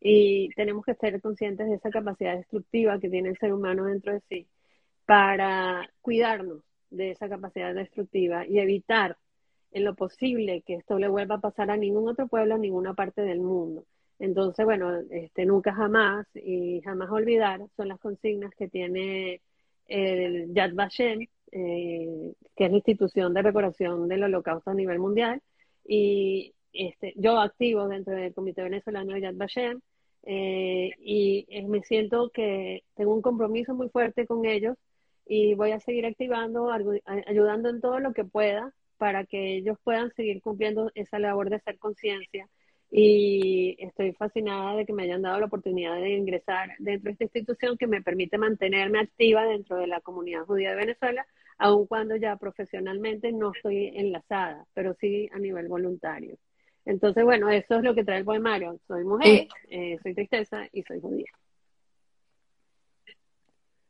[0.00, 4.12] Y tenemos que ser conscientes de esa capacidad destructiva que tiene el ser humano dentro
[4.12, 4.46] de sí
[5.06, 9.16] para cuidarnos de esa capacidad destructiva y evitar
[9.74, 12.94] en lo posible que esto le vuelva a pasar a ningún otro pueblo, a ninguna
[12.94, 13.84] parte del mundo.
[14.20, 19.42] Entonces, bueno, este, nunca jamás y jamás olvidar son las consignas que tiene
[19.86, 25.42] el Yad Vashem, eh, que es la institución de recordación del holocausto a nivel mundial.
[25.84, 29.80] Y este, yo activo dentro del Comité Venezolano de Yad Vashem
[30.22, 34.76] eh, y me siento que tengo un compromiso muy fuerte con ellos
[35.26, 36.70] y voy a seguir activando,
[37.26, 38.72] ayudando en todo lo que pueda
[39.04, 42.48] para que ellos puedan seguir cumpliendo esa labor de hacer conciencia.
[42.90, 47.24] Y estoy fascinada de que me hayan dado la oportunidad de ingresar dentro de esta
[47.24, 51.26] institución que me permite mantenerme activa dentro de la comunidad judía de Venezuela,
[51.58, 56.38] aun cuando ya profesionalmente no estoy enlazada, pero sí a nivel voluntario.
[56.86, 58.80] Entonces, bueno, eso es lo que trae el poemario.
[58.86, 59.48] Soy mujer, eh.
[59.68, 61.30] Eh, soy tristeza y soy judía.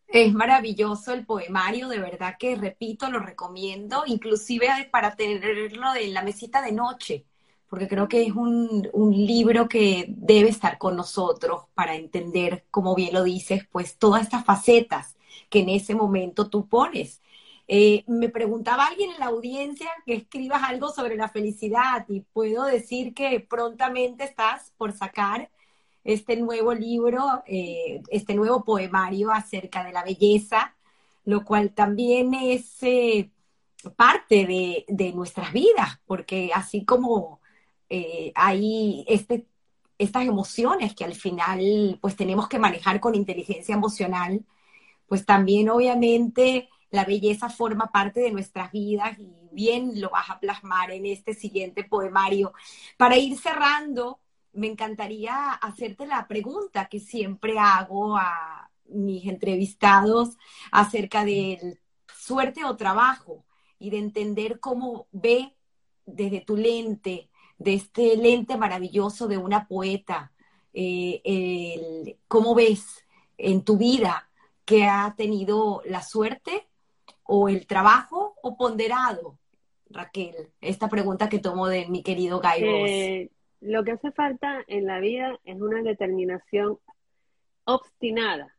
[0.08, 6.22] Es maravilloso el poemario, de verdad que repito, lo recomiendo, inclusive para tenerlo en la
[6.22, 7.24] mesita de noche,
[7.68, 8.88] porque creo que es un,
[9.26, 14.44] libro que debe estar con nosotros para entender, como bien lo dices, pues todas estas
[14.44, 15.16] facetas
[15.50, 17.20] que en ese momento tú pones.
[17.66, 22.64] Eh, me preguntaba alguien en la audiencia que escribas algo sobre la felicidad y puedo
[22.64, 25.50] decir que prontamente estás por sacar
[26.04, 30.76] este nuevo libro, eh, este nuevo poemario acerca de la belleza,
[31.24, 33.30] lo cual también es eh,
[33.96, 37.40] parte de, nuestras vidas, porque así como
[38.34, 39.46] hay este,
[39.98, 44.44] estas emociones que al final pues tenemos que manejar con inteligencia emocional,
[45.06, 50.38] pues también obviamente la belleza forma parte de nuestras vidas y bien lo vas a
[50.38, 52.52] plasmar en este siguiente poemario.
[52.96, 54.20] Para ir cerrando,
[54.54, 60.36] me encantaría hacerte la pregunta que siempre hago a mis entrevistados
[60.70, 61.80] acerca del
[62.16, 63.44] suerte o trabajo
[63.78, 65.54] y de entender cómo ve
[66.06, 70.32] desde tu lente, de este lente maravilloso de una poeta,
[70.72, 73.04] eh, cómo ves
[73.38, 74.30] en tu vida
[74.64, 76.68] que ha tenido la suerte
[77.24, 79.38] o el trabajo o ponderado,
[79.88, 80.52] Raquel?
[80.60, 83.30] Esta pregunta que tomo de mi querido Guy eh,
[83.64, 86.78] lo que hace falta en la vida es una determinación
[87.64, 88.54] obstinada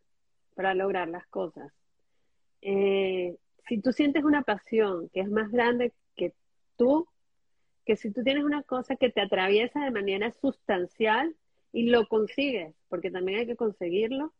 [0.55, 1.71] para lograr las cosas.
[2.61, 3.37] Eh,
[3.67, 6.33] si tú sientes una pasión que es más grande que
[6.75, 7.07] tú,
[7.85, 11.35] que si tú tienes una cosa que te atraviesa de manera sustancial
[11.71, 14.33] y lo consigues, porque también hay que conseguirlo,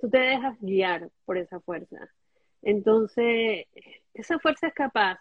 [0.00, 2.10] tú te dejas guiar por esa fuerza.
[2.62, 3.66] Entonces,
[4.12, 5.20] esa fuerza es capaz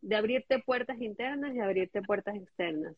[0.00, 2.94] de abrirte puertas internas y abrirte puertas externas.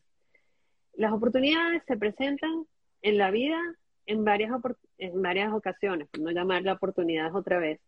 [0.99, 2.65] Las oportunidades se presentan
[3.01, 3.57] en la vida
[4.05, 4.51] en varias,
[4.97, 7.79] en varias ocasiones, por no llamarla oportunidades otra vez.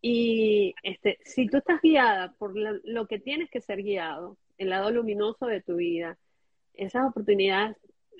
[0.00, 4.92] Y este, si tú estás guiada por lo que tienes que ser guiado, el lado
[4.92, 6.16] luminoso de tu vida,
[6.74, 7.76] esas oportunidades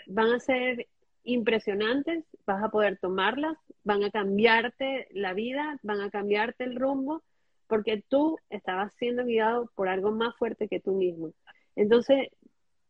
[0.09, 0.89] van a ser
[1.23, 7.23] impresionantes, vas a poder tomarlas, van a cambiarte la vida, van a cambiarte el rumbo,
[7.69, 11.31] porque tú estabas siendo guiado por algo más fuerte que tú mismo.
[11.77, 12.31] Entonces,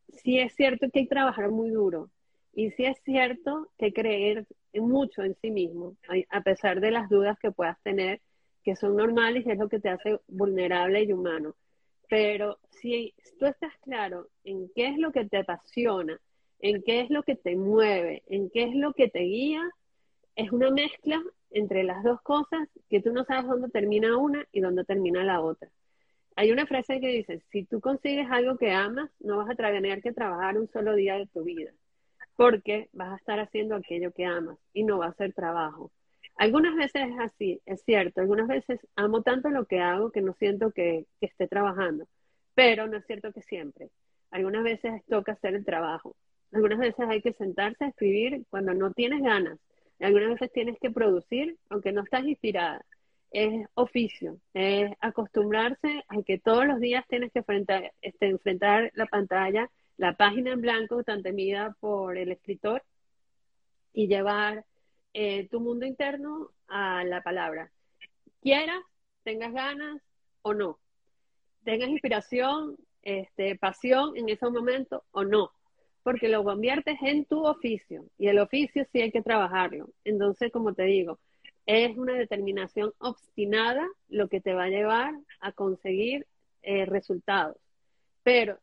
[0.08, 2.10] sí es cierto que hay que trabajar muy duro
[2.52, 5.96] y sí es cierto que creer mucho en sí mismo,
[6.30, 8.20] a pesar de las dudas que puedas tener,
[8.62, 11.54] que son normales y es lo que te hace vulnerable y humano.
[12.08, 16.20] Pero si tú estás claro en qué es lo que te apasiona,
[16.60, 19.62] en qué es lo que te mueve, en qué es lo que te guía,
[20.36, 24.60] es una mezcla entre las dos cosas que tú no sabes dónde termina una y
[24.60, 25.68] dónde termina la otra.
[26.36, 30.02] Hay una frase que dice, si tú consigues algo que amas, no vas a tener
[30.02, 31.72] que trabajar un solo día de tu vida,
[32.36, 35.92] porque vas a estar haciendo aquello que amas y no va a ser trabajo.
[36.36, 40.34] Algunas veces es así, es cierto, algunas veces amo tanto lo que hago que no
[40.34, 42.08] siento que, esté trabajando,
[42.54, 43.90] pero no es cierto que siempre.
[44.32, 46.16] Algunas veces toca hacer el trabajo,
[46.52, 49.58] algunas veces hay que sentarse a escribir cuando no tienes ganas.
[50.00, 52.84] Algunas veces tienes que producir aunque no estás inspirada.
[53.34, 59.06] Es oficio, es acostumbrarse a que todos los días tienes que enfrentar, este, enfrentar la
[59.06, 62.84] pantalla, la página en blanco tan temida por el escritor
[63.92, 64.64] y llevar
[65.14, 67.72] eh, tu mundo interno a la palabra.
[68.40, 68.80] Quieras,
[69.24, 70.00] tengas ganas
[70.42, 70.78] o no.
[71.64, 75.50] Tengas inspiración, este, pasión en ese momento o no
[76.04, 79.88] porque lo conviertes en tu oficio y el oficio sí hay que trabajarlo.
[80.04, 81.18] Entonces, como te digo,
[81.66, 86.26] es una determinación obstinada lo que te va a llevar a conseguir
[86.62, 87.56] eh, resultados.
[88.22, 88.58] Pero,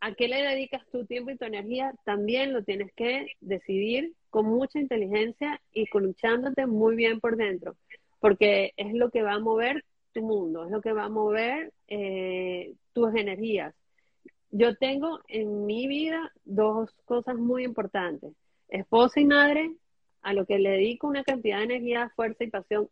[0.00, 1.92] ¿a qué le dedicas tu tiempo y tu energía?
[2.04, 7.76] También lo tienes que decidir con mucha inteligencia y luchándote muy bien por dentro,
[8.20, 11.72] porque es lo que va a mover tu mundo, es lo que va a mover
[11.88, 13.74] eh, tus energías
[14.50, 18.32] yo tengo en mi vida dos cosas muy importantes.
[18.68, 19.72] Esposa y madre,
[20.26, 22.90] a lo que le dedico una cantidad de energía, fuerza y pasión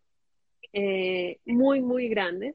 [0.73, 2.55] eh, muy, muy grandes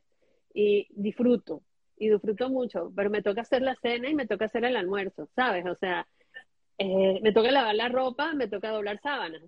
[0.53, 1.64] y disfruto.
[1.97, 5.27] y disfruto mucho, pero me toca hacer la cena y me toca hacer el almuerzo,
[5.35, 5.65] ¿sabes?
[5.65, 6.07] O sea,
[6.77, 9.41] eh, me toca lavar la ropa, me toca doblar sábanas.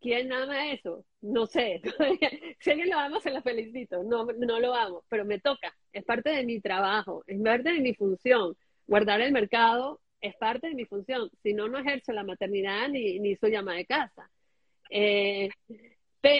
[0.00, 1.04] ¿Quién ama eso?
[1.20, 1.82] No sé.
[2.60, 4.02] si alguien lo ama, se lo felicito.
[4.02, 5.76] No, no lo amo, pero me toca.
[5.92, 8.56] Es parte de mi trabajo, es parte de mi función.
[8.86, 11.30] Guardar el mercado es parte de mi función.
[11.42, 14.30] Si no, no ejerzo la maternidad ni, ni soy ama de casa.
[14.90, 15.48] Eh,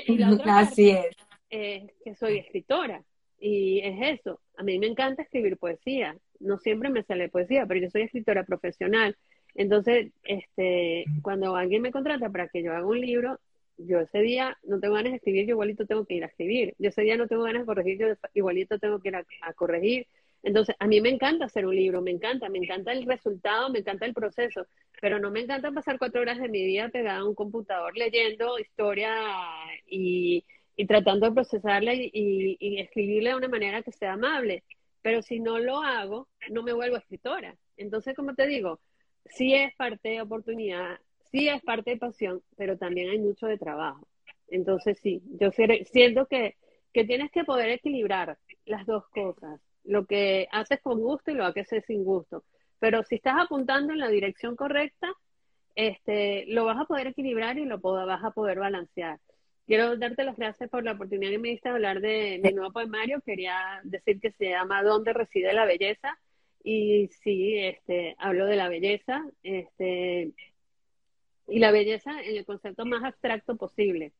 [0.06, 1.06] y la otra Así es.
[1.50, 3.02] es que soy escritora.
[3.38, 4.40] Y es eso.
[4.56, 6.16] A mí me encanta escribir poesía.
[6.40, 9.16] No siempre me sale poesía, pero yo soy escritora profesional.
[9.54, 13.38] Entonces, este, cuando alguien me contrata para que yo haga un libro,
[13.76, 16.74] yo ese día no tengo ganas de escribir, yo igualito tengo que ir a escribir.
[16.78, 20.06] Yo ese día no tengo ganas de corregir, yo igualito tengo que ir a, corregir.
[20.44, 23.78] Entonces, a mí me encanta hacer un libro, me encanta, me encanta el resultado, me
[23.78, 24.66] encanta el proceso,
[25.00, 28.58] pero no me encanta pasar cuatro horas de mi vida pegada a un computador leyendo
[28.58, 29.10] historia
[29.86, 30.44] y,
[30.86, 34.64] tratando de procesarla y, escribirla de una manera que sea amable.
[35.00, 37.56] Pero si no lo hago, no me vuelvo escritora.
[37.78, 38.80] Entonces, como te digo,
[39.24, 40.98] sí es parte de oportunidad,
[41.32, 44.06] sí es parte de pasión, pero también hay mucho de trabajo.
[44.48, 46.54] Entonces, sí, yo siento que
[46.92, 51.60] tienes que poder equilibrar las dos cosas, lo que haces con gusto y lo que
[51.60, 52.44] haces sin gusto.
[52.78, 55.12] Pero si estás apuntando en la dirección correcta,
[55.74, 59.18] este, lo vas a poder equilibrar y lo vas a poder balancear.
[59.66, 62.72] Quiero darte las gracias por la oportunidad que me diste de hablar de mi nuevo
[62.72, 63.22] poemario.
[63.22, 66.18] Quería decir que se llama ¿Dónde reside la belleza?
[66.62, 70.32] Y sí, este, hablo de la belleza, este,
[71.46, 74.12] y la belleza en el concepto más abstracto posible.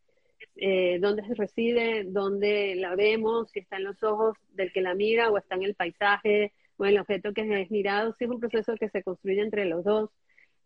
[0.57, 4.95] Eh, dónde se reside, dónde la vemos, si está en los ojos del que la
[4.95, 8.31] mira o está en el paisaje o en el objeto que es mirado, si es
[8.31, 10.11] un proceso que se construye entre los dos.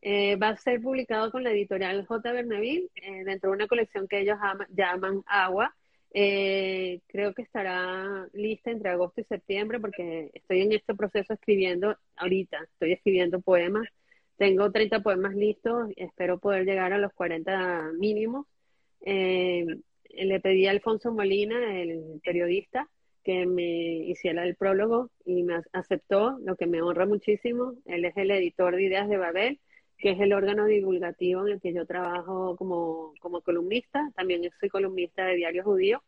[0.00, 2.32] Eh, va a ser publicado con la editorial J.
[2.32, 4.38] Bernaville eh, dentro de una colección que ellos
[4.70, 5.74] llaman Agua,
[6.14, 11.96] eh, creo que estará lista entre agosto y septiembre porque estoy en este proceso escribiendo
[12.16, 13.88] ahorita, estoy escribiendo poemas.
[14.36, 18.46] Tengo 30 poemas listos, espero poder llegar a los 40 mínimos.
[19.02, 19.66] Eh,
[20.10, 22.88] le pedí a Alfonso Molina, el periodista,
[23.22, 27.74] que me hiciera el prólogo y me aceptó, lo que me honra muchísimo.
[27.84, 29.60] Él es el editor de Ideas de Babel
[29.98, 34.10] que es el órgano divulgativo en el que yo trabajo como, como columnista.
[34.14, 36.02] También soy columnista de Diario Judío.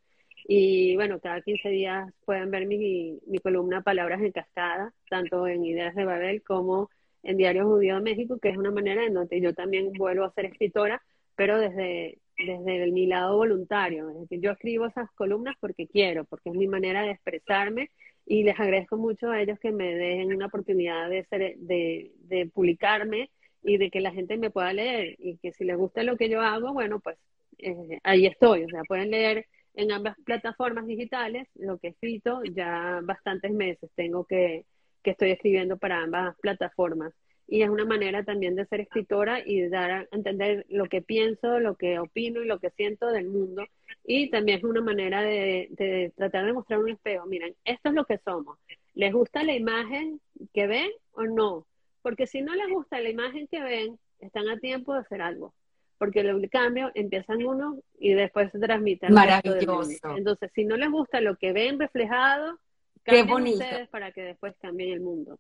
[0.47, 5.65] Y bueno, cada 15 días pueden ver mi, mi columna Palabras en Cascada, tanto en
[5.65, 6.89] Ideas de Babel como
[7.23, 10.33] en Diario Judío de México, que es una manera en donde yo también vuelvo a
[10.33, 11.03] ser escritora,
[11.35, 14.11] pero desde, desde mi lado voluntario.
[14.11, 17.91] Es decir, yo escribo esas columnas porque quiero, porque es mi manera de expresarme
[18.27, 22.47] y les agradezco mucho a ellos que me den una oportunidad de, ser, de, de
[22.47, 23.31] publicarme
[23.63, 26.29] y de que la gente me pueda leer y que si les gusta lo que
[26.29, 27.19] yo hago, bueno, pues
[27.59, 28.65] eh, ahí estoy.
[28.65, 33.91] O sea, pueden leer en ambas plataformas digitales lo que he escrito ya bastantes meses.
[33.95, 34.65] Tengo que,
[35.03, 37.13] que estoy escribiendo para ambas plataformas.
[37.53, 41.03] Y es una manera también de ser escritora y de dar a entender lo que
[41.03, 43.67] pienso, lo que opino y lo que siento del mundo.
[44.05, 47.27] Y también es una manera de, de tratar de mostrar un espejo.
[47.27, 48.57] Miren, esto es lo que somos.
[48.95, 50.21] ¿Les gusta la imagen
[50.55, 51.67] que ven o no?
[52.03, 55.53] Porque si no les gusta la imagen que ven, están a tiempo de hacer algo.
[55.99, 59.11] Porque el cambio empiezan uno y después se transmite.
[59.11, 60.17] Maravilloso.
[60.17, 62.59] Entonces, si no les gusta lo que ven reflejado,
[63.03, 65.39] cambien ustedes para que después cambien el mundo.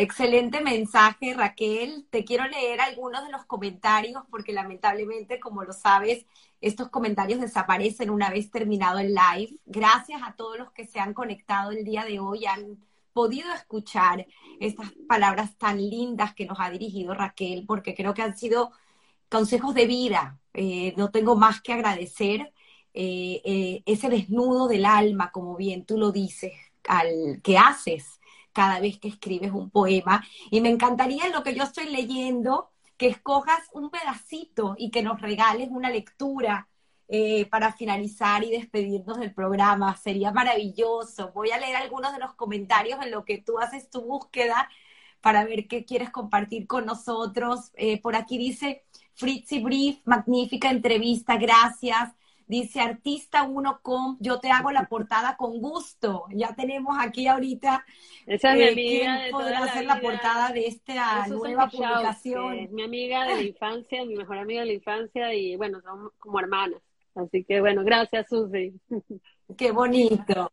[0.00, 2.06] Excelente mensaje, Raquel.
[2.08, 6.24] Te quiero leer algunos de los comentarios porque lamentablemente, como lo sabes,
[6.60, 9.58] estos comentarios desaparecen una vez terminado el live.
[9.66, 12.78] Gracias a todos los que se han conectado el día de hoy, han
[13.12, 14.24] podido escuchar
[14.60, 18.70] estas palabras tan lindas que nos ha dirigido Raquel, porque creo que han sido
[19.28, 20.38] consejos de vida.
[20.54, 22.52] Eh, no tengo más que agradecer
[22.94, 26.52] eh, eh, ese desnudo del alma, como bien tú lo dices,
[26.86, 28.17] al que haces
[28.58, 30.26] cada vez que escribes un poema.
[30.50, 35.00] Y me encantaría en lo que yo estoy leyendo que escojas un pedacito y que
[35.00, 36.68] nos regales una lectura
[37.06, 39.96] eh, para finalizar y despedirnos del programa.
[39.96, 41.30] Sería maravilloso.
[41.32, 44.68] Voy a leer algunos de los comentarios en lo que tú haces tu búsqueda
[45.20, 47.70] para ver qué quieres compartir con nosotros.
[47.76, 48.82] Eh, por aquí dice
[49.14, 52.10] Fritzy Brief, magnífica entrevista, gracias.
[52.48, 56.24] Dice artista uno con, yo te hago la portada con gusto.
[56.30, 57.84] Ya tenemos aquí ahorita
[58.24, 62.68] Esa es mi eh, amiga podrá hacer la, portada de esta nueva publicación.
[62.72, 66.40] mi amiga de la infancia, mi mejor amiga de la infancia y bueno, somos como
[66.40, 66.80] hermanas.
[67.14, 68.72] Así que bueno, gracias Susi.
[69.58, 70.50] Qué bonito.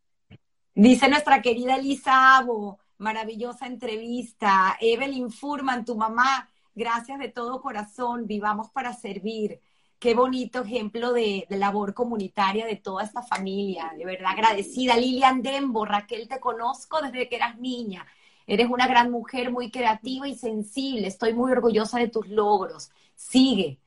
[0.73, 4.75] Dice nuestra querida Elisa Abo, maravillosa entrevista.
[4.81, 9.61] Evelyn Furman, tu mamá, gracias de todo corazón, vivamos para servir.
[10.05, 13.91] Qué bonito ejemplo de, labor comunitaria de toda esta familia.
[13.97, 14.95] De verdad agradecida.
[14.95, 18.05] Lilian Dembo, Raquel, te conozco desde que eras niña.
[18.45, 21.07] Eres una gran mujer muy creativa y sensible.
[21.07, 22.91] Estoy muy orgullosa de tus logros.
[23.15, 23.79] Sigue.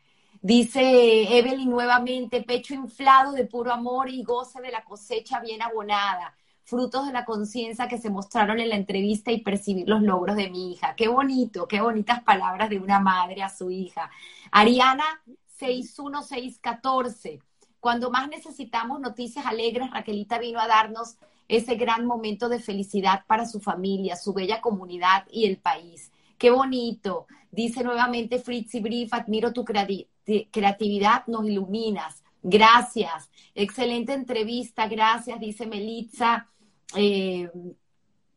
[0.42, 6.34] Dice Evelyn nuevamente, pecho inflado de puro amor y goce de la cosecha bien abonada
[6.64, 10.50] frutos de la conciencia que se mostraron en la entrevista y percibir los logros de
[10.50, 10.94] mi hija.
[10.96, 14.10] Qué bonito, qué bonitas palabras de una madre a su hija.
[14.50, 15.22] Ariana
[15.58, 17.40] 61614.
[17.80, 21.16] Cuando más necesitamos noticias alegres, Raquelita vino a darnos
[21.48, 26.12] ese gran momento de felicidad para su familia, su bella comunidad y el país.
[26.36, 27.26] Qué bonito.
[27.50, 32.22] Dice nuevamente Fritzy Brief, admiro tu creatividad, nos iluminas.
[32.42, 33.30] Gracias.
[33.54, 36.48] Excelente entrevista, gracias, dice Melitza.
[36.94, 37.50] Eh,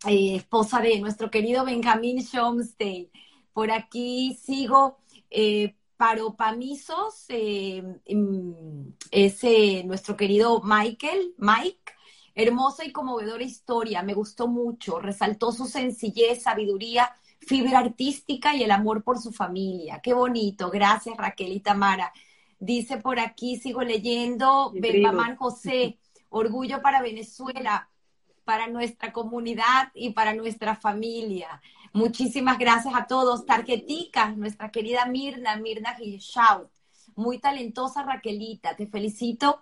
[0.07, 3.09] eh, esposa de nuestro querido Benjamín Schomstein.
[3.53, 4.97] Por aquí sigo
[5.29, 11.93] eh, Paropamisos, eh, mm, ese nuestro querido Michael, Mike.
[12.33, 18.71] Hermosa y conmovedora historia, me gustó mucho, resaltó su sencillez, sabiduría, fibra artística y el
[18.71, 19.99] amor por su familia.
[20.01, 22.11] Qué bonito, gracias Raquel y Tamara.
[22.57, 25.99] Dice por aquí, sigo leyendo, Benjamín José,
[26.29, 27.91] orgullo para Venezuela,
[28.43, 31.61] para nuestra comunidad y para nuestra familia.
[31.93, 33.45] Muchísimas gracias a todos.
[33.45, 36.69] Tarjeticas, nuestra querida Mirna, Mirna Gilshout.
[37.15, 39.61] Muy talentosa Raquelita, te felicito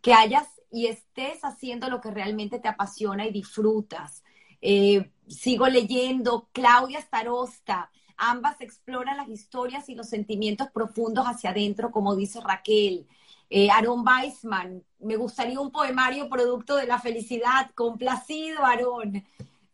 [0.00, 4.24] que hayas y estés haciendo lo que realmente te apasiona y disfrutas.
[4.62, 11.90] Eh, sigo leyendo, Claudia Starosta, ambas exploran las historias y los sentimientos profundos hacia adentro,
[11.90, 13.06] como dice Raquel.
[13.50, 17.70] Eh, Aaron Weisman, me gustaría un poemario producto de la felicidad.
[17.74, 19.24] Complacido, Aaron.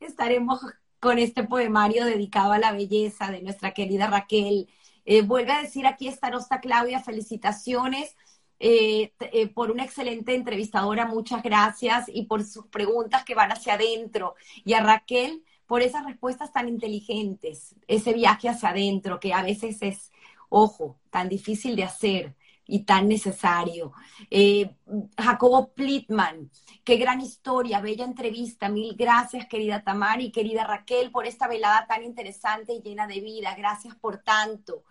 [0.01, 0.61] Estaremos
[1.03, 4.69] con este poemario dedicado a la belleza de nuestra querida Raquel.
[5.05, 8.16] Eh, vuelve a decir aquí esta Rosta Claudia, felicitaciones
[8.61, 13.74] eh, eh, por una excelente entrevistadora, muchas gracias y por sus preguntas que van hacia
[13.74, 14.37] adentro.
[14.65, 19.79] Y a Raquel por esas respuestas tan inteligentes, ese viaje hacia adentro que a veces
[19.83, 20.12] es,
[20.51, 22.37] ojo, tan difícil de hacer
[22.67, 23.93] y tan necesario.
[24.31, 24.75] Eh,
[25.19, 26.51] Jacobo Plitman,
[26.85, 28.69] qué gran historia, bella entrevista.
[28.69, 33.21] Mil gracias, querida Tamara y querida Raquel, por esta velada tan interesante y llena de
[33.21, 33.55] vida.
[33.57, 34.85] Gracias por tanto.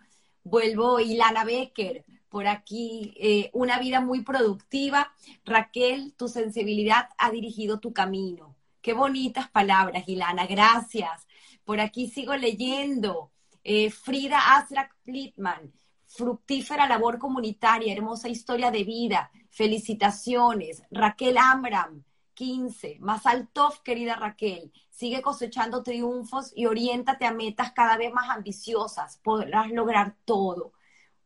[0.44, 5.12] Vuelvo, Ilana Becker, por aquí, eh, una vida muy productiva.
[5.44, 8.56] Raquel, tu sensibilidad ha dirigido tu camino.
[8.80, 11.26] Qué bonitas palabras, Ilana, gracias.
[11.64, 13.30] Por aquí sigo leyendo.
[13.64, 15.72] Eh, Frida Asrak Plitman,
[16.12, 19.30] fructífera labor comunitaria, hermosa historia de vida.
[19.50, 20.82] Felicitaciones.
[20.90, 22.98] Raquel Amram, 15.
[23.00, 29.18] Masaltov, querida Raquel, sigue cosechando triunfos y oriéntate a metas cada vez más ambiciosas.
[29.22, 30.72] Podrás lograr todo.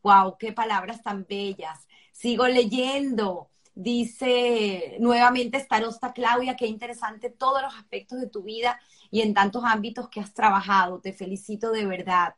[0.02, 1.86] Wow, qué palabras tan bellas.
[2.12, 3.50] Sigo leyendo.
[3.74, 8.80] Dice nuevamente Starosta Claudia, qué interesante todos los aspectos de tu vida
[9.10, 11.00] y en tantos ámbitos que has trabajado.
[11.00, 12.34] Te felicito de verdad.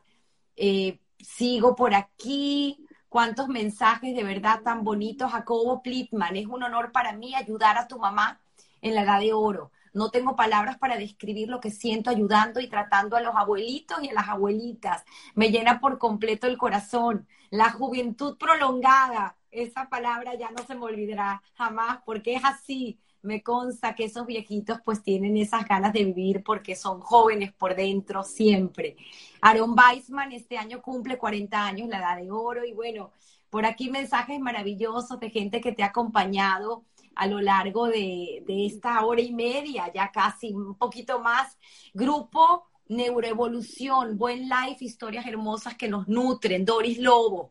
[0.57, 2.85] Eh, sigo por aquí.
[3.09, 5.33] Cuántos mensajes de verdad tan bonitos.
[5.33, 8.41] Jacobo Plitman, es un honor para mí ayudar a tu mamá
[8.83, 9.73] en la edad de oro.
[9.95, 14.11] No tengo palabras para describir lo que siento ayudando y tratando a los abuelitos y
[14.11, 15.05] a las abuelitas.
[15.35, 17.27] Me llena por completo el corazón.
[17.51, 23.43] La juventud prolongada, esa palabra ya no se me olvidará jamás porque es así me
[23.43, 28.25] consta que esos viejitos pues tienen esas ganas de vivir porque son jóvenes por dentro
[28.25, 28.97] siempre.
[29.41, 33.11] Aaron Weisman este año cumple 40 años, la edad de oro, y bueno,
[33.51, 36.85] por aquí mensajes maravillosos de gente que te ha acompañado
[37.15, 41.59] a lo largo de, de esta hora y media, ya casi un poquito más.
[41.93, 46.65] Grupo Neuroevolución, Buen Life, historias hermosas que nos nutren.
[46.65, 47.51] Doris Lobo,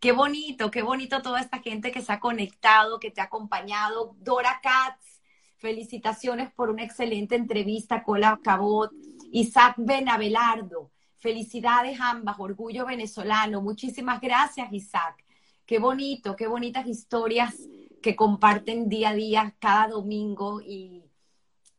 [0.00, 4.14] Qué bonito, qué bonito toda esta gente que se ha conectado, que te ha acompañado.
[4.18, 5.22] Dora Katz,
[5.56, 8.02] felicitaciones por una excelente entrevista.
[8.02, 8.92] Cola Cabot,
[9.32, 13.62] Isaac Benabelardo, felicidades ambas, orgullo venezolano.
[13.62, 15.24] Muchísimas gracias, Isaac.
[15.64, 17.54] Qué bonito, qué bonitas historias
[18.02, 20.60] que comparten día a día, cada domingo.
[20.60, 21.04] Y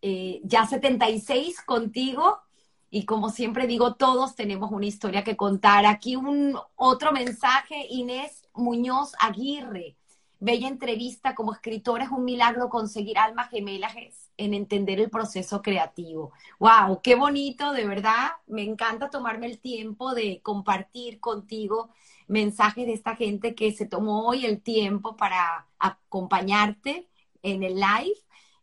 [0.02, 2.40] eh, ya 76 contigo,
[2.90, 5.86] y como siempre digo, todos tenemos una historia que contar.
[5.86, 9.98] Aquí un otro mensaje, Inés Muñoz Aguirre.
[10.40, 13.96] Bella entrevista como escritora, es un milagro conseguir almas gemelas
[14.38, 16.32] en entender el proceso creativo.
[16.60, 17.02] ¡Wow!
[17.02, 17.72] ¡Qué bonito!
[17.72, 21.90] De verdad, me encanta tomarme el tiempo de compartir contigo
[22.28, 27.10] mensajes de esta gente que se tomó hoy el tiempo para acompañarte
[27.42, 28.16] en el live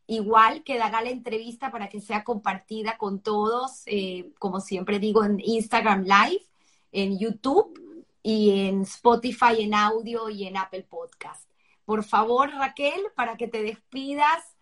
[0.07, 5.41] Igual quedará la entrevista para que sea compartida con todos, eh, como siempre digo, en
[5.41, 6.45] Instagram Live,
[6.93, 7.81] en YouTube
[8.23, 11.49] y en Spotify en audio y en Apple Podcast.
[11.85, 14.57] Por favor, Raquel, para que te despidas,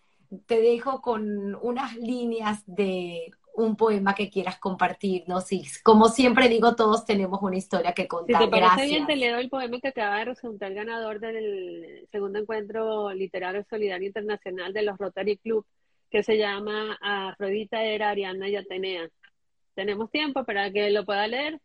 [0.45, 5.51] te dejo con unas líneas de un poema que quieras compartirnos.
[5.51, 8.41] Y como siempre digo, todos tenemos una historia que contar.
[8.41, 12.39] Si te parece bien, te leo el poema que acaba de resultar ganador del segundo
[12.39, 15.65] encuentro literario solidario internacional de los Rotary Club,
[16.09, 19.07] que se llama Afrodita era Ariana y Atenea.
[19.75, 21.59] ¿Tenemos tiempo para que lo pueda leer?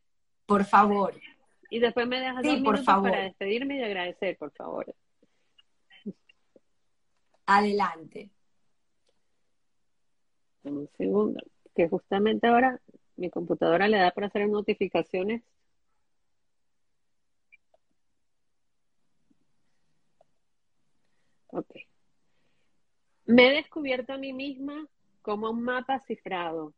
[0.47, 1.15] Por favor.
[1.70, 4.94] Y después me dejas dos minutos para despedirme y agradecer, por favor.
[7.47, 8.31] Adelante.
[10.65, 11.40] Un segundo
[11.78, 12.80] que justamente ahora
[13.16, 15.42] mi computadora le da para hacer notificaciones.
[21.52, 21.68] Ok.
[23.26, 24.88] Me he descubierto a mí misma
[25.22, 26.74] como un mapa cifrado.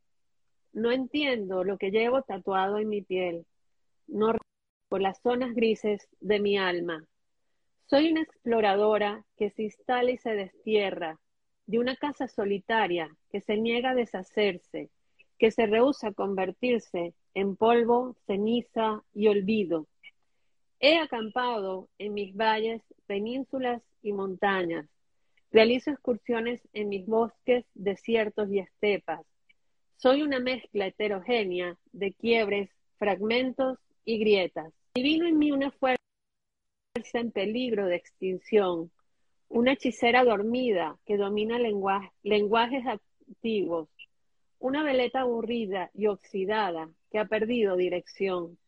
[0.75, 3.47] No entiendo lo que llevo tatuado en mi piel.
[4.07, 4.35] No
[4.91, 7.07] por las zonas grises de mi alma.
[7.87, 11.19] Soy una exploradora que se instala y se destierra
[11.65, 14.91] de una casa solitaria que se niega a deshacerse,
[15.39, 19.87] que se rehúsa a convertirse en polvo, ceniza y olvido.
[20.81, 24.87] He acampado en mis valles, penínsulas y montañas.
[25.53, 29.21] Realizo excursiones en mis bosques, desiertos y estepas.
[29.97, 34.73] Soy una mezcla heterogénea de quiebres, fragmentos y grietas.
[34.95, 36.01] Divino en mí una fuerza
[37.13, 38.91] en peligro de extinción,
[39.49, 41.59] una hechicera dormida que domina
[42.23, 42.87] lenguajes
[44.59, 48.59] una veleta aburrida y oxidada que ha perdido dirección.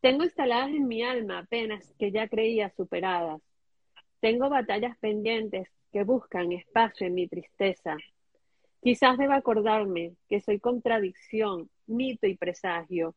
[0.00, 3.40] Tengo instaladas en mi alma penas que ya creía superadas.
[4.20, 7.96] Tengo batallas pendientes que buscan espacio en mi tristeza.
[8.82, 13.14] Quizás deba acordarme que soy contradicción, mito y presagio.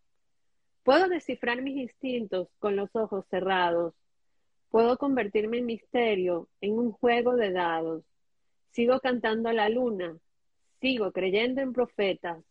[0.84, 3.94] Puedo descifrar mis instintos con los ojos cerrados
[4.70, 8.04] Puedo convertirme en misterio, en un juego de dados.
[8.72, 10.18] Sigo cantando a la luna,
[10.80, 12.44] sigo creyendo en profetas.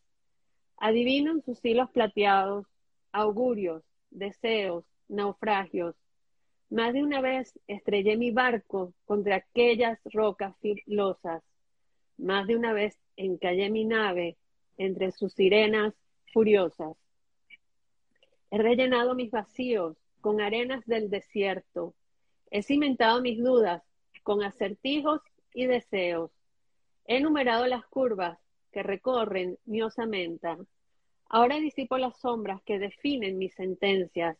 [0.76, 2.66] Adivino en sus hilos plateados,
[3.12, 5.96] augurios, deseos, naufragios.
[6.70, 11.42] Más de una vez estrellé mi barco contra aquellas rocas filosas.
[12.18, 14.36] Más de una vez encallé mi nave
[14.76, 15.94] entre sus sirenas
[16.32, 16.96] furiosas.
[18.50, 21.94] He rellenado mis vacíos con arenas del desierto,
[22.50, 23.82] He cimentado mis dudas
[24.22, 25.20] con acertijos
[25.54, 26.30] y deseos.
[27.06, 28.38] He enumerado las curvas
[28.72, 30.58] que recorren mi osamenta.
[31.28, 34.36] Ahora disipo las sombras que definen mis sentencias.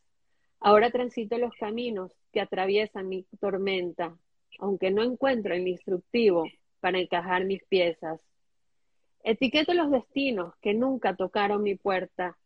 [0.60, 4.16] Ahora transito los caminos que atraviesan mi tormenta,
[4.58, 6.44] aunque no encuentro el instructivo
[6.80, 8.20] para encajar mis piezas.
[9.22, 12.36] Etiqueto los destinos que nunca tocaron mi puerta.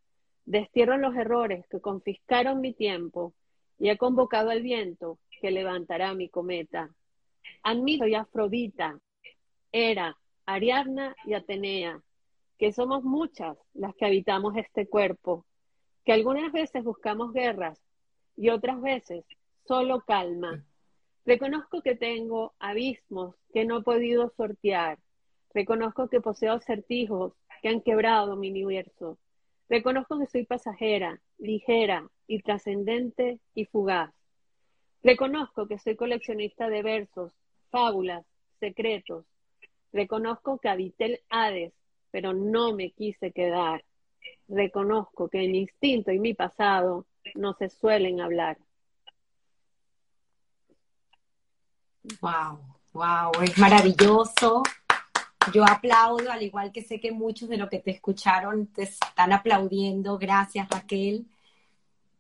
[0.45, 3.35] Destierro los errores que confiscaron mi tiempo
[3.79, 6.91] y he convocado al viento que levantará mi cometa.
[7.63, 8.99] Admito y Afrodita,
[9.73, 10.17] Hera,
[10.47, 12.03] Ariadna y Atenea,
[12.59, 15.45] que somos muchas las que habitamos este cuerpo,
[16.05, 17.81] que algunas veces buscamos guerras
[18.37, 19.25] y otras veces
[19.67, 20.65] solo calma.
[21.25, 24.99] Reconozco que tengo abismos que no he podido sortear.
[25.55, 29.19] Reconozco que poseo acertijos que han quebrado mi universo.
[29.69, 34.13] Reconozco que soy pasajera, ligera y trascendente y fugaz.
[35.03, 37.33] Reconozco que soy coleccionista de versos,
[37.71, 38.25] fábulas,
[38.61, 39.25] secretos.
[39.93, 41.73] Reconozco que habité el Hades,
[42.11, 43.85] pero no me quise quedar.
[44.49, 48.59] Reconozco que mi instinto y mi pasado no se suelen hablar.
[52.21, 52.61] Wow,
[52.93, 54.63] wow, es maravilloso.
[55.53, 59.33] Yo aplaudo, al igual que sé que muchos de los que te escucharon te están
[59.33, 60.17] aplaudiendo.
[60.17, 61.27] Gracias, Raquel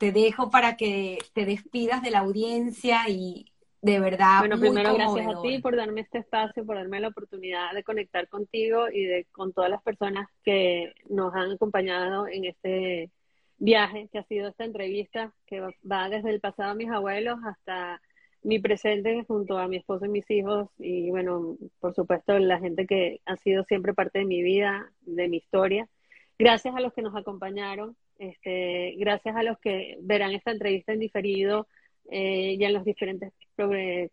[0.02, 3.52] te dejo para que te despidas de la audiencia y
[3.82, 4.40] de verdad.
[4.40, 8.26] Bueno, primero gracias a ti por darme este espacio, por darme la oportunidad de conectar
[8.26, 13.12] contigo y de con todas las personas que nos han acompañado en este
[13.58, 18.02] viaje que ha sido esta entrevista que va desde el pasado a mis abuelos hasta
[18.42, 22.88] mi presente junto a mi esposo y mis hijos y bueno, por supuesto la gente
[22.88, 25.88] que ha sido siempre parte de mi vida, de mi historia.
[26.40, 31.00] Gracias a los que nos acompañaron, este, gracias a los que verán esta entrevista en
[31.00, 31.66] diferido
[32.10, 33.32] eh, y en los diferentes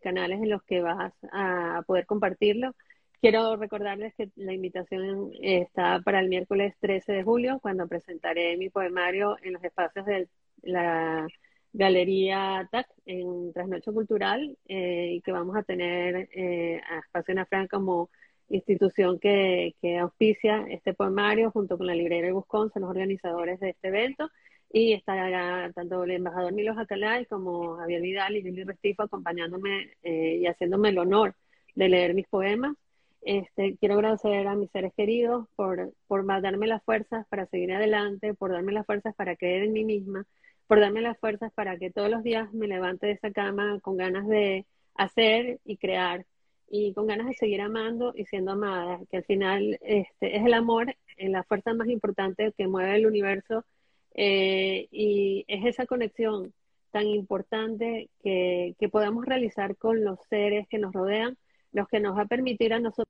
[0.00, 2.74] canales en los que vas a poder compartirlo.
[3.20, 8.70] Quiero recordarles que la invitación está para el miércoles 13 de julio, cuando presentaré mi
[8.70, 10.28] poemario en los espacios de
[10.62, 11.26] la
[11.72, 17.68] Galería TAC en Trasnocho Cultural eh, y que vamos a tener eh, a Espacio Ana
[17.68, 18.10] como
[18.50, 23.88] institución que, auspicia este poemario junto con la librería Buscón, son los organizadores de este
[23.88, 24.30] evento.
[24.72, 30.38] y estará tanto el embajador Milos Acalay como Javier Vidal y Lili Restifo acompañándome eh,
[30.42, 31.34] y haciéndome el honor
[31.74, 32.76] de leer mis poemas.
[33.22, 38.34] Este, quiero agradecer a mis seres queridos por, por darme las fuerzas para seguir adelante,
[38.34, 40.24] por darme las fuerzas para creer en mí misma,
[40.66, 43.96] por darme las fuerzas para que todos los días me levante de esa cama con
[43.96, 46.24] ganas de hacer y crear
[46.70, 50.54] y con ganas de seguir amando y siendo amada, que al final este, es el
[50.54, 53.64] amor la fuerza más importante que mueve el universo
[54.14, 56.54] eh, y es esa conexión
[56.90, 61.36] tan importante que, que podamos realizar con los seres que nos rodean,
[61.72, 63.06] los que nos va a permitir a nosotros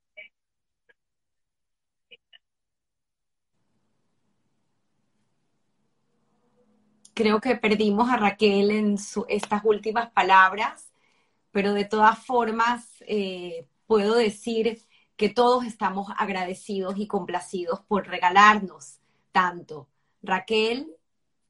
[7.15, 8.97] creo que perdimos a Raquel en
[9.29, 10.90] estas últimas palabras,
[11.51, 14.83] pero de todas formas eh, puedo decir
[15.17, 19.01] que todos estamos agradecidos y complacidos por regalarnos
[19.33, 19.89] tanto.
[20.23, 20.95] Raquel,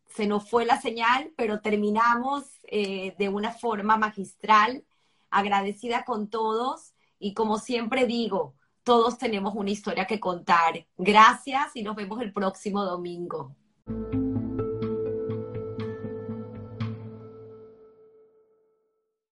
[0.06, 4.84] se nos fue la señal, pero terminamos eh, de una forma magistral,
[5.30, 10.86] agradecida con todos y como siempre digo, todos tenemos una historia que contar.
[10.96, 13.54] Gracias y nos vemos el próximo domingo.